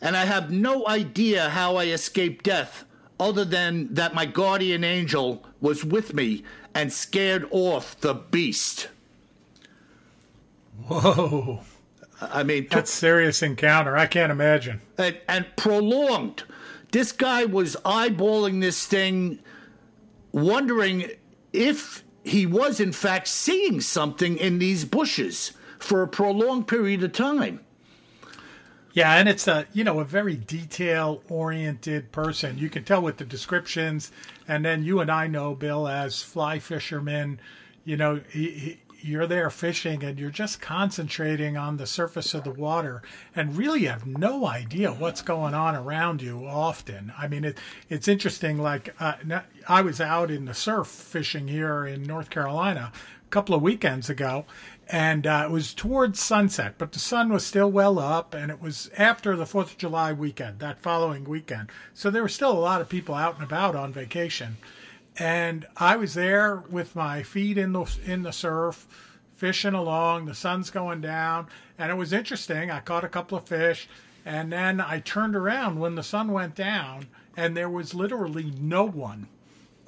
and 0.00 0.16
I 0.16 0.24
have 0.26 0.50
no 0.50 0.86
idea 0.86 1.50
how 1.50 1.76
I 1.76 1.86
escaped 1.86 2.44
death 2.44 2.84
other 3.18 3.44
than 3.44 3.94
that 3.94 4.14
my 4.14 4.26
guardian 4.26 4.84
angel 4.84 5.44
was 5.60 5.84
with 5.84 6.14
me 6.14 6.44
and 6.74 6.92
scared 6.92 7.46
off 7.50 7.98
the 8.00 8.14
beast. 8.14 8.88
Whoa. 10.86 11.60
I 12.20 12.42
mean, 12.42 12.66
That's 12.70 12.90
serious 12.90 13.42
encounter. 13.42 13.96
I 13.96 14.06
can't 14.06 14.32
imagine. 14.32 14.80
and, 14.98 15.18
and 15.28 15.46
prolonged. 15.56 16.44
This 16.92 17.12
guy 17.12 17.44
was 17.44 17.76
eyeballing 17.84 18.60
this 18.60 18.86
thing, 18.86 19.40
wondering 20.32 21.10
if 21.52 22.04
he 22.24 22.46
was 22.46 22.80
in 22.80 22.92
fact 22.92 23.28
seeing 23.28 23.80
something 23.80 24.38
in 24.38 24.58
these 24.58 24.84
bushes 24.84 25.52
for 25.78 26.02
a 26.02 26.08
prolonged 26.08 26.66
period 26.66 27.02
of 27.02 27.12
time. 27.12 27.60
Yeah, 28.94 29.14
and 29.14 29.28
it's 29.28 29.46
a 29.46 29.66
you 29.72 29.84
know 29.84 30.00
a 30.00 30.04
very 30.04 30.36
detail 30.36 31.22
oriented 31.28 32.12
person. 32.12 32.58
You 32.58 32.70
can 32.70 32.84
tell 32.84 33.02
with 33.02 33.18
the 33.18 33.24
descriptions, 33.24 34.10
and 34.48 34.64
then 34.64 34.84
you 34.84 35.00
and 35.00 35.10
I 35.10 35.26
know 35.26 35.54
Bill 35.54 35.86
as 35.86 36.22
fly 36.22 36.60
fishermen. 36.60 37.40
You 37.84 37.96
know, 37.98 38.20
he, 38.30 38.50
he, 38.50 38.80
you're 39.04 39.26
there 39.26 39.50
fishing, 39.50 40.02
and 40.02 40.18
you're 40.18 40.30
just 40.30 40.60
concentrating 40.60 41.56
on 41.56 41.76
the 41.76 41.86
surface 41.86 42.32
of 42.32 42.44
the 42.44 42.50
water, 42.50 43.02
and 43.36 43.56
really 43.56 43.84
have 43.84 44.06
no 44.06 44.46
idea 44.46 44.92
what's 44.92 45.22
going 45.22 45.54
on 45.54 45.76
around 45.76 46.22
you. 46.22 46.46
Often, 46.46 47.12
I 47.18 47.28
mean, 47.28 47.44
it, 47.44 47.58
it's 47.88 48.08
interesting. 48.08 48.58
Like 48.58 48.94
uh, 48.98 49.14
I 49.68 49.82
was 49.82 50.00
out 50.00 50.30
in 50.30 50.46
the 50.46 50.54
surf 50.54 50.88
fishing 50.88 51.48
here 51.48 51.86
in 51.86 52.02
North 52.02 52.30
Carolina 52.30 52.92
a 52.94 53.30
couple 53.30 53.54
of 53.54 53.62
weekends 53.62 54.08
ago, 54.08 54.46
and 54.88 55.26
uh, 55.26 55.44
it 55.46 55.50
was 55.50 55.74
towards 55.74 56.20
sunset, 56.20 56.74
but 56.78 56.92
the 56.92 56.98
sun 56.98 57.32
was 57.32 57.46
still 57.46 57.70
well 57.70 57.98
up, 57.98 58.34
and 58.34 58.50
it 58.50 58.60
was 58.60 58.90
after 58.96 59.36
the 59.36 59.46
Fourth 59.46 59.72
of 59.72 59.78
July 59.78 60.12
weekend, 60.12 60.58
that 60.60 60.82
following 60.82 61.24
weekend. 61.24 61.68
So 61.94 62.10
there 62.10 62.22
were 62.22 62.28
still 62.28 62.52
a 62.52 62.58
lot 62.58 62.80
of 62.80 62.88
people 62.88 63.14
out 63.14 63.34
and 63.34 63.44
about 63.44 63.76
on 63.76 63.92
vacation, 63.92 64.56
and 65.18 65.66
I 65.76 65.96
was 65.96 66.14
there 66.14 66.56
with 66.68 66.96
my 66.96 67.22
feet 67.22 67.58
in 67.58 67.72
the 67.72 67.98
in 68.04 68.22
the 68.22 68.32
surf, 68.32 68.86
fishing 69.36 69.74
along. 69.74 70.26
The 70.26 70.34
sun's 70.34 70.70
going 70.70 71.00
down, 71.00 71.46
and 71.78 71.90
it 71.90 71.96
was 71.96 72.12
interesting. 72.12 72.70
I 72.70 72.80
caught 72.80 73.04
a 73.04 73.08
couple 73.08 73.38
of 73.38 73.46
fish, 73.46 73.88
and 74.24 74.52
then 74.52 74.80
I 74.80 75.00
turned 75.00 75.36
around 75.36 75.78
when 75.78 75.94
the 75.94 76.02
sun 76.02 76.32
went 76.32 76.54
down, 76.54 77.06
and 77.36 77.56
there 77.56 77.70
was 77.70 77.94
literally 77.94 78.52
no 78.58 78.84
one 78.84 79.28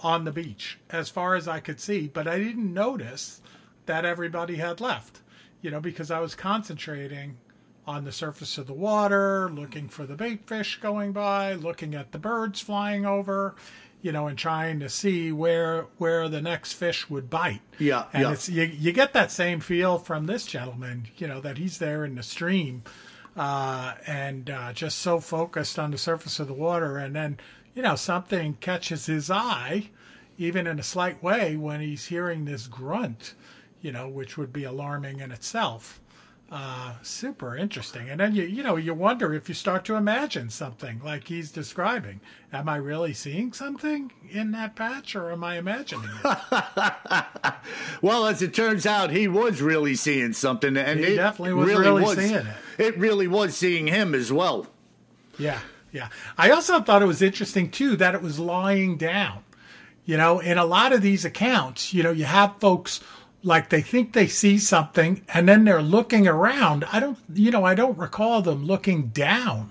on 0.00 0.24
the 0.24 0.32
beach 0.32 0.78
as 0.90 1.08
far 1.08 1.34
as 1.34 1.48
I 1.48 1.60
could 1.60 1.80
see, 1.80 2.06
but 2.06 2.28
I 2.28 2.38
didn't 2.38 2.72
notice 2.72 3.40
that 3.86 4.04
everybody 4.04 4.56
had 4.56 4.80
left, 4.80 5.20
you 5.62 5.70
know, 5.70 5.80
because 5.80 6.10
I 6.10 6.20
was 6.20 6.34
concentrating 6.34 7.38
on 7.86 8.04
the 8.04 8.12
surface 8.12 8.58
of 8.58 8.66
the 8.66 8.74
water, 8.74 9.48
looking 9.52 9.88
for 9.88 10.04
the 10.06 10.16
bait 10.16 10.46
fish 10.46 10.80
going 10.80 11.12
by, 11.12 11.54
looking 11.54 11.94
at 11.94 12.12
the 12.12 12.18
birds 12.18 12.60
flying 12.60 13.06
over, 13.06 13.54
you 14.06 14.12
know, 14.12 14.28
and 14.28 14.38
trying 14.38 14.78
to 14.78 14.88
see 14.88 15.32
where 15.32 15.86
where 15.98 16.28
the 16.28 16.40
next 16.40 16.74
fish 16.74 17.10
would 17.10 17.28
bite. 17.28 17.60
Yeah, 17.80 18.04
and 18.12 18.22
yeah. 18.22 18.32
it's 18.32 18.48
you, 18.48 18.62
you 18.62 18.92
get 18.92 19.12
that 19.14 19.32
same 19.32 19.58
feel 19.58 19.98
from 19.98 20.26
this 20.26 20.46
gentleman, 20.46 21.08
you 21.16 21.26
know, 21.26 21.40
that 21.40 21.58
he's 21.58 21.78
there 21.78 22.04
in 22.04 22.14
the 22.14 22.22
stream, 22.22 22.84
uh, 23.36 23.94
and 24.06 24.48
uh, 24.48 24.72
just 24.72 25.00
so 25.00 25.18
focused 25.18 25.76
on 25.76 25.90
the 25.90 25.98
surface 25.98 26.38
of 26.38 26.46
the 26.46 26.54
water, 26.54 26.98
and 26.98 27.16
then 27.16 27.38
you 27.74 27.82
know 27.82 27.96
something 27.96 28.54
catches 28.60 29.06
his 29.06 29.28
eye, 29.28 29.90
even 30.38 30.68
in 30.68 30.78
a 30.78 30.84
slight 30.84 31.20
way, 31.20 31.56
when 31.56 31.80
he's 31.80 32.06
hearing 32.06 32.44
this 32.44 32.68
grunt 32.68 33.34
you 33.82 33.92
know, 33.92 34.08
which 34.08 34.36
would 34.36 34.52
be 34.52 34.64
alarming 34.64 35.20
in 35.20 35.30
itself. 35.30 36.00
Uh, 36.50 36.92
super 37.02 37.56
interesting. 37.56 38.08
And 38.08 38.20
then 38.20 38.32
you, 38.34 38.44
you 38.44 38.62
know, 38.62 38.76
you 38.76 38.94
wonder 38.94 39.34
if 39.34 39.48
you 39.48 39.54
start 39.54 39.84
to 39.86 39.96
imagine 39.96 40.48
something 40.48 41.00
like 41.04 41.26
he's 41.26 41.50
describing. 41.50 42.20
Am 42.52 42.68
I 42.68 42.76
really 42.76 43.14
seeing 43.14 43.52
something 43.52 44.12
in 44.30 44.52
that 44.52 44.76
patch, 44.76 45.16
or 45.16 45.32
am 45.32 45.42
I 45.42 45.58
imagining 45.58 46.08
it? 46.24 47.54
well, 48.00 48.26
as 48.26 48.42
it 48.42 48.54
turns 48.54 48.86
out, 48.86 49.10
he 49.10 49.26
was 49.26 49.60
really 49.60 49.96
seeing 49.96 50.32
something, 50.32 50.76
and 50.76 51.00
He 51.00 51.06
it 51.06 51.16
definitely 51.16 51.54
was 51.54 51.66
really 51.66 51.84
really 51.84 52.02
was, 52.02 52.16
seeing 52.16 52.34
it. 52.34 52.46
It 52.78 52.96
really 52.96 53.26
was 53.26 53.56
seeing 53.56 53.88
him 53.88 54.14
as 54.14 54.32
well. 54.32 54.68
Yeah, 55.38 55.58
yeah. 55.90 56.10
I 56.38 56.50
also 56.50 56.80
thought 56.80 57.02
it 57.02 57.06
was 57.06 57.22
interesting 57.22 57.72
too 57.72 57.96
that 57.96 58.14
it 58.14 58.22
was 58.22 58.38
lying 58.38 58.96
down. 58.96 59.42
You 60.04 60.16
know, 60.16 60.38
in 60.38 60.56
a 60.58 60.64
lot 60.64 60.92
of 60.92 61.02
these 61.02 61.24
accounts, 61.24 61.92
you 61.92 62.04
know, 62.04 62.12
you 62.12 62.24
have 62.24 62.60
folks 62.60 63.00
like 63.46 63.70
they 63.70 63.80
think 63.80 64.12
they 64.12 64.26
see 64.26 64.58
something 64.58 65.22
and 65.32 65.48
then 65.48 65.64
they're 65.64 65.80
looking 65.80 66.26
around. 66.26 66.84
I 66.92 66.98
don't, 66.98 67.18
you 67.32 67.50
know, 67.52 67.64
I 67.64 67.74
don't 67.74 67.96
recall 67.96 68.42
them 68.42 68.66
looking 68.66 69.08
down, 69.08 69.70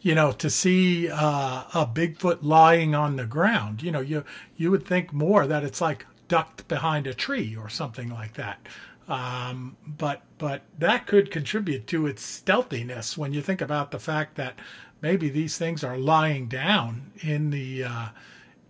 you 0.00 0.14
know, 0.14 0.30
to 0.32 0.48
see 0.48 1.10
uh, 1.10 1.64
a 1.74 1.90
Bigfoot 1.92 2.38
lying 2.42 2.94
on 2.94 3.16
the 3.16 3.26
ground. 3.26 3.82
You 3.82 3.90
know, 3.90 4.00
you 4.00 4.24
you 4.56 4.70
would 4.70 4.86
think 4.86 5.12
more 5.12 5.46
that 5.46 5.64
it's 5.64 5.80
like 5.80 6.06
ducked 6.28 6.68
behind 6.68 7.08
a 7.08 7.14
tree 7.14 7.56
or 7.56 7.68
something 7.68 8.08
like 8.08 8.34
that. 8.34 8.66
Um, 9.08 9.76
but 9.84 10.22
but 10.38 10.62
that 10.78 11.08
could 11.08 11.32
contribute 11.32 11.88
to 11.88 12.06
its 12.06 12.22
stealthiness 12.22 13.18
when 13.18 13.32
you 13.32 13.42
think 13.42 13.60
about 13.60 13.90
the 13.90 13.98
fact 13.98 14.36
that 14.36 14.54
maybe 15.02 15.28
these 15.28 15.58
things 15.58 15.82
are 15.82 15.98
lying 15.98 16.46
down 16.46 17.10
in 17.20 17.50
the 17.50 17.84
uh, 17.84 18.08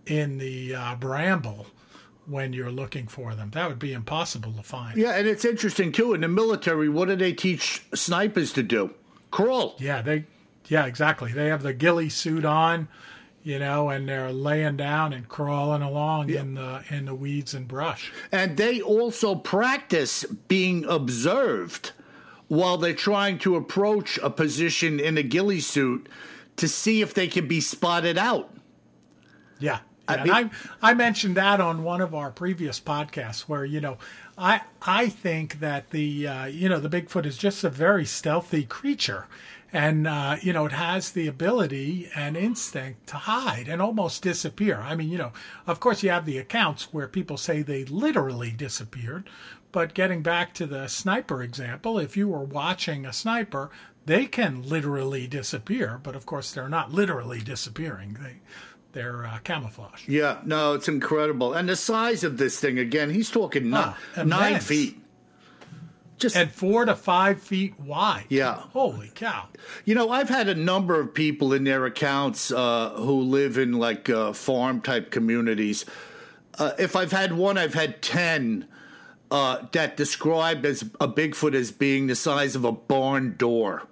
in 0.06 0.38
the 0.38 0.74
uh, 0.74 0.94
bramble 0.94 1.66
when 2.30 2.52
you're 2.52 2.70
looking 2.70 3.06
for 3.08 3.34
them. 3.34 3.50
That 3.50 3.68
would 3.68 3.78
be 3.78 3.92
impossible 3.92 4.52
to 4.52 4.62
find. 4.62 4.96
Yeah, 4.96 5.16
and 5.16 5.26
it's 5.26 5.44
interesting 5.44 5.92
too. 5.92 6.14
In 6.14 6.20
the 6.20 6.28
military, 6.28 6.88
what 6.88 7.08
do 7.08 7.16
they 7.16 7.32
teach 7.32 7.82
snipers 7.94 8.52
to 8.54 8.62
do? 8.62 8.94
Crawl. 9.30 9.76
Yeah, 9.78 10.02
they 10.02 10.24
yeah, 10.68 10.86
exactly. 10.86 11.32
They 11.32 11.48
have 11.48 11.62
the 11.62 11.72
ghillie 11.72 12.08
suit 12.08 12.44
on, 12.44 12.88
you 13.42 13.58
know, 13.58 13.88
and 13.88 14.08
they're 14.08 14.32
laying 14.32 14.76
down 14.76 15.12
and 15.12 15.28
crawling 15.28 15.82
along 15.82 16.30
in 16.30 16.54
the 16.54 16.84
in 16.88 17.06
the 17.06 17.14
weeds 17.14 17.54
and 17.54 17.66
brush. 17.66 18.12
And 18.30 18.56
they 18.56 18.80
also 18.80 19.34
practice 19.34 20.24
being 20.24 20.84
observed 20.84 21.92
while 22.46 22.76
they're 22.76 22.94
trying 22.94 23.38
to 23.38 23.56
approach 23.56 24.18
a 24.18 24.30
position 24.30 25.00
in 25.00 25.18
a 25.18 25.22
ghillie 25.22 25.60
suit 25.60 26.08
to 26.56 26.68
see 26.68 27.00
if 27.00 27.14
they 27.14 27.28
can 27.28 27.48
be 27.48 27.60
spotted 27.60 28.18
out. 28.18 28.52
Yeah. 29.58 29.80
I 30.18 30.24
mean- 30.24 30.34
and 30.34 30.50
I 30.82 30.90
I 30.90 30.94
mentioned 30.94 31.36
that 31.36 31.60
on 31.60 31.82
one 31.82 32.00
of 32.00 32.14
our 32.14 32.30
previous 32.30 32.80
podcasts 32.80 33.42
where 33.42 33.64
you 33.64 33.80
know 33.80 33.98
I 34.38 34.62
I 34.82 35.08
think 35.08 35.60
that 35.60 35.90
the 35.90 36.26
uh, 36.26 36.44
you 36.46 36.68
know 36.68 36.80
the 36.80 36.88
Bigfoot 36.88 37.26
is 37.26 37.36
just 37.36 37.64
a 37.64 37.70
very 37.70 38.04
stealthy 38.06 38.64
creature, 38.64 39.26
and 39.72 40.06
uh, 40.06 40.36
you 40.40 40.52
know 40.52 40.66
it 40.66 40.72
has 40.72 41.10
the 41.12 41.26
ability 41.26 42.10
and 42.14 42.36
instinct 42.36 43.06
to 43.08 43.16
hide 43.16 43.68
and 43.68 43.82
almost 43.82 44.22
disappear. 44.22 44.76
I 44.80 44.94
mean 44.94 45.10
you 45.10 45.18
know 45.18 45.32
of 45.66 45.80
course 45.80 46.02
you 46.02 46.10
have 46.10 46.26
the 46.26 46.38
accounts 46.38 46.92
where 46.92 47.08
people 47.08 47.36
say 47.36 47.62
they 47.62 47.84
literally 47.84 48.50
disappeared, 48.50 49.28
but 49.72 49.94
getting 49.94 50.22
back 50.22 50.54
to 50.54 50.66
the 50.66 50.88
sniper 50.88 51.42
example, 51.42 51.98
if 51.98 52.16
you 52.16 52.28
were 52.28 52.44
watching 52.44 53.04
a 53.06 53.12
sniper, 53.12 53.70
they 54.06 54.24
can 54.26 54.62
literally 54.62 55.26
disappear, 55.26 56.00
but 56.02 56.16
of 56.16 56.24
course 56.26 56.50
they're 56.52 56.68
not 56.68 56.90
literally 56.92 57.40
disappearing. 57.40 58.16
They 58.20 58.36
they're 58.92 59.24
uh, 59.26 59.38
camouflage. 59.44 60.08
Yeah, 60.08 60.38
no, 60.44 60.74
it's 60.74 60.88
incredible. 60.88 61.52
And 61.54 61.68
the 61.68 61.76
size 61.76 62.24
of 62.24 62.38
this 62.38 62.58
thing, 62.58 62.78
again, 62.78 63.10
he's 63.10 63.30
talking 63.30 63.64
ni- 63.64 63.70
nine 63.70 63.94
immense. 64.16 64.66
feet. 64.66 64.96
Just, 66.18 66.36
And 66.36 66.50
four 66.52 66.84
to 66.84 66.94
five 66.94 67.40
feet 67.40 67.80
wide. 67.80 68.26
Yeah. 68.28 68.54
Holy 68.56 69.10
cow. 69.14 69.48
you 69.86 69.94
know, 69.94 70.10
I've 70.10 70.28
had 70.28 70.48
a 70.50 70.54
number 70.54 71.00
of 71.00 71.14
people 71.14 71.54
in 71.54 71.64
their 71.64 71.86
accounts 71.86 72.52
uh, 72.52 72.90
who 72.96 73.22
live 73.22 73.56
in 73.56 73.72
like 73.72 74.10
uh, 74.10 74.34
farm 74.34 74.82
type 74.82 75.10
communities. 75.10 75.86
Uh, 76.58 76.72
if 76.78 76.94
I've 76.94 77.12
had 77.12 77.32
one, 77.32 77.56
I've 77.56 77.72
had 77.72 78.02
10 78.02 78.68
uh, 79.30 79.64
that 79.72 79.96
described 79.96 80.66
as 80.66 80.82
a 81.00 81.08
Bigfoot 81.08 81.54
as 81.54 81.70
being 81.72 82.06
the 82.08 82.14
size 82.14 82.54
of 82.54 82.66
a 82.66 82.72
barn 82.72 83.36
door. 83.38 83.84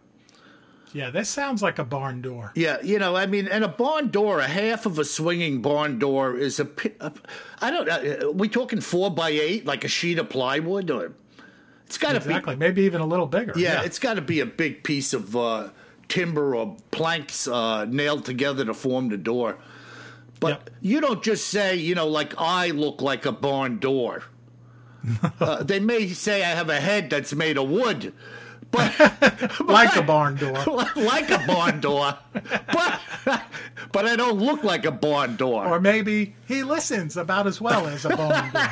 Yeah, 0.92 1.10
this 1.10 1.28
sounds 1.28 1.62
like 1.62 1.78
a 1.78 1.84
barn 1.84 2.22
door. 2.22 2.52
Yeah, 2.54 2.78
you 2.82 2.98
know, 2.98 3.14
I 3.14 3.26
mean, 3.26 3.46
and 3.46 3.62
a 3.62 3.68
barn 3.68 4.08
door, 4.10 4.40
a 4.40 4.48
half 4.48 4.86
of 4.86 4.98
a 4.98 5.04
swinging 5.04 5.60
barn 5.60 5.98
door 5.98 6.36
is 6.36 6.58
a. 6.60 6.68
a 7.00 7.12
I 7.60 7.70
don't 7.70 7.86
know. 7.86 8.30
We 8.32 8.48
talking 8.48 8.80
four 8.80 9.10
by 9.10 9.30
eight, 9.30 9.66
like 9.66 9.84
a 9.84 9.88
sheet 9.88 10.18
of 10.18 10.30
plywood, 10.30 10.90
or 10.90 11.12
it's 11.86 11.98
got 11.98 12.12
to 12.12 12.20
be 12.20 12.26
Exactly. 12.26 12.56
Maybe 12.56 12.82
even 12.82 13.00
a 13.00 13.06
little 13.06 13.26
bigger. 13.26 13.52
be. 13.52 13.62
Yeah, 13.62 13.82
it's 13.82 13.98
got 13.98 14.14
to 14.14 14.22
be 14.22 14.40
a 14.40 14.46
big 14.46 14.82
piece 14.82 15.12
of 15.12 15.36
uh, 15.36 15.68
timber 16.08 16.56
or 16.56 16.76
planks 16.90 17.46
uh, 17.46 17.84
nailed 17.84 18.24
together 18.24 18.64
to 18.64 18.72
form 18.74 19.08
the 19.10 19.18
door. 19.18 19.58
But 20.40 20.48
Yep. 20.48 20.70
you 20.80 21.00
don't 21.00 21.22
just 21.22 21.48
say, 21.48 21.74
you 21.76 21.94
know, 21.96 22.06
like 22.06 22.32
I 22.38 22.70
look 22.70 23.02
like 23.02 23.26
a 23.26 23.32
barn 23.32 23.78
door. 23.78 24.22
uh, 25.40 25.62
they 25.62 25.80
may 25.80 26.08
say 26.08 26.42
I 26.44 26.48
have 26.50 26.68
a 26.70 26.80
head 26.80 27.10
that's 27.10 27.34
made 27.34 27.58
of 27.58 27.68
wood, 27.68 28.12
but 28.70 29.60
like 29.66 29.96
a 29.96 30.02
barn 30.02 30.36
door. 30.36 30.56
like 30.96 31.30
a 31.30 31.38
barn 31.46 31.80
door, 31.80 32.16
but 32.32 33.00
but 33.92 34.06
I 34.06 34.16
don't 34.16 34.38
look 34.38 34.64
like 34.64 34.84
a 34.84 34.90
barn 34.90 35.36
door. 35.36 35.66
Or 35.66 35.80
maybe 35.80 36.34
he 36.46 36.62
listens 36.62 37.16
about 37.16 37.46
as 37.46 37.60
well 37.60 37.86
as 37.86 38.04
a 38.04 38.10
barn 38.16 38.50
door. 38.52 38.68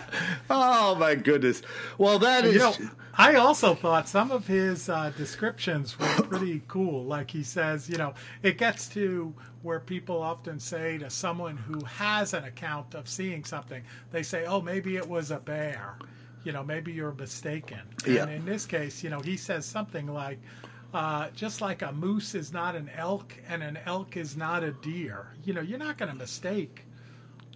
oh 0.50 0.94
my 0.96 1.14
goodness! 1.14 1.62
Well, 1.98 2.18
that 2.20 2.44
is 2.44 2.54
You 2.54 2.58
know, 2.60 2.74
I 3.16 3.36
also 3.36 3.74
thought 3.74 4.08
some 4.08 4.32
of 4.32 4.46
his 4.46 4.88
uh, 4.88 5.12
descriptions 5.16 5.98
were 5.98 6.06
pretty 6.22 6.62
cool. 6.66 7.04
Like 7.04 7.30
he 7.30 7.44
says, 7.44 7.88
you 7.88 7.96
know, 7.96 8.14
it 8.42 8.58
gets 8.58 8.88
to 8.88 9.32
where 9.62 9.78
people 9.78 10.20
often 10.20 10.58
say 10.58 10.98
to 10.98 11.08
someone 11.08 11.56
who 11.56 11.84
has 11.84 12.34
an 12.34 12.44
account 12.44 12.94
of 12.94 13.08
seeing 13.08 13.44
something, 13.44 13.82
they 14.10 14.24
say, 14.24 14.46
oh, 14.46 14.60
maybe 14.60 14.96
it 14.96 15.08
was 15.08 15.30
a 15.30 15.38
bear. 15.38 15.96
You 16.42 16.52
know, 16.52 16.64
maybe 16.64 16.92
you're 16.92 17.12
mistaken. 17.12 17.80
Yeah. 18.04 18.24
And 18.24 18.32
in 18.32 18.44
this 18.44 18.66
case, 18.66 19.02
you 19.04 19.10
know, 19.10 19.20
he 19.20 19.36
says 19.36 19.64
something 19.64 20.08
like, 20.08 20.40
uh, 20.92 21.28
just 21.34 21.60
like 21.60 21.82
a 21.82 21.92
moose 21.92 22.34
is 22.34 22.52
not 22.52 22.74
an 22.74 22.90
elk 22.96 23.34
and 23.48 23.62
an 23.62 23.78
elk 23.86 24.16
is 24.16 24.36
not 24.36 24.64
a 24.64 24.72
deer. 24.72 25.28
You 25.44 25.54
know, 25.54 25.60
you're 25.60 25.78
not 25.78 25.98
going 25.98 26.10
to 26.10 26.18
mistake 26.18 26.84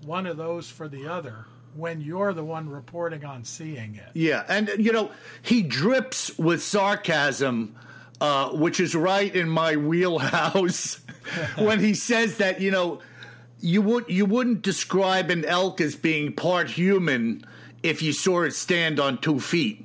one 0.05 0.27
of 0.27 0.37
those 0.37 0.71
for 0.71 0.89
the 0.89 1.09
other 1.09 1.47
when 1.79 2.01
you're 2.01 2.33
the 2.33 2.45
one 2.45 2.69
reporting 2.69 3.25
on 3.25 3.45
seeing 3.45 3.95
it. 3.95 4.09
yeah, 4.15 4.45
and 4.49 4.71
you 4.79 4.93
know 4.93 5.11
he 5.43 5.63
drips 5.63 6.37
with 6.39 6.63
sarcasm, 6.63 7.75
uh, 8.21 8.51
which 8.51 8.81
is 8.81 8.95
right 8.95 9.35
in 9.35 9.49
my 9.49 9.77
wheelhouse 9.77 11.01
when 11.59 11.79
he 11.81 11.95
says 11.95 12.39
that 12.39 12.61
you 12.61 12.71
know 12.71 13.01
you 13.61 13.81
would 13.83 14.05
you 14.09 14.25
wouldn't 14.27 14.63
describe 14.63 15.31
an 15.31 15.45
elk 15.45 15.81
as 15.81 15.95
being 15.97 16.33
part 16.33 16.69
human 16.71 17.45
if 17.83 18.03
you 18.03 18.13
saw 18.13 18.43
it 18.43 18.53
stand 18.53 18.99
on 18.99 19.19
two 19.19 19.39
feet. 19.39 19.85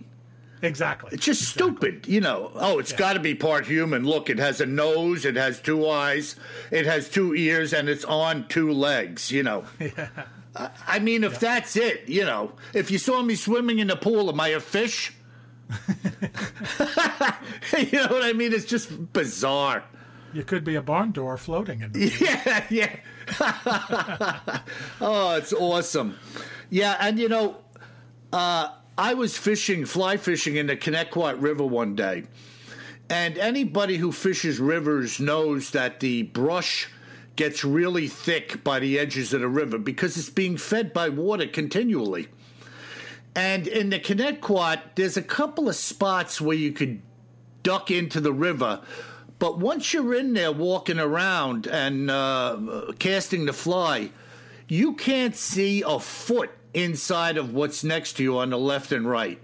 Exactly. 0.63 1.09
It's 1.11 1.25
just 1.25 1.41
stupid, 1.41 2.07
you 2.07 2.21
know. 2.21 2.49
Oh, 2.55 2.79
it's 2.79 2.93
got 2.93 3.13
to 3.13 3.19
be 3.19 3.35
part 3.35 3.65
human. 3.65 4.05
Look, 4.05 4.29
it 4.29 4.39
has 4.39 4.61
a 4.61 4.65
nose, 4.65 5.25
it 5.25 5.35
has 5.35 5.59
two 5.59 5.89
eyes, 5.89 6.37
it 6.71 6.85
has 6.85 7.09
two 7.09 7.35
ears, 7.35 7.73
and 7.73 7.89
it's 7.89 8.05
on 8.05 8.47
two 8.47 8.71
legs, 8.71 9.29
you 9.29 9.43
know. 9.43 9.65
I- 9.81 10.09
I 10.55 10.99
mean, 10.99 11.23
if 11.23 11.39
that's 11.39 11.75
it, 11.75 12.07
you 12.07 12.25
know, 12.25 12.53
if 12.73 12.91
you 12.91 12.97
saw 12.97 13.23
me 13.23 13.35
swimming 13.35 13.79
in 13.79 13.87
the 13.87 13.95
pool, 13.95 14.29
am 14.29 14.39
I 14.39 14.49
a 14.49 14.59
fish? 14.59 15.13
you 15.69 15.75
know 17.99 18.07
what 18.07 18.23
I 18.23 18.33
mean? 18.33 18.53
It's 18.53 18.65
just 18.65 19.13
bizarre. 19.13 19.83
You 20.33 20.43
could 20.43 20.63
be 20.63 20.75
a 20.75 20.81
barn 20.81 21.11
door 21.11 21.37
floating 21.37 21.81
in 21.81 21.91
the 21.91 22.05
Yeah, 22.19 22.63
yeah. 22.69 22.95
oh, 25.01 25.35
it's 25.35 25.53
awesome. 25.53 26.17
Yeah, 26.69 26.97
and 26.99 27.19
you 27.19 27.29
know, 27.29 27.57
uh, 28.31 28.69
I 28.97 29.13
was 29.13 29.37
fishing, 29.37 29.85
fly 29.85 30.17
fishing 30.17 30.55
in 30.55 30.67
the 30.67 30.75
Connecticut 30.75 31.37
River 31.37 31.65
one 31.65 31.95
day. 31.95 32.23
And 33.09 33.37
anybody 33.37 33.97
who 33.97 34.11
fishes 34.11 34.59
rivers 34.59 35.19
knows 35.19 35.71
that 35.71 35.99
the 35.99 36.23
brush 36.23 36.89
gets 37.35 37.63
really 37.63 38.07
thick 38.07 38.63
by 38.63 38.79
the 38.79 38.99
edges 38.99 39.33
of 39.33 39.41
the 39.41 39.47
river 39.47 39.77
because 39.77 40.17
it's 40.17 40.29
being 40.29 40.57
fed 40.57 40.93
by 40.93 41.09
water 41.09 41.47
continually. 41.47 42.27
And 43.35 43.67
in 43.67 43.89
the 43.89 43.99
Connecticut, 43.99 44.95
there's 44.95 45.17
a 45.17 45.21
couple 45.21 45.67
of 45.67 45.75
spots 45.75 46.39
where 46.39 46.55
you 46.55 46.71
could 46.71 47.01
duck 47.63 47.89
into 47.89 48.21
the 48.21 48.33
river. 48.33 48.81
But 49.39 49.57
once 49.57 49.93
you're 49.93 50.13
in 50.13 50.33
there 50.33 50.51
walking 50.51 50.99
around 50.99 51.65
and 51.65 52.11
uh, 52.11 52.91
casting 52.99 53.45
the 53.45 53.53
fly, 53.53 54.11
you 54.67 54.93
can't 54.93 55.35
see 55.35 55.83
a 55.85 55.99
foot 55.99 56.51
inside 56.73 57.37
of 57.37 57.53
what's 57.53 57.83
next 57.83 58.13
to 58.17 58.23
you 58.23 58.37
on 58.37 58.51
the 58.51 58.57
left 58.57 58.91
and 58.91 59.09
right. 59.09 59.39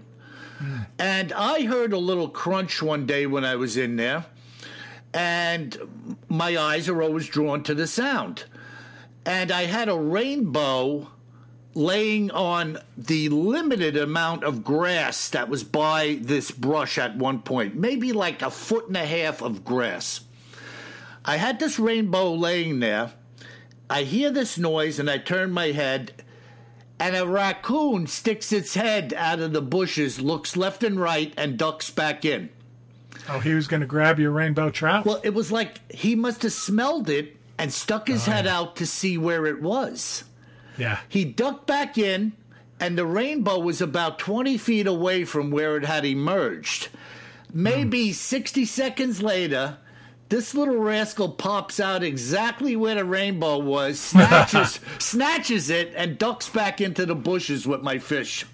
And 0.98 1.32
I 1.32 1.62
heard 1.62 1.92
a 1.92 1.98
little 1.98 2.28
crunch 2.28 2.82
one 2.82 3.06
day 3.06 3.26
when 3.26 3.44
I 3.44 3.56
was 3.56 3.76
in 3.76 3.96
there, 3.96 4.26
and 5.12 6.18
my 6.28 6.56
eyes 6.56 6.88
are 6.88 7.02
always 7.02 7.28
drawn 7.28 7.62
to 7.64 7.74
the 7.74 7.86
sound. 7.86 8.44
And 9.26 9.50
I 9.50 9.64
had 9.64 9.88
a 9.88 9.98
rainbow 9.98 11.08
laying 11.74 12.30
on 12.30 12.78
the 12.96 13.28
limited 13.28 13.96
amount 13.96 14.44
of 14.44 14.64
grass 14.64 15.28
that 15.28 15.48
was 15.48 15.62
by 15.62 16.18
this 16.20 16.50
brush 16.50 16.98
at 16.98 17.16
one 17.16 17.40
point, 17.42 17.76
maybe 17.76 18.12
like 18.12 18.42
a 18.42 18.50
foot 18.50 18.88
and 18.88 18.96
a 18.96 19.06
half 19.06 19.40
of 19.42 19.64
grass. 19.64 20.20
I 21.24 21.36
had 21.36 21.60
this 21.60 21.78
rainbow 21.78 22.32
laying 22.32 22.80
there. 22.80 23.12
I 23.88 24.02
hear 24.02 24.30
this 24.30 24.58
noise 24.58 24.98
and 24.98 25.10
I 25.10 25.18
turn 25.18 25.52
my 25.52 25.66
head, 25.66 26.24
and 26.98 27.16
a 27.16 27.26
raccoon 27.26 28.06
sticks 28.06 28.52
its 28.52 28.74
head 28.74 29.14
out 29.14 29.40
of 29.40 29.52
the 29.52 29.62
bushes, 29.62 30.20
looks 30.20 30.56
left 30.56 30.82
and 30.82 30.98
right, 30.98 31.32
and 31.36 31.58
ducks 31.58 31.90
back 31.90 32.24
in. 32.24 32.50
Oh, 33.28 33.38
he 33.40 33.54
was 33.54 33.66
going 33.68 33.80
to 33.80 33.86
grab 33.86 34.18
your 34.18 34.30
rainbow 34.32 34.70
trout? 34.70 35.04
Well, 35.04 35.20
it 35.22 35.34
was 35.34 35.52
like 35.52 35.92
he 35.92 36.14
must 36.14 36.42
have 36.42 36.52
smelled 36.52 37.08
it 37.08 37.36
and 37.58 37.72
stuck 37.72 38.08
his 38.08 38.26
Oh, 38.26 38.30
head 38.32 38.44
yeah. 38.46 38.58
out 38.58 38.76
to 38.76 38.86
see 38.86 39.18
where 39.18 39.46
it 39.46 39.60
was. 39.60 40.24
yeah. 40.78 40.98
He 41.08 41.24
ducked 41.24 41.66
back 41.66 41.98
in, 41.98 42.32
and 42.80 42.96
the 42.96 43.04
rainbow 43.06 43.58
was 43.58 43.80
about 43.80 44.18
20 44.18 44.56
feet 44.56 44.86
away 44.86 45.24
from 45.24 45.50
where 45.50 45.76
it 45.76 45.84
had 45.84 46.04
emerged. 46.04 46.88
Maybe 47.52 48.08
hmm. 48.08 48.12
60 48.12 48.64
seconds 48.64 49.20
later, 49.22 49.76
this 50.28 50.54
little 50.54 50.76
rascal 50.78 51.28
pops 51.28 51.80
out 51.80 52.02
exactly 52.02 52.76
where 52.76 52.94
the 52.94 53.04
rainbow 53.04 53.58
was, 53.58 53.98
snatches, 54.10 54.80
snatches 54.98 55.68
it, 55.68 55.92
and 55.96 56.16
ducks 56.18 56.48
back 56.48 56.80
into 56.80 57.04
the 57.04 57.16
bushes 57.16 57.66
with 57.66 57.82
my 57.82 57.98
fish. 57.98 58.46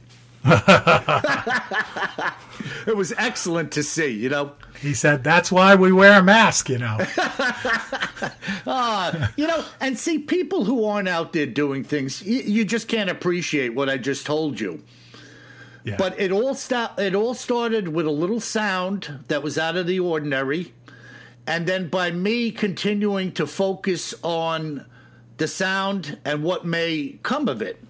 It 2.86 2.97
was 2.97 3.12
excellent 3.18 3.72
to 3.72 3.82
see, 3.82 4.09
you 4.09 4.28
know. 4.28 4.53
He 4.80 4.94
said, 4.94 5.24
that's 5.24 5.51
why 5.51 5.74
we 5.74 5.92
wear 5.92 6.20
a 6.20 6.22
mask, 6.22 6.68
you 6.68 6.78
know. 6.78 6.99
Ah, 8.68 9.30
you 9.36 9.47
know, 9.47 9.64
and 9.80 9.97
see, 9.97 10.18
people 10.18 10.64
who 10.64 10.84
aren't 10.84 11.09
out 11.09 11.32
there 11.32 11.47
doing 11.47 11.84
things, 11.84 12.22
you, 12.22 12.40
you 12.40 12.64
just 12.64 12.88
can't 12.88 13.09
appreciate 13.09 13.74
what 13.74 13.88
I 13.88 13.97
just 13.97 14.26
told 14.26 14.59
you. 14.59 14.82
Yeah. 15.84 15.97
But 15.97 16.18
it 16.18 16.32
all 16.32 16.55
sta- 16.55 16.94
it 16.99 17.14
all 17.14 17.34
started 17.34 17.88
with 17.88 18.07
a 18.07 18.11
little 18.11 18.40
sound 18.40 19.20
that 19.28 19.42
was 19.42 19.57
out 19.57 19.76
of 19.76 19.86
the 19.86 20.01
ordinary, 20.01 20.74
and 21.47 21.66
then 21.68 21.88
by 21.88 22.11
me 22.11 22.51
continuing 22.51 23.30
to 23.32 23.47
focus 23.47 24.14
on 24.24 24.84
the 25.36 25.47
sound 25.47 26.18
and 26.24 26.42
what 26.42 26.64
may 26.64 27.18
come 27.22 27.49
of 27.49 27.62
it 27.62 27.80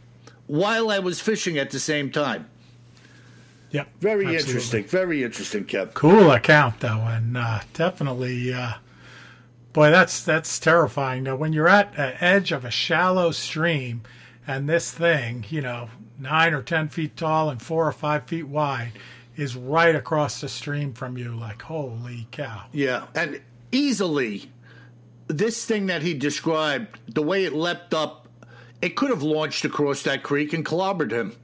while 0.47 0.90
I 0.90 0.99
was 0.99 1.20
fishing 1.20 1.59
at 1.59 1.70
the 1.70 1.80
same 1.80 2.11
time. 2.11 2.49
yep. 3.70 3.88
Very 4.01 4.24
absolutely. 4.26 4.38
interesting. 4.38 4.84
Very 4.84 5.24
interesting, 5.24 5.64
Kev. 5.64 5.94
Cool 5.94 6.30
account, 6.30 6.80
though, 6.80 7.05
and 7.07 7.36
uh, 7.36 7.61
definitely, 7.74 8.53
uh, 8.53 8.74
boy, 9.72 9.90
that's 9.90 10.22
that's 10.22 10.59
terrifying. 10.59 11.24
Now, 11.24 11.36
when 11.36 11.53
you're 11.53 11.68
at 11.68 11.94
the 11.94 12.22
edge 12.22 12.53
of 12.53 12.64
a 12.64 12.70
shallow 12.70 13.30
stream, 13.32 14.03
and 14.47 14.68
this 14.68 14.90
thing, 14.90 15.44
you 15.49 15.61
know, 15.61 15.90
nine 16.18 16.55
or 16.55 16.62
ten 16.62 16.88
feet 16.88 17.16
tall 17.16 17.51
and 17.51 17.61
four 17.61 17.86
or 17.86 17.92
five 17.92 18.24
feet 18.26 18.47
wide, 18.47 18.92
is 19.36 19.57
right 19.57 19.94
across 19.94 20.40
the 20.40 20.49
stream 20.49 20.92
from 20.92 21.18
you, 21.18 21.34
like 21.34 21.62
holy 21.62 22.28
cow! 22.30 22.64
Yeah, 22.72 23.07
and 23.14 23.40
easily, 23.72 24.51
this 25.26 25.64
thing 25.64 25.86
that 25.86 26.03
he 26.03 26.14
described, 26.14 27.01
the 27.12 27.22
way 27.22 27.44
it 27.44 27.53
leapt 27.53 27.92
up, 27.92 28.26
it 28.83 28.97
could 28.97 29.11
have 29.11 29.22
launched 29.22 29.64
across 29.64 30.03
that 30.03 30.22
creek 30.22 30.53
and 30.53 30.64
clobbered 30.64 31.11
him. 31.12 31.35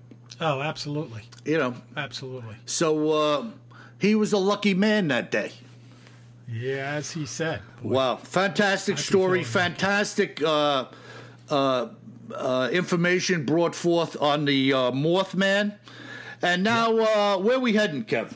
Oh, 0.40 0.60
absolutely, 0.60 1.22
You 1.44 1.58
know, 1.58 1.74
absolutely. 1.96 2.56
so 2.66 3.10
uh, 3.12 3.46
he 3.98 4.14
was 4.14 4.32
a 4.32 4.38
lucky 4.38 4.74
man 4.74 5.08
that 5.08 5.30
day. 5.30 5.52
Yeah, 6.48 6.94
as 6.94 7.12
he 7.12 7.24
said. 7.26 7.60
Wow, 7.82 8.16
fantastic 8.16 8.98
story, 8.98 9.44
fantastic 9.44 10.42
uh, 10.42 10.86
uh, 11.48 11.88
uh, 12.34 12.68
information 12.72 13.46
brought 13.46 13.74
forth 13.74 14.20
on 14.20 14.44
the 14.44 14.72
uh, 14.72 14.90
Mothman. 14.90 15.74
And 16.42 16.64
now, 16.64 16.98
uh, 16.98 17.38
where 17.38 17.56
are 17.56 17.60
we 17.60 17.74
heading, 17.74 18.04
Kev? 18.04 18.32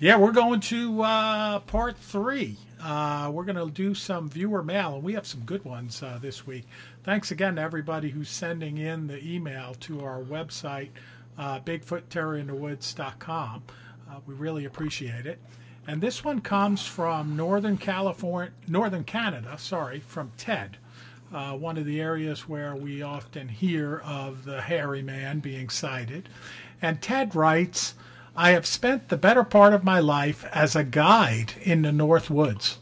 Yeah, 0.00 0.16
we're 0.16 0.32
going 0.32 0.60
to 0.60 1.02
uh, 1.02 1.58
part 1.60 1.98
three. 1.98 2.56
Uh, 2.82 3.30
we're 3.32 3.44
going 3.44 3.56
to 3.56 3.70
do 3.70 3.92
some 3.94 4.30
viewer 4.30 4.62
mail, 4.62 4.94
and 4.94 5.02
we 5.02 5.12
have 5.12 5.26
some 5.26 5.40
good 5.40 5.64
ones 5.64 6.02
uh, 6.02 6.18
this 6.22 6.46
week. 6.46 6.64
Thanks 7.08 7.30
again 7.30 7.56
to 7.56 7.62
everybody 7.62 8.10
who's 8.10 8.28
sending 8.28 8.76
in 8.76 9.06
the 9.06 9.26
email 9.26 9.72
to 9.80 10.04
our 10.04 10.20
website, 10.20 10.90
uh, 11.38 11.58
BigfootTerrorInTheWoods.com. 11.60 13.62
Uh, 14.10 14.14
we 14.26 14.34
really 14.34 14.66
appreciate 14.66 15.24
it. 15.24 15.38
And 15.86 16.02
this 16.02 16.22
one 16.22 16.42
comes 16.42 16.84
from 16.84 17.34
Northern 17.34 17.78
California, 17.78 18.52
Northern 18.66 19.04
Canada, 19.04 19.56
sorry, 19.56 20.00
from 20.00 20.32
Ted, 20.36 20.76
uh, 21.32 21.54
one 21.54 21.78
of 21.78 21.86
the 21.86 21.98
areas 21.98 22.46
where 22.46 22.76
we 22.76 23.00
often 23.00 23.48
hear 23.48 24.02
of 24.04 24.44
the 24.44 24.60
hairy 24.60 25.00
man 25.00 25.40
being 25.40 25.70
sighted. 25.70 26.28
And 26.82 27.00
Ted 27.00 27.34
writes, 27.34 27.94
I 28.36 28.50
have 28.50 28.66
spent 28.66 29.08
the 29.08 29.16
better 29.16 29.44
part 29.44 29.72
of 29.72 29.82
my 29.82 29.98
life 29.98 30.44
as 30.52 30.76
a 30.76 30.84
guide 30.84 31.54
in 31.62 31.80
the 31.80 31.92
North 31.92 32.28
Woods. 32.28 32.76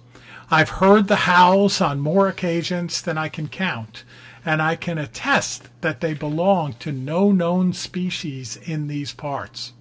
I've 0.48 0.68
heard 0.68 1.08
the 1.08 1.16
howls 1.16 1.80
on 1.80 1.98
more 1.98 2.28
occasions 2.28 3.02
than 3.02 3.18
I 3.18 3.28
can 3.28 3.48
count, 3.48 4.04
and 4.44 4.62
I 4.62 4.76
can 4.76 4.96
attest 4.96 5.68
that 5.80 6.00
they 6.00 6.14
belong 6.14 6.74
to 6.74 6.92
no 6.92 7.32
known 7.32 7.72
species 7.72 8.56
in 8.56 8.86
these 8.86 9.12
parts. 9.12 9.72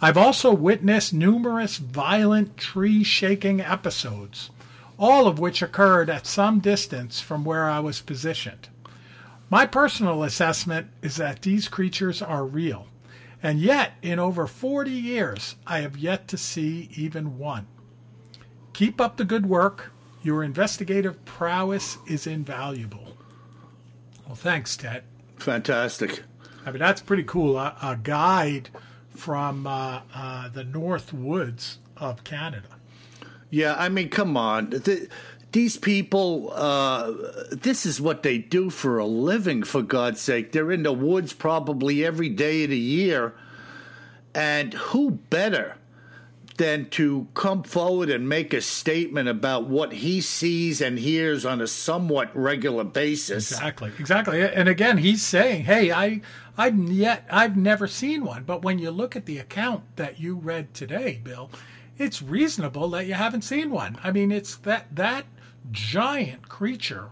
I've 0.00 0.16
also 0.16 0.50
witnessed 0.50 1.12
numerous 1.12 1.76
violent 1.76 2.56
tree 2.56 3.04
shaking 3.04 3.60
episodes, 3.60 4.48
all 4.98 5.26
of 5.26 5.38
which 5.38 5.60
occurred 5.60 6.08
at 6.08 6.26
some 6.26 6.60
distance 6.60 7.20
from 7.20 7.44
where 7.44 7.68
I 7.68 7.80
was 7.80 8.00
positioned. 8.00 8.70
My 9.50 9.66
personal 9.66 10.22
assessment 10.22 10.88
is 11.02 11.16
that 11.16 11.42
these 11.42 11.68
creatures 11.68 12.22
are 12.22 12.46
real, 12.46 12.86
and 13.42 13.60
yet 13.60 13.92
in 14.00 14.18
over 14.18 14.46
40 14.46 14.90
years 14.90 15.56
I 15.66 15.80
have 15.80 15.98
yet 15.98 16.28
to 16.28 16.38
see 16.38 16.88
even 16.94 17.36
one. 17.36 17.66
Keep 18.82 19.00
up 19.00 19.16
the 19.16 19.24
good 19.24 19.46
work. 19.46 19.92
Your 20.24 20.42
investigative 20.42 21.24
prowess 21.24 21.98
is 22.08 22.26
invaluable. 22.26 23.16
Well, 24.26 24.34
thanks, 24.34 24.76
Ted. 24.76 25.04
Fantastic. 25.36 26.24
I 26.66 26.72
mean, 26.72 26.80
that's 26.80 27.00
pretty 27.00 27.22
cool. 27.22 27.56
A, 27.58 27.76
a 27.80 27.96
guide 28.02 28.70
from 29.14 29.68
uh, 29.68 30.00
uh, 30.12 30.48
the 30.48 30.64
North 30.64 31.12
Woods 31.12 31.78
of 31.96 32.24
Canada. 32.24 32.70
Yeah, 33.50 33.76
I 33.78 33.88
mean, 33.88 34.08
come 34.08 34.36
on. 34.36 34.70
The, 34.70 35.06
these 35.52 35.76
people, 35.76 36.52
uh, 36.52 37.12
this 37.52 37.86
is 37.86 38.00
what 38.00 38.24
they 38.24 38.38
do 38.38 38.68
for 38.68 38.98
a 38.98 39.06
living, 39.06 39.62
for 39.62 39.82
God's 39.82 40.20
sake. 40.20 40.50
They're 40.50 40.72
in 40.72 40.82
the 40.82 40.92
woods 40.92 41.32
probably 41.32 42.04
every 42.04 42.30
day 42.30 42.64
of 42.64 42.70
the 42.70 42.76
year. 42.76 43.32
And 44.34 44.74
who 44.74 45.12
better 45.12 45.76
than 46.62 46.88
to 46.90 47.26
come 47.34 47.64
forward 47.64 48.08
and 48.08 48.28
make 48.28 48.54
a 48.54 48.60
statement 48.60 49.28
about 49.28 49.66
what 49.66 49.92
he 49.94 50.20
sees 50.20 50.80
and 50.80 50.96
hears 50.96 51.44
on 51.44 51.60
a 51.60 51.66
somewhat 51.66 52.30
regular 52.36 52.84
basis? 52.84 53.50
Exactly, 53.50 53.90
exactly. 53.98 54.40
And 54.40 54.68
again, 54.68 54.98
he's 54.98 55.22
saying, 55.22 55.64
"Hey, 55.64 55.90
I, 55.90 56.20
I've 56.56 56.78
yet, 56.78 57.26
I've 57.28 57.56
never 57.56 57.88
seen 57.88 58.24
one." 58.24 58.44
But 58.44 58.62
when 58.62 58.78
you 58.78 58.92
look 58.92 59.16
at 59.16 59.26
the 59.26 59.38
account 59.38 59.96
that 59.96 60.20
you 60.20 60.36
read 60.36 60.72
today, 60.72 61.20
Bill, 61.24 61.50
it's 61.98 62.22
reasonable 62.22 62.88
that 62.90 63.06
you 63.06 63.14
haven't 63.14 63.42
seen 63.42 63.70
one. 63.72 63.98
I 64.04 64.12
mean, 64.12 64.30
it's 64.30 64.54
that 64.58 64.94
that 64.94 65.26
giant 65.72 66.48
creature 66.48 67.08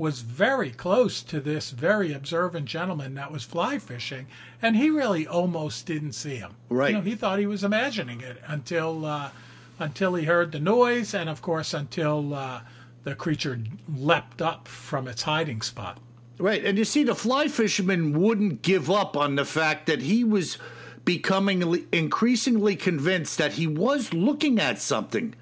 was 0.00 0.22
very 0.22 0.70
close 0.70 1.22
to 1.22 1.40
this 1.40 1.70
very 1.70 2.12
observant 2.12 2.64
gentleman 2.64 3.14
that 3.14 3.30
was 3.30 3.44
fly 3.44 3.78
fishing, 3.78 4.26
and 4.62 4.74
he 4.74 4.88
really 4.88 5.26
almost 5.26 5.84
didn't 5.84 6.12
see 6.12 6.36
him. 6.36 6.56
Right. 6.70 6.90
You 6.90 6.96
know, 6.96 7.02
he 7.02 7.14
thought 7.14 7.38
he 7.38 7.46
was 7.46 7.62
imagining 7.62 8.22
it 8.22 8.38
until 8.46 9.04
uh, 9.04 9.30
until 9.78 10.14
he 10.14 10.24
heard 10.24 10.52
the 10.52 10.58
noise, 10.58 11.12
and 11.12 11.28
of 11.28 11.42
course 11.42 11.74
until 11.74 12.34
uh, 12.34 12.62
the 13.04 13.14
creature 13.14 13.60
leapt 13.94 14.40
up 14.40 14.66
from 14.66 15.06
its 15.06 15.22
hiding 15.22 15.60
spot. 15.60 15.98
Right, 16.38 16.64
and 16.64 16.78
you 16.78 16.86
see, 16.86 17.04
the 17.04 17.14
fly 17.14 17.48
fisherman 17.48 18.18
wouldn't 18.18 18.62
give 18.62 18.90
up 18.90 19.14
on 19.14 19.36
the 19.36 19.44
fact 19.44 19.86
that 19.86 20.00
he 20.00 20.24
was 20.24 20.56
becoming 21.04 21.86
increasingly 21.92 22.76
convinced 22.76 23.36
that 23.36 23.52
he 23.52 23.66
was 23.66 24.14
looking 24.14 24.58
at 24.58 24.80
something 24.80 25.34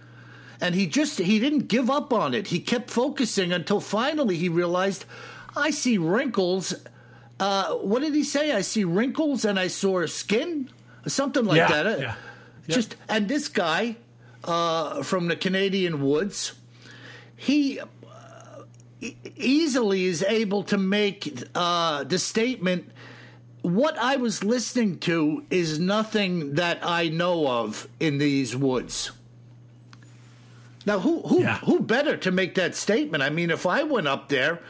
and 0.60 0.74
he 0.74 0.86
just 0.86 1.18
he 1.18 1.38
didn't 1.38 1.68
give 1.68 1.90
up 1.90 2.12
on 2.12 2.34
it. 2.34 2.48
He 2.48 2.60
kept 2.60 2.90
focusing 2.90 3.52
until 3.52 3.80
finally 3.80 4.36
he 4.36 4.48
realized, 4.48 5.04
I 5.56 5.70
see 5.70 5.98
wrinkles. 5.98 6.74
Uh, 7.38 7.74
what 7.74 8.02
did 8.02 8.14
he 8.14 8.24
say? 8.24 8.52
I 8.52 8.62
see 8.62 8.84
wrinkles 8.84 9.44
and 9.44 9.58
I 9.58 9.68
saw 9.68 10.04
skin, 10.06 10.70
something 11.06 11.44
like 11.44 11.58
yeah, 11.58 11.68
that. 11.68 11.86
Uh, 11.86 11.96
yeah. 11.98 12.14
Just 12.68 12.96
and 13.08 13.28
this 13.28 13.48
guy 13.48 13.96
uh, 14.44 15.02
from 15.02 15.28
the 15.28 15.36
Canadian 15.36 16.02
woods, 16.02 16.54
he 17.36 17.80
uh, 17.80 17.84
easily 19.36 20.04
is 20.04 20.22
able 20.24 20.64
to 20.64 20.76
make 20.76 21.44
uh, 21.54 22.04
the 22.04 22.18
statement. 22.18 22.90
What 23.62 23.98
I 23.98 24.16
was 24.16 24.44
listening 24.44 24.98
to 25.00 25.44
is 25.50 25.78
nothing 25.78 26.54
that 26.54 26.78
I 26.82 27.08
know 27.08 27.46
of 27.46 27.88
in 28.00 28.18
these 28.18 28.56
woods. 28.56 29.10
Now, 30.88 31.00
who 31.00 31.20
who 31.22 31.42
Yeah. 31.42 31.58
who 31.58 31.80
better 31.80 32.16
to 32.16 32.30
make 32.30 32.54
that 32.54 32.74
statement? 32.74 33.22
I 33.22 33.28
mean, 33.28 33.50
if 33.50 33.66
I 33.66 33.82
went 33.82 34.08
up 34.08 34.30
there, 34.30 34.60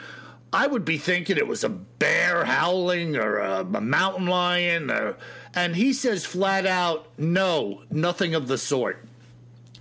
I 0.53 0.67
would 0.67 0.85
be 0.85 0.99
thinking 0.99 1.37
it 1.37 1.47
was 1.47 1.63
a 1.63 1.69
bear 1.69 2.45
howling 2.45 3.15
or 3.17 3.37
a, 3.37 3.61
a 3.61 3.81
mountain 3.81 4.27
lion, 4.27 4.91
or, 4.91 5.17
and 5.55 5.77
he 5.77 5.93
says 5.93 6.25
flat 6.25 6.67
out, 6.67 7.07
no, 7.19 7.83
nothing 7.93 8.35
of 8.35 8.49
the 8.49 8.59
sort. 8.59 9.05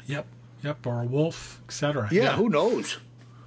Yep, 0.06 0.28
yep, 0.64 0.86
or 0.86 1.02
a 1.02 1.06
wolf, 1.06 1.60
etc. 1.68 2.08
Yeah, 2.12 2.34
who 2.36 2.50
knows? 2.50 2.98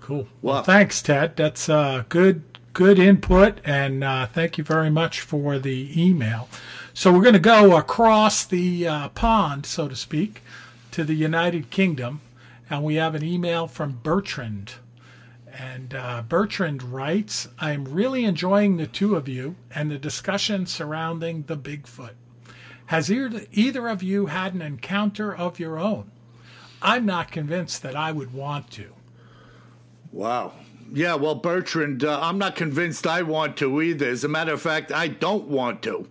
Cool. 0.01 0.27
Wow. 0.43 0.55
Well, 0.55 0.63
thanks, 0.65 1.01
Ted. 1.01 1.37
That's 1.37 1.69
uh, 1.69 2.03
good, 2.09 2.43
good 2.73 2.99
input, 2.99 3.61
and 3.65 4.03
uh, 4.03 4.27
thank 4.27 4.59
you 4.59 4.65
very 4.65 4.91
much 4.91 5.21
for 5.21 5.61
the 5.61 5.93
email. 5.97 6.49
So 6.93 7.13
we're 7.13 7.23
going 7.23 7.35
to 7.35 7.39
go 7.39 7.77
across 7.77 8.45
the 8.45 8.89
uh, 8.89 9.09
pond, 9.11 9.65
so 9.65 9.87
to 9.87 9.95
speak, 9.95 10.43
to 10.91 11.05
the 11.05 11.15
United 11.15 11.71
Kingdom, 11.71 12.23
and 12.71 12.85
we 12.85 12.95
have 12.95 13.17
an 13.17 13.25
email 13.25 13.67
from 13.67 14.01
Bertrand. 14.03 14.75
And 15.53 15.93
uh, 15.93 16.23
Bertrand 16.29 16.83
writes, 16.83 17.49
I'm 17.59 17.85
really 17.85 18.25
enjoying 18.25 18.77
the 18.77 18.87
two 18.87 19.17
of 19.17 19.29
you 19.29 19.57
and 19.75 19.91
the 19.91 19.99
discussion 19.99 20.65
surrounding 20.65 21.43
the 21.43 21.57
Bigfoot. 21.57 22.13
Has 22.87 23.11
either, 23.11 23.89
of 23.89 24.03
you 24.03 24.27
had 24.27 24.55
an 24.55 24.63
encounter 24.63 25.35
of 25.35 25.59
your 25.59 25.79
own? 25.79 26.11
I'm 26.81 27.05
not 27.05 27.31
convinced 27.31 27.83
that 27.83 27.95
I 27.95 28.13
would 28.13 28.33
want 28.33 28.71
to. 28.73 28.93
Wow. 30.13 30.53
Yeah, 30.93 31.15
well, 31.15 31.37
Bertrand, 31.37 32.05
uh, 32.05 32.19
I'm 32.21 32.39
not 32.39 32.57
convinced 32.57 33.07
I 33.07 33.23
want 33.23 33.57
to 33.59 33.81
either. 33.83 34.09
As 34.09 34.25
a 34.25 34.29
matter 34.29 34.53
of 34.53 34.63
fact, 34.63 34.91
I 34.91 35.09
don't 35.09 35.47
want 35.47 35.83
to. 35.83 36.09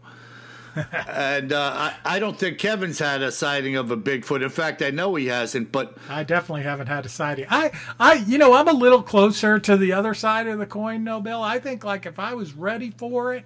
and 1.10 1.52
uh, 1.54 1.72
I, 1.76 2.16
I 2.16 2.20
don't 2.20 2.38
think 2.38 2.58
Kevin's 2.58 3.00
had 3.00 3.22
a 3.22 3.32
sighting 3.32 3.76
of 3.76 3.92
a 3.92 3.98
Bigfoot. 3.98 4.42
In 4.44 4.50
fact, 4.50 4.82
I 4.82 4.90
know 4.92 5.16
he 5.16 5.28
hasn't, 5.28 5.72
but 5.72 5.98
I 6.10 6.24
definitely 6.24 6.64
haven't 6.64 6.88
had 6.88 7.06
a 7.06 7.10
sighting. 7.10 7.46
I, 7.50 7.72
I, 8.00 8.14
you 8.16 8.38
know, 8.38 8.54
I'm 8.54 8.68
a 8.68 8.74
little 8.74 9.02
closer 9.04 9.60
to 9.60 9.78
the 9.78 9.94
other 9.94 10.14
side 10.14 10.48
of 10.48 10.60
the 10.60 10.66
coin, 10.66 11.04
no, 11.04 11.22
Bill. 11.22 11.42
I 11.42 11.60
think 11.60 11.84
like 11.84 12.06
if 12.06 12.20
I 12.20 12.34
was 12.34 12.54
ready 12.54 12.92
for 12.92 13.34
it, 13.34 13.46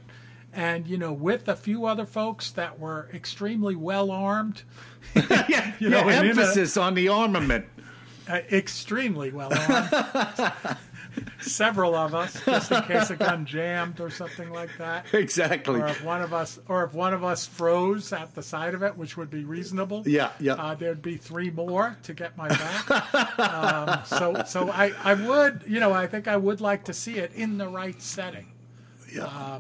and 0.54 0.88
you 0.88 0.98
know, 0.98 1.14
with 1.14 1.48
a 1.48 1.56
few 1.56 1.86
other 1.86 2.06
folks 2.06 2.52
that 2.52 2.80
were 2.80 3.10
extremely 3.14 3.76
well 3.76 4.12
armed, 4.12 4.64
yeah, 5.16 5.74
You 5.80 5.90
know, 5.90 6.08
yeah, 6.08 6.20
in 6.20 6.26
a- 6.26 6.30
emphasis 6.30 6.78
on 6.78 6.94
the 6.94 7.10
armament. 7.10 7.66
uh, 8.30 8.40
extremely 8.52 9.32
well 9.32 9.52
armed. 9.54 10.54
Several 11.42 11.96
of 11.96 12.16
us, 12.16 12.40
just 12.46 12.72
in 12.72 12.82
case 12.84 13.10
a 13.10 13.16
gun 13.16 13.46
jammed 13.46 14.00
or 14.00 14.10
something 14.10 14.50
like 14.50 14.70
that. 14.78 15.06
Exactly. 15.14 15.82
Or 15.82 15.88
if 15.88 16.04
one 16.04 16.22
of 16.22 16.34
us, 16.34 16.60
or 16.68 16.84
if 16.84 16.94
one 16.94 17.14
of 17.14 17.24
us 17.24 17.46
froze 17.46 18.12
at 18.14 18.34
the 18.36 18.44
side 18.44 18.74
of 18.74 18.84
it, 18.84 18.98
which 18.98 19.18
would 19.18 19.30
be 19.30 19.44
reasonable. 19.44 20.04
Yeah, 20.06 20.32
yeah. 20.40 20.54
Uh, 20.54 20.76
there'd 20.76 21.02
be 21.02 21.18
three 21.18 21.50
more 21.50 21.98
to 22.04 22.14
get 22.14 22.38
my 22.38 22.48
back. 22.48 23.40
um, 23.40 24.06
so, 24.06 24.44
so 24.46 24.70
I, 24.70 24.94
I 25.04 25.14
would, 25.14 25.64
you 25.68 25.80
know, 25.80 25.94
I 25.94 26.08
think 26.08 26.28
I 26.28 26.38
would 26.38 26.62
like 26.62 26.86
to 26.86 26.94
see 26.94 27.18
it 27.18 27.32
in 27.34 27.58
the 27.58 27.68
right 27.68 28.02
setting. 28.02 28.52
Yeah. 29.14 29.60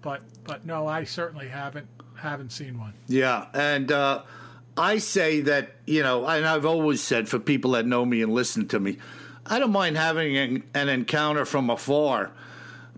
But, 0.00 0.22
but 0.44 0.66
no, 0.66 0.86
I 0.86 1.04
certainly 1.04 1.48
haven't, 1.48 1.88
haven't 2.16 2.50
seen 2.50 2.78
one. 2.78 2.94
Yeah, 3.06 3.46
and 3.54 3.90
uh, 3.92 4.22
I 4.76 4.98
say 4.98 5.40
that 5.42 5.76
you 5.86 6.02
know, 6.02 6.26
and 6.26 6.46
I've 6.46 6.64
always 6.64 7.02
said 7.02 7.28
for 7.28 7.38
people 7.38 7.72
that 7.72 7.86
know 7.86 8.04
me 8.04 8.22
and 8.22 8.32
listen 8.32 8.68
to 8.68 8.80
me, 8.80 8.98
I 9.46 9.58
don't 9.58 9.72
mind 9.72 9.96
having 9.96 10.36
an, 10.36 10.64
an 10.74 10.88
encounter 10.88 11.44
from 11.44 11.70
afar, 11.70 12.30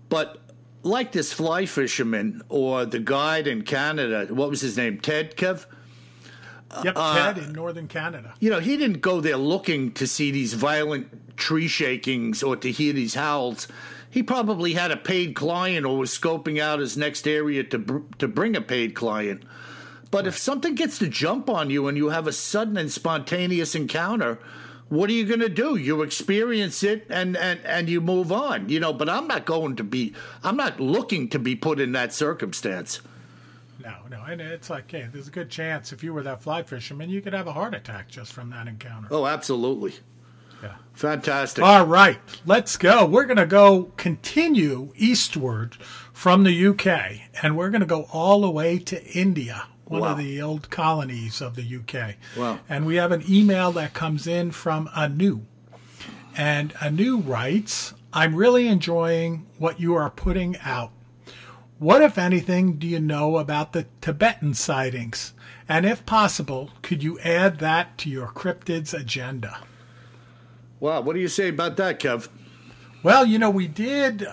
but 0.09 0.39
like 0.83 1.11
this 1.11 1.33
fly 1.33 1.65
fisherman 1.65 2.41
or 2.49 2.85
the 2.85 2.99
guide 2.99 3.47
in 3.47 3.63
Canada, 3.63 4.27
what 4.29 4.49
was 4.49 4.61
his 4.61 4.77
name, 4.77 4.99
Ted 4.99 5.35
Kev? 5.35 5.65
Yep, 6.83 6.93
uh, 6.95 7.33
Ted 7.33 7.43
in 7.43 7.53
northern 7.53 7.87
Canada. 7.87 8.33
You 8.39 8.49
know, 8.49 8.59
he 8.59 8.77
didn't 8.77 9.01
go 9.01 9.21
there 9.21 9.37
looking 9.37 9.91
to 9.93 10.05
see 10.05 10.31
these 10.31 10.53
violent 10.53 11.37
tree 11.37 11.67
shakings 11.67 12.43
or 12.43 12.55
to 12.57 12.71
hear 12.71 12.93
these 12.93 13.15
howls. 13.15 13.67
He 14.09 14.23
probably 14.23 14.73
had 14.73 14.91
a 14.91 14.97
paid 14.97 15.35
client 15.35 15.85
or 15.85 15.97
was 15.97 16.11
scoping 16.11 16.59
out 16.59 16.79
his 16.79 16.95
next 16.95 17.27
area 17.27 17.63
to 17.65 17.77
br- 17.77 18.15
to 18.19 18.27
bring 18.27 18.55
a 18.55 18.61
paid 18.61 18.93
client. 18.95 19.43
But 20.11 20.27
if 20.27 20.37
something 20.37 20.75
gets 20.75 20.99
to 20.99 21.07
jump 21.07 21.49
on 21.49 21.69
you 21.69 21.87
and 21.87 21.97
you 21.97 22.09
have 22.09 22.27
a 22.27 22.31
sudden 22.31 22.77
and 22.77 22.91
spontaneous 22.91 23.75
encounter, 23.75 24.39
what 24.89 25.09
are 25.09 25.13
you 25.13 25.25
going 25.25 25.39
to 25.39 25.49
do? 25.49 25.75
You 25.75 26.01
experience 26.01 26.83
it 26.83 27.07
and, 27.09 27.35
and, 27.35 27.59
and 27.65 27.89
you 27.89 28.01
move 28.01 28.31
on, 28.31 28.69
you 28.69 28.79
know. 28.79 28.93
But 28.93 29.09
I'm 29.09 29.27
not 29.27 29.45
going 29.45 29.75
to 29.77 29.83
be, 29.83 30.13
I'm 30.43 30.57
not 30.57 30.79
looking 30.79 31.29
to 31.29 31.39
be 31.39 31.55
put 31.55 31.79
in 31.79 31.91
that 31.93 32.13
circumstance. 32.13 33.01
No, 33.83 33.95
no, 34.09 34.23
and 34.23 34.41
it's 34.41 34.69
like, 34.69 34.89
hey, 34.89 35.07
there's 35.11 35.27
a 35.27 35.31
good 35.31 35.49
chance 35.49 35.91
if 35.91 36.03
you 36.03 36.13
were 36.13 36.23
that 36.23 36.41
fly 36.41 36.63
fisherman, 36.63 37.09
you 37.09 37.21
could 37.21 37.33
have 37.33 37.47
a 37.47 37.53
heart 37.53 37.75
attack 37.75 38.07
just 38.07 38.33
from 38.33 38.49
that 38.49 38.67
encounter. 38.67 39.07
Oh, 39.11 39.27
absolutely. 39.27 39.93
Yeah. 40.63 40.75
Fantastic. 40.93 41.63
All 41.63 41.85
right, 41.85 42.17
let's 42.45 42.77
go. 42.77 43.05
We're 43.05 43.25
going 43.25 43.37
to 43.37 43.45
go 43.45 43.91
continue 43.97 44.91
eastward 44.95 45.75
from 46.13 46.43
the 46.43 46.67
UK, 46.67 47.19
and 47.43 47.57
we're 47.57 47.69
going 47.69 47.81
to 47.81 47.87
go 47.87 48.07
all 48.11 48.41
the 48.41 48.49
way 48.49 48.79
to 48.79 49.03
India, 49.05 49.67
one 49.85 50.01
Wow. 50.01 50.11
of 50.11 50.17
the 50.17 50.41
old 50.41 50.69
colonies 50.69 51.41
of 51.41 51.55
the 51.55 51.63
UK. 51.63 52.15
Wow. 52.37 52.59
And 52.67 52.85
we 52.85 52.95
have 52.95 53.11
an 53.11 53.23
email 53.29 53.71
that 53.73 53.93
comes 53.93 54.27
in 54.27 54.51
from 54.51 54.89
Anu. 54.95 55.41
And 56.35 56.73
Anu 56.81 57.17
writes, 57.17 57.93
I'm 58.11 58.35
really 58.35 58.67
enjoying 58.67 59.45
what 59.57 59.79
you 59.79 59.93
are 59.95 60.09
putting 60.09 60.57
out. 60.63 60.91
What, 61.77 62.01
if 62.01 62.17
anything, 62.17 62.77
do 62.77 62.87
you 62.87 62.99
know 62.99 63.37
about 63.37 63.73
the 63.73 63.85
Tibetan 64.01 64.53
sightings? 64.53 65.33
And 65.67 65.85
if 65.85 66.05
possible, 66.05 66.71
could 66.81 67.03
you 67.03 67.19
add 67.19 67.59
that 67.59 67.97
to 67.99 68.09
your 68.09 68.27
cryptids 68.27 68.93
agenda? 68.97 69.59
Wow, 70.79 71.01
what 71.01 71.13
do 71.13 71.19
you 71.19 71.27
say 71.27 71.49
about 71.49 71.77
that, 71.77 71.99
Kev? 71.99 72.27
Well, 73.03 73.25
you 73.25 73.37
know, 73.39 73.49
we 73.49 73.67
did 73.67 74.23
uh, 74.23 74.31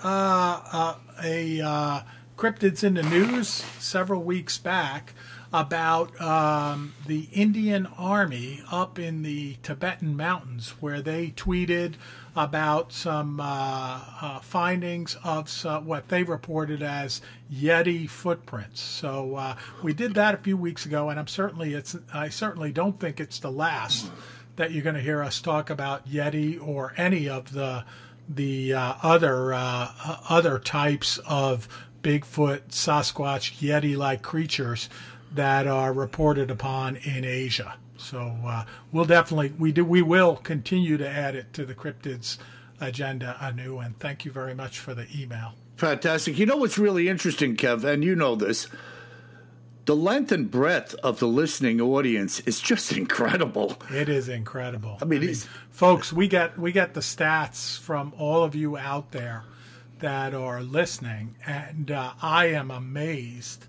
uh, 0.73 0.95
a 1.23 1.61
uh, 1.61 2.01
cryptids 2.37 2.85
in 2.85 2.95
the 2.95 3.03
news 3.03 3.49
several 3.79 4.23
weeks 4.23 4.59
back 4.59 5.15
about 5.53 6.19
um, 6.21 6.95
the 7.07 7.29
Indian 7.33 7.87
Army 7.99 8.63
up 8.71 8.99
in 8.99 9.23
the 9.23 9.57
Tibetan 9.63 10.17
mountains, 10.17 10.71
where 10.81 11.03
they 11.03 11.29
tweeted 11.29 11.95
about 12.35 12.93
some 12.93 13.39
uh, 13.39 14.01
uh, 14.21 14.41
findings 14.41 15.17
of 15.23 15.51
some, 15.51 15.85
what 15.85 16.09
they 16.09 16.23
reported 16.23 16.83
as 16.83 17.21
Yeti 17.53 18.09
footprints. 18.09 18.81
So 18.81 19.37
uh, 19.37 19.57
we 19.83 19.93
did 19.93 20.15
that 20.15 20.35
a 20.35 20.39
few 20.39 20.57
weeks 20.57 20.87
ago, 20.87 21.11
and 21.11 21.21
I'm 21.21 21.27
certainly 21.27 21.75
it's 21.75 21.97
I 22.15 22.31
certainly 22.31 22.73
don't 22.73 22.99
think 22.99 23.21
it's 23.21 23.39
the 23.39 23.51
last 23.51 24.11
that 24.57 24.73
you're 24.73 24.85
going 24.85 24.97
to 24.97 25.03
hear 25.03 25.23
us 25.23 25.41
talk 25.41 25.71
about 25.71 26.09
Yeti 26.09 26.61
or 26.67 26.95
any 26.97 27.29
of 27.29 27.53
the 27.53 27.85
the 28.29 28.73
uh, 28.73 28.95
other 29.03 29.53
uh, 29.53 29.59
uh, 30.05 30.17
other 30.31 30.59
types 30.59 31.19
of 31.27 31.69
Bigfoot, 32.03 32.69
Sasquatch, 32.71 33.59
Yeti-like 33.59 34.23
creatures 34.23 34.89
that 35.35 35.67
are 35.67 35.93
reported 35.93 36.51
upon 36.51 36.97
in 36.97 37.25
Asia. 37.25 37.75
So 37.97 38.37
uh, 38.45 38.65
we'll 38.91 39.05
definitely 39.05 39.53
we 39.59 39.73
do 39.73 39.85
we 39.85 40.03
will 40.03 40.37
continue 40.37 40.97
to 40.97 41.09
add 41.09 41.35
it 41.35 41.53
to 41.55 41.65
the 41.65 41.75
cryptids 41.75 42.39
agenda 42.81 43.37
Anu. 43.41 43.79
And 43.79 43.99
thank 43.99 44.25
you 44.25 44.33
very 44.33 44.55
much 44.55 44.79
for 44.79 44.95
the 44.95 45.07
email. 45.15 45.55
Fantastic. 45.77 46.39
You 46.39 46.47
know 46.47 46.57
what's 46.57 46.79
really 46.79 47.09
interesting, 47.09 47.57
Kev, 47.57 47.85
and 47.85 48.05
you 48.05 48.15
know 48.15 48.35
this. 48.35 48.69
The 49.85 49.97
length 49.97 50.31
and 50.31 50.49
breadth 50.49 50.95
of 51.03 51.19
the 51.19 51.27
listening 51.27 51.81
audience 51.81 52.39
is 52.41 52.61
just 52.61 52.93
incredible. 52.97 53.77
It 53.91 54.09
is 54.09 54.29
incredible. 54.29 54.99
I 55.01 55.05
mean, 55.05 55.23
it's- 55.23 55.49
folks, 55.71 56.13
we 56.13 56.29
get 56.29 56.59
we 56.59 56.73
get 56.73 56.95
the 56.95 57.01
stats 57.01 57.79
from 57.79 58.13
all 58.19 58.43
of 58.45 58.55
you 58.55 58.77
out 58.77 59.13
there 59.13 59.45
that 60.01 60.35
are 60.35 60.61
listening, 60.63 61.37
and 61.47 61.91
uh, 61.91 62.13
I 62.21 62.47
am 62.47 62.71
amazed 62.71 63.67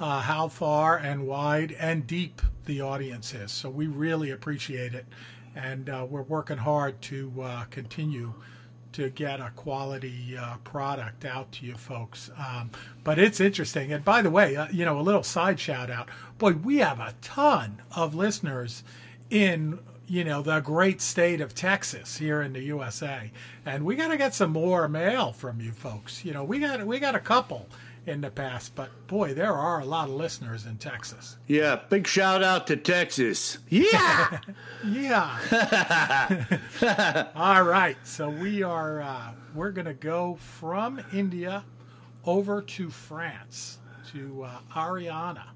uh, 0.00 0.20
how 0.20 0.48
far 0.48 0.98
and 0.98 1.26
wide 1.26 1.72
and 1.78 2.06
deep 2.06 2.42
the 2.66 2.80
audience 2.80 3.34
is. 3.34 3.52
So 3.52 3.70
we 3.70 3.86
really 3.86 4.30
appreciate 4.30 4.94
it, 4.94 5.06
and 5.54 5.88
uh, 5.88 6.06
we're 6.08 6.22
working 6.22 6.58
hard 6.58 7.00
to 7.02 7.32
uh, 7.42 7.64
continue 7.64 8.34
to 8.92 9.10
get 9.10 9.40
a 9.40 9.50
quality 9.56 10.36
uh, 10.38 10.56
product 10.64 11.26
out 11.26 11.52
to 11.52 11.66
you 11.66 11.74
folks. 11.74 12.30
Um, 12.38 12.70
but 13.04 13.18
it's 13.18 13.40
interesting. 13.40 13.92
And 13.92 14.02
by 14.02 14.22
the 14.22 14.30
way, 14.30 14.56
uh, 14.56 14.68
you 14.72 14.86
know, 14.86 14.98
a 14.98 15.02
little 15.02 15.22
side 15.22 15.60
shout 15.60 15.90
out. 15.90 16.08
Boy, 16.38 16.52
we 16.52 16.78
have 16.78 16.98
a 16.98 17.14
ton 17.20 17.82
of 17.94 18.14
listeners 18.14 18.84
in 19.28 19.78
you 20.08 20.22
know 20.22 20.40
the 20.40 20.60
great 20.60 21.00
state 21.00 21.40
of 21.40 21.54
Texas 21.54 22.16
here 22.16 22.40
in 22.40 22.52
the 22.52 22.62
USA, 22.62 23.30
and 23.64 23.84
we 23.84 23.96
got 23.96 24.08
to 24.08 24.16
get 24.16 24.34
some 24.34 24.50
more 24.50 24.88
mail 24.88 25.32
from 25.32 25.60
you 25.60 25.72
folks. 25.72 26.24
You 26.24 26.32
know, 26.32 26.44
we 26.44 26.58
got 26.58 26.84
we 26.86 26.98
got 26.98 27.14
a 27.14 27.20
couple 27.20 27.68
in 28.06 28.20
the 28.20 28.30
past, 28.30 28.74
but 28.76 28.90
boy, 29.08 29.34
there 29.34 29.52
are 29.52 29.80
a 29.80 29.84
lot 29.84 30.08
of 30.08 30.14
listeners 30.14 30.64
in 30.64 30.78
Texas. 30.78 31.36
Yeah, 31.48 31.80
big 31.88 32.06
shout 32.06 32.42
out 32.42 32.66
to 32.68 32.76
Texas. 32.76 33.58
Yeah. 33.68 34.38
Yeah. 34.86 35.38
All 37.34 37.64
right. 37.64 37.96
So 38.04 38.28
we 38.28 38.62
are 38.62 39.00
uh, 39.00 39.32
we're 39.54 39.72
going 39.72 39.86
to 39.86 39.94
go 39.94 40.36
from 40.36 41.00
India 41.12 41.64
over 42.24 42.62
to 42.62 42.88
France 42.90 43.78
to 44.12 44.44
uh, 44.44 44.58
Ariana. 44.74 45.46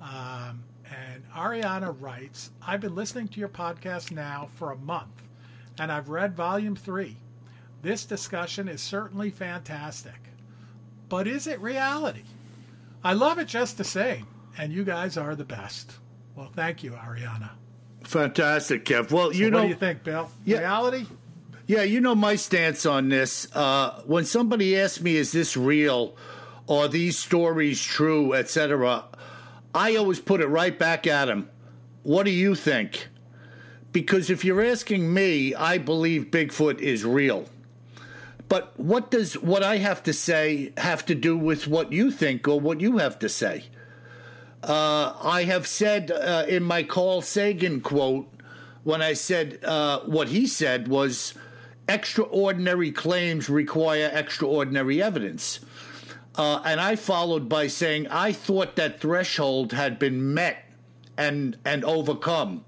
Um, 0.00 0.64
and 0.90 1.22
Ariana 1.34 1.94
writes, 2.00 2.50
I've 2.66 2.80
been 2.80 2.94
listening 2.94 3.28
to 3.28 3.40
your 3.40 3.48
podcast 3.48 4.10
now 4.10 4.48
for 4.54 4.72
a 4.72 4.76
month, 4.76 5.22
and 5.78 5.92
I've 5.92 6.08
read 6.08 6.34
volume 6.34 6.74
three. 6.74 7.16
This 7.82 8.04
discussion 8.04 8.66
is 8.68 8.80
certainly 8.80 9.30
fantastic. 9.30 10.18
But 11.08 11.26
is 11.26 11.46
it 11.46 11.60
reality? 11.60 12.22
I 13.02 13.12
love 13.14 13.38
it 13.38 13.48
just 13.48 13.78
the 13.78 13.84
same, 13.84 14.26
and 14.58 14.72
you 14.72 14.84
guys 14.84 15.16
are 15.16 15.34
the 15.34 15.44
best. 15.44 15.94
Well, 16.34 16.50
thank 16.54 16.82
you, 16.82 16.92
Ariana. 16.92 17.50
Fantastic, 18.04 18.84
Kev. 18.84 19.10
Well, 19.10 19.32
you 19.32 19.46
what 19.46 19.52
know, 19.52 19.62
do 19.62 19.68
you 19.68 19.74
think, 19.74 20.02
Bill? 20.04 20.30
Yeah. 20.44 20.58
Reality? 20.58 21.06
yeah, 21.66 21.82
you 21.82 22.00
know 22.00 22.14
my 22.14 22.36
stance 22.36 22.86
on 22.86 23.08
this. 23.08 23.46
Uh, 23.54 24.02
when 24.06 24.24
somebody 24.24 24.78
asks 24.78 25.00
me, 25.00 25.16
"Is 25.16 25.32
this 25.32 25.56
real?" 25.56 26.16
or 26.66 26.88
"These 26.88 27.18
stories 27.18 27.82
true?" 27.82 28.34
etc., 28.34 29.04
I 29.74 29.96
always 29.96 30.20
put 30.20 30.40
it 30.40 30.46
right 30.46 30.76
back 30.78 31.06
at 31.06 31.26
them. 31.26 31.48
What 32.02 32.24
do 32.24 32.30
you 32.30 32.54
think? 32.54 33.08
Because 33.92 34.30
if 34.30 34.44
you're 34.44 34.62
asking 34.64 35.12
me, 35.12 35.54
I 35.54 35.78
believe 35.78 36.26
Bigfoot 36.30 36.80
is 36.80 37.04
real. 37.04 37.48
But 38.48 38.78
what 38.78 39.10
does 39.10 39.34
what 39.34 39.62
I 39.62 39.76
have 39.76 40.02
to 40.04 40.12
say 40.12 40.72
have 40.78 41.04
to 41.06 41.14
do 41.14 41.36
with 41.36 41.66
what 41.66 41.92
you 41.92 42.10
think 42.10 42.48
or 42.48 42.58
what 42.58 42.80
you 42.80 42.98
have 42.98 43.18
to 43.18 43.28
say? 43.28 43.64
Uh, 44.62 45.14
I 45.22 45.44
have 45.44 45.66
said 45.66 46.10
uh, 46.10 46.44
in 46.48 46.62
my 46.64 46.82
Carl 46.82 47.22
Sagan 47.22 47.80
quote, 47.80 48.28
when 48.84 49.02
I 49.02 49.12
said 49.12 49.62
uh, 49.64 50.00
what 50.00 50.28
he 50.28 50.46
said 50.46 50.88
was 50.88 51.34
extraordinary 51.88 52.90
claims 52.90 53.48
require 53.48 54.10
extraordinary 54.12 55.02
evidence. 55.02 55.60
Uh, 56.34 56.62
and 56.64 56.80
I 56.80 56.96
followed 56.96 57.48
by 57.48 57.66
saying 57.66 58.06
I 58.08 58.32
thought 58.32 58.76
that 58.76 59.00
threshold 59.00 59.72
had 59.72 59.98
been 59.98 60.32
met 60.34 60.64
and 61.16 61.56
and 61.64 61.84
overcome 61.84 62.64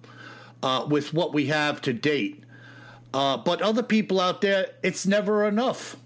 uh, 0.62 0.87
with 0.89 1.14
what 1.14 1.33
we 1.33 1.47
have 1.47 1.81
to 1.83 1.93
date. 1.93 2.45
Uh, 3.12 3.36
but 3.36 3.61
other 3.61 3.82
people 3.82 4.20
out 4.20 4.40
there, 4.40 4.70
it's 4.82 5.06
never 5.06 5.46
enough. 5.46 5.96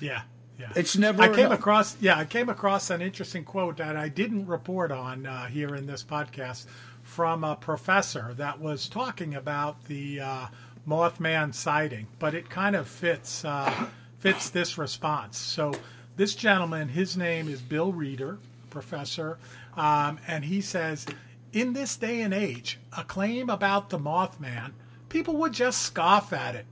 Yeah, 0.00 0.22
yeah. 0.58 0.72
It's 0.74 0.96
never 0.96 1.22
I 1.22 1.28
came 1.28 1.46
enough. 1.46 1.58
across, 1.58 1.96
yeah, 2.00 2.18
I 2.18 2.24
came 2.24 2.48
across 2.48 2.90
an 2.90 3.02
interesting 3.02 3.44
quote 3.44 3.76
that 3.76 3.96
I 3.96 4.08
didn't 4.08 4.46
report 4.46 4.90
on 4.90 5.26
uh, 5.26 5.46
here 5.46 5.74
in 5.74 5.86
this 5.86 6.02
podcast 6.02 6.66
from 7.02 7.44
a 7.44 7.56
professor 7.56 8.32
that 8.34 8.58
was 8.60 8.88
talking 8.88 9.34
about 9.34 9.84
the 9.84 10.20
uh, 10.20 10.46
Mothman 10.88 11.54
sighting, 11.54 12.06
but 12.18 12.34
it 12.34 12.48
kind 12.48 12.74
of 12.76 12.88
fits 12.88 13.44
uh, 13.44 13.86
fits 14.18 14.50
this 14.50 14.78
response. 14.78 15.36
So 15.36 15.72
this 16.16 16.34
gentleman, 16.34 16.88
his 16.88 17.16
name 17.16 17.48
is 17.48 17.60
Bill 17.60 17.92
Reeder, 17.92 18.38
professor, 18.70 19.38
um, 19.76 20.18
and 20.26 20.44
he 20.44 20.60
says, 20.60 21.06
in 21.52 21.72
this 21.72 21.96
day 21.96 22.22
and 22.22 22.32
age, 22.32 22.78
a 22.96 23.04
claim 23.04 23.50
about 23.50 23.90
the 23.90 23.98
Mothman, 23.98 24.72
people 25.12 25.36
would 25.36 25.52
just 25.52 25.82
scoff 25.82 26.32
at 26.32 26.54
it. 26.54 26.64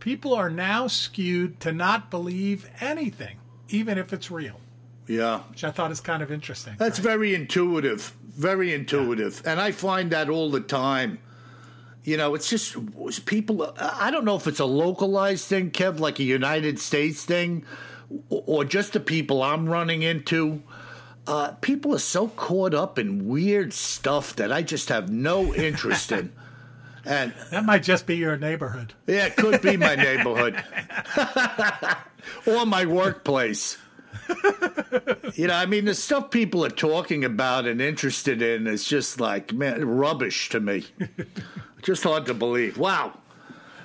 People 0.00 0.34
are 0.34 0.50
now 0.50 0.88
skewed 0.88 1.60
to 1.60 1.72
not 1.72 2.10
believe 2.10 2.68
anything, 2.80 3.36
even 3.68 3.96
if 3.96 4.12
it's 4.12 4.28
real, 4.30 4.60
Yeah. 5.06 5.40
which 5.50 5.62
I 5.62 5.70
thought 5.70 5.92
is 5.92 6.00
kind 6.00 6.20
of 6.22 6.32
interesting. 6.32 6.74
That's 6.78 6.98
very 6.98 7.32
intuitive, 7.34 8.12
very 8.36 8.74
intuitive, 8.74 9.40
and 9.46 9.60
I 9.60 9.70
find 9.70 10.10
that 10.10 10.28
all 10.28 10.50
the 10.50 10.60
time. 10.60 11.18
You 12.02 12.16
know, 12.16 12.34
it's 12.34 12.48
just 12.50 12.76
people. 13.26 13.72
I 13.78 14.10
don't 14.10 14.24
know 14.24 14.36
if 14.36 14.46
it's 14.46 14.60
a 14.60 14.64
localized 14.64 15.46
thing, 15.46 15.70
Kev, 15.70 15.98
like 16.00 16.18
a 16.20 16.24
United 16.24 16.78
States 16.78 17.24
thing, 17.24 17.64
or 18.28 18.64
just 18.64 18.92
the 18.94 19.00
people 19.00 19.42
I'm 19.42 19.68
running 19.68 20.02
into. 20.02 20.62
uh, 21.28 21.50
people 21.60 21.92
are 21.92 21.98
so 21.98 22.28
caught 22.28 22.72
up 22.74 22.98
in 23.00 23.26
weird 23.26 23.72
stuff 23.72 24.36
that 24.36 24.52
I 24.52 24.62
just 24.62 24.88
have 24.90 25.10
no 25.10 25.52
interest 25.54 26.12
in. 26.12 26.32
And 27.06 27.32
that 27.50 27.64
might 27.64 27.82
just 27.82 28.06
be 28.06 28.16
your 28.16 28.36
neighborhood. 28.36 28.92
Yeah, 29.06 29.26
it 29.26 29.36
could 29.36 29.62
be 29.62 29.76
my 29.76 29.94
neighborhood 29.94 30.62
or 32.46 32.66
my 32.66 32.84
workplace. 32.84 33.78
you 35.34 35.46
know, 35.46 35.54
I 35.54 35.66
mean, 35.66 35.84
the 35.84 35.94
stuff 35.94 36.30
people 36.30 36.64
are 36.64 36.70
talking 36.70 37.24
about 37.24 37.66
and 37.66 37.80
interested 37.80 38.42
in 38.42 38.66
is 38.66 38.84
just 38.84 39.20
like, 39.20 39.52
man, 39.52 39.84
rubbish 39.84 40.48
to 40.50 40.60
me. 40.60 40.86
just 41.82 42.02
hard 42.02 42.26
to 42.26 42.34
believe. 42.34 42.76
Wow. 42.76 43.18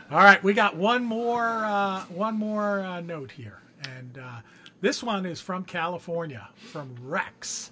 All 0.10 0.18
right, 0.18 0.44
we 0.44 0.54
got 0.54 0.76
one 0.76 1.06
more 1.06 1.64
uh, 1.64 2.02
one 2.06 2.36
more 2.36 2.82
uh, 2.82 3.00
note 3.00 3.32
here, 3.32 3.60
and 3.88 4.18
uh, 4.18 4.42
this 4.82 5.02
one 5.02 5.26
is 5.26 5.40
from 5.40 5.64
California, 5.64 6.50
from 6.72 6.94
Rex, 7.02 7.72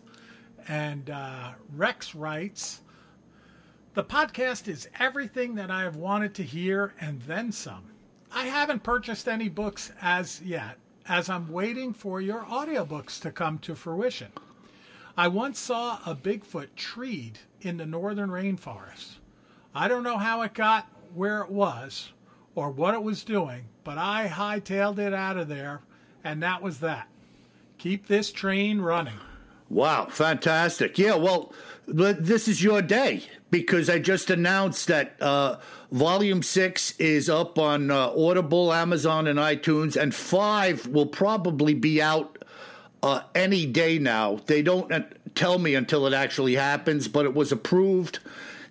and 0.67 1.09
uh, 1.09 1.51
Rex 1.75 2.15
writes. 2.15 2.81
The 3.95 4.03
podcast 4.03 4.67
is 4.67 4.87
everything 4.99 5.55
that 5.55 5.71
I 5.71 5.81
have 5.81 5.95
wanted 5.95 6.35
to 6.35 6.43
hear 6.43 6.93
and 7.01 7.21
then 7.23 7.51
some. 7.51 7.85
I 8.31 8.45
haven't 8.45 8.83
purchased 8.83 9.27
any 9.27 9.49
books 9.49 9.91
as 9.99 10.41
yet, 10.43 10.77
as 11.07 11.27
I'm 11.27 11.51
waiting 11.51 11.93
for 11.93 12.21
your 12.21 12.41
audiobooks 12.43 13.19
to 13.21 13.31
come 13.31 13.57
to 13.59 13.73
fruition. 13.73 14.31
I 15.17 15.27
once 15.27 15.57
saw 15.59 15.99
a 16.05 16.15
Bigfoot 16.15 16.67
treed 16.75 17.39
in 17.61 17.77
the 17.77 17.85
northern 17.87 18.29
rainforest. 18.29 19.15
I 19.73 19.87
don't 19.87 20.03
know 20.03 20.19
how 20.19 20.43
it 20.43 20.53
got 20.53 20.87
where 21.15 21.41
it 21.41 21.49
was 21.49 22.11
or 22.53 22.69
what 22.69 22.93
it 22.93 23.01
was 23.01 23.23
doing, 23.23 23.65
but 23.83 23.97
I 23.97 24.27
hightailed 24.27 24.99
it 24.99 25.15
out 25.15 25.37
of 25.37 25.47
there, 25.47 25.81
and 26.23 26.43
that 26.43 26.61
was 26.61 26.79
that. 26.81 27.07
Keep 27.79 28.05
this 28.05 28.31
train 28.31 28.81
running. 28.81 29.17
Wow, 29.69 30.07
fantastic. 30.09 30.97
Yeah, 30.97 31.15
well, 31.15 31.53
this 31.93 32.47
is 32.47 32.63
your 32.63 32.81
day 32.81 33.23
because 33.51 33.89
I 33.89 33.99
just 33.99 34.29
announced 34.29 34.87
that 34.87 35.15
uh, 35.21 35.57
Volume 35.91 36.43
6 36.43 36.99
is 36.99 37.29
up 37.29 37.57
on 37.57 37.89
uh, 37.91 38.11
Audible, 38.11 38.71
Amazon, 38.71 39.27
and 39.27 39.39
iTunes, 39.39 39.95
and 39.95 40.13
5 40.13 40.87
will 40.87 41.07
probably 41.07 41.73
be 41.73 42.01
out 42.01 42.43
uh, 43.01 43.21
any 43.33 43.65
day 43.65 43.97
now. 43.97 44.39
They 44.45 44.61
don't 44.61 44.91
uh, 44.91 45.01
tell 45.35 45.57
me 45.57 45.75
until 45.75 46.05
it 46.05 46.13
actually 46.13 46.55
happens, 46.55 47.07
but 47.07 47.25
it 47.25 47.33
was 47.33 47.51
approved 47.51 48.19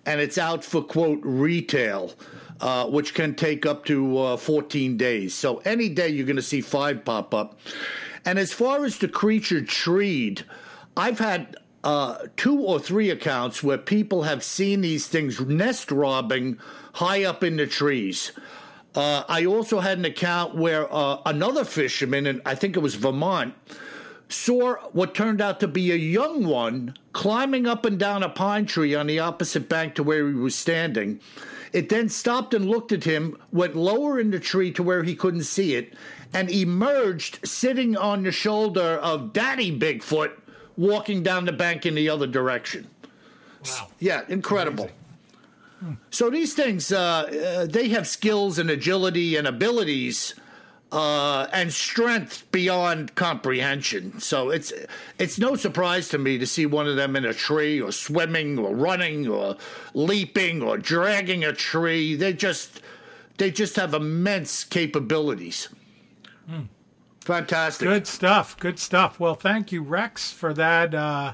and 0.05 0.21
it's 0.21 0.37
out 0.37 0.63
for, 0.63 0.81
quote, 0.81 1.19
retail. 1.23 2.13
Uh, 2.61 2.85
which 2.87 3.13
can 3.13 3.33
take 3.33 3.65
up 3.65 3.85
to 3.85 4.17
uh, 4.17 4.35
14 4.35 4.97
days. 4.97 5.33
So 5.33 5.61
any 5.63 5.87
day 5.87 6.09
you're 6.09 6.25
going 6.25 6.35
to 6.35 6.41
see 6.41 6.59
five 6.59 7.05
pop 7.05 7.33
up. 7.33 7.57
And 8.25 8.37
as 8.37 8.51
far 8.51 8.83
as 8.83 8.97
the 8.97 9.07
creature 9.07 9.61
treed, 9.61 10.43
I've 10.97 11.19
had 11.19 11.55
uh, 11.83 12.17
two 12.35 12.59
or 12.59 12.79
three 12.79 13.09
accounts 13.09 13.63
where 13.63 13.77
people 13.77 14.23
have 14.23 14.43
seen 14.43 14.81
these 14.81 15.07
things 15.07 15.39
nest 15.39 15.91
robbing 15.91 16.59
high 16.93 17.23
up 17.23 17.43
in 17.43 17.57
the 17.57 17.67
trees. 17.67 18.31
Uh, 18.95 19.23
I 19.29 19.45
also 19.45 19.79
had 19.79 19.97
an 19.97 20.05
account 20.05 20.55
where 20.55 20.91
uh, 20.93 21.21
another 21.25 21.63
fisherman, 21.63 22.25
and 22.25 22.41
I 22.45 22.55
think 22.55 22.75
it 22.75 22.79
was 22.79 22.95
Vermont, 22.95 23.53
saw 24.27 24.75
what 24.91 25.15
turned 25.15 25.41
out 25.41 25.59
to 25.59 25.67
be 25.67 25.91
a 25.91 25.95
young 25.95 26.45
one 26.45 26.95
climbing 27.13 27.65
up 27.65 27.85
and 27.85 27.99
down 27.99 28.23
a 28.23 28.29
pine 28.29 28.65
tree 28.65 28.93
on 28.95 29.07
the 29.07 29.19
opposite 29.19 29.69
bank 29.69 29.95
to 29.95 30.03
where 30.03 30.27
he 30.27 30.33
was 30.33 30.55
standing. 30.55 31.19
It 31.71 31.89
then 31.89 32.09
stopped 32.09 32.53
and 32.53 32.69
looked 32.69 32.91
at 32.91 33.03
him, 33.03 33.37
went 33.51 33.75
lower 33.75 34.19
in 34.19 34.31
the 34.31 34.39
tree 34.39 34.71
to 34.73 34.83
where 34.83 35.03
he 35.03 35.15
couldn't 35.15 35.43
see 35.43 35.75
it, 35.75 35.93
and 36.33 36.49
emerged 36.49 37.47
sitting 37.47 37.95
on 37.95 38.23
the 38.23 38.31
shoulder 38.31 38.97
of 39.01 39.33
Daddy 39.33 39.77
Bigfoot 39.77 40.31
walking 40.79 41.21
down 41.21 41.43
the 41.43 41.51
bank 41.51 41.85
in 41.85 41.93
the 41.93 42.09
other 42.09 42.25
direction. 42.25 42.87
Wow. 43.65 43.89
Yeah, 43.99 44.21
incredible. 44.29 44.89
So 46.09 46.29
these 46.29 46.53
things, 46.53 46.91
uh, 46.91 46.97
uh, 46.99 47.65
they 47.65 47.89
have 47.89 48.07
skills 48.07 48.59
and 48.59 48.69
agility 48.69 49.37
and 49.37 49.47
abilities 49.47 50.33
uh, 50.91 51.47
and 51.53 51.71
strength 51.71 52.49
beyond 52.51 53.15
comprehension. 53.15 54.19
So 54.19 54.49
it's 54.49 54.73
it's 55.17 55.37
no 55.39 55.55
surprise 55.55 56.09
to 56.09 56.17
me 56.17 56.37
to 56.37 56.47
see 56.47 56.65
one 56.65 56.87
of 56.87 56.95
them 56.95 57.15
in 57.15 57.25
a 57.25 57.33
tree 57.33 57.79
or 57.79 57.91
swimming 57.91 58.57
or 58.57 58.75
running 58.75 59.27
or 59.27 59.55
leaping 59.93 60.61
or 60.61 60.77
dragging 60.77 61.43
a 61.45 61.53
tree. 61.53 62.15
They 62.15 62.33
just 62.33 62.81
they 63.37 63.51
just 63.51 63.75
have 63.77 63.93
immense 63.93 64.65
capabilities. 64.65 65.69
Mm. 66.49 66.67
Fantastic. 67.29 67.87
Good 67.87 68.07
stuff. 68.07 68.57
Good 68.57 68.79
stuff. 68.79 69.19
Well, 69.19 69.35
thank 69.35 69.71
you, 69.71 69.83
Rex, 69.83 70.31
for 70.31 70.51
that 70.55 70.95
uh, 70.95 71.33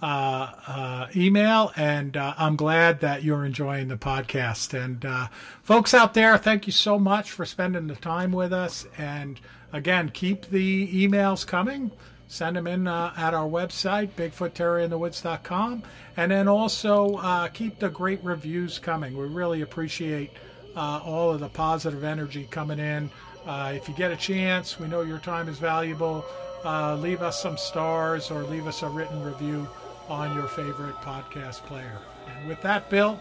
uh, 0.00 0.04
uh, 0.06 1.06
email, 1.16 1.72
and 1.74 2.16
uh, 2.16 2.34
I'm 2.38 2.54
glad 2.54 3.00
that 3.00 3.24
you're 3.24 3.44
enjoying 3.44 3.88
the 3.88 3.96
podcast. 3.96 4.72
And 4.72 5.04
uh, 5.04 5.26
folks 5.64 5.94
out 5.94 6.14
there, 6.14 6.38
thank 6.38 6.68
you 6.68 6.72
so 6.72 6.96
much 6.96 7.32
for 7.32 7.44
spending 7.44 7.88
the 7.88 7.96
time 7.96 8.30
with 8.30 8.52
us. 8.52 8.86
And 8.96 9.40
again, 9.72 10.10
keep 10.10 10.46
the 10.46 10.86
emails 11.08 11.44
coming. 11.44 11.90
Send 12.28 12.54
them 12.54 12.68
in 12.68 12.86
uh, 12.86 13.12
at 13.16 13.34
our 13.34 13.48
website, 13.48 14.10
BigfootTerrorInTheWoods.com. 14.10 15.82
And 16.16 16.30
then 16.30 16.46
also 16.46 17.48
keep 17.52 17.80
the 17.80 17.90
great 17.90 18.22
reviews 18.22 18.78
coming. 18.78 19.16
We 19.16 19.26
really 19.26 19.62
appreciate 19.62 20.30
all 20.76 21.32
of 21.32 21.40
the 21.40 21.48
positive 21.48 22.04
energy 22.04 22.46
coming 22.48 22.78
in. 22.78 23.10
Uh, 23.46 23.72
if 23.74 23.88
you 23.88 23.94
get 23.94 24.10
a 24.10 24.16
chance, 24.16 24.78
we 24.78 24.86
know 24.86 25.02
your 25.02 25.18
time 25.18 25.48
is 25.48 25.58
valuable. 25.58 26.24
Uh, 26.64 26.94
leave 26.96 27.22
us 27.22 27.42
some 27.42 27.56
stars 27.56 28.30
or 28.30 28.44
leave 28.44 28.66
us 28.66 28.82
a 28.82 28.88
written 28.88 29.22
review 29.22 29.68
on 30.08 30.34
your 30.36 30.46
favorite 30.46 30.94
podcast 30.96 31.62
player. 31.64 31.98
And 32.36 32.48
with 32.48 32.60
that, 32.62 32.88
Bill, 32.88 33.20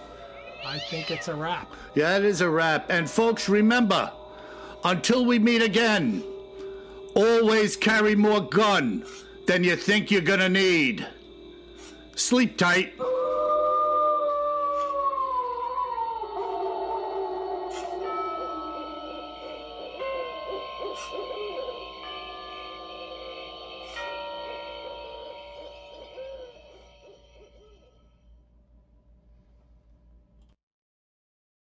I 0.65 0.77
think 0.77 1.09
it's 1.09 1.27
a 1.27 1.33
wrap. 1.35 1.71
Yeah, 1.95 2.17
it 2.17 2.25
is 2.25 2.41
a 2.41 2.49
wrap. 2.49 2.89
And 2.89 3.09
folks, 3.09 3.49
remember, 3.49 4.11
until 4.83 5.25
we 5.25 5.39
meet 5.39 5.63
again, 5.63 6.23
always 7.15 7.75
carry 7.75 8.15
more 8.15 8.41
gun 8.41 9.05
than 9.47 9.63
you 9.63 9.75
think 9.75 10.11
you're 10.11 10.21
going 10.21 10.39
to 10.39 10.49
need. 10.49 11.07
Sleep 12.15 12.57
tight. 12.57 12.93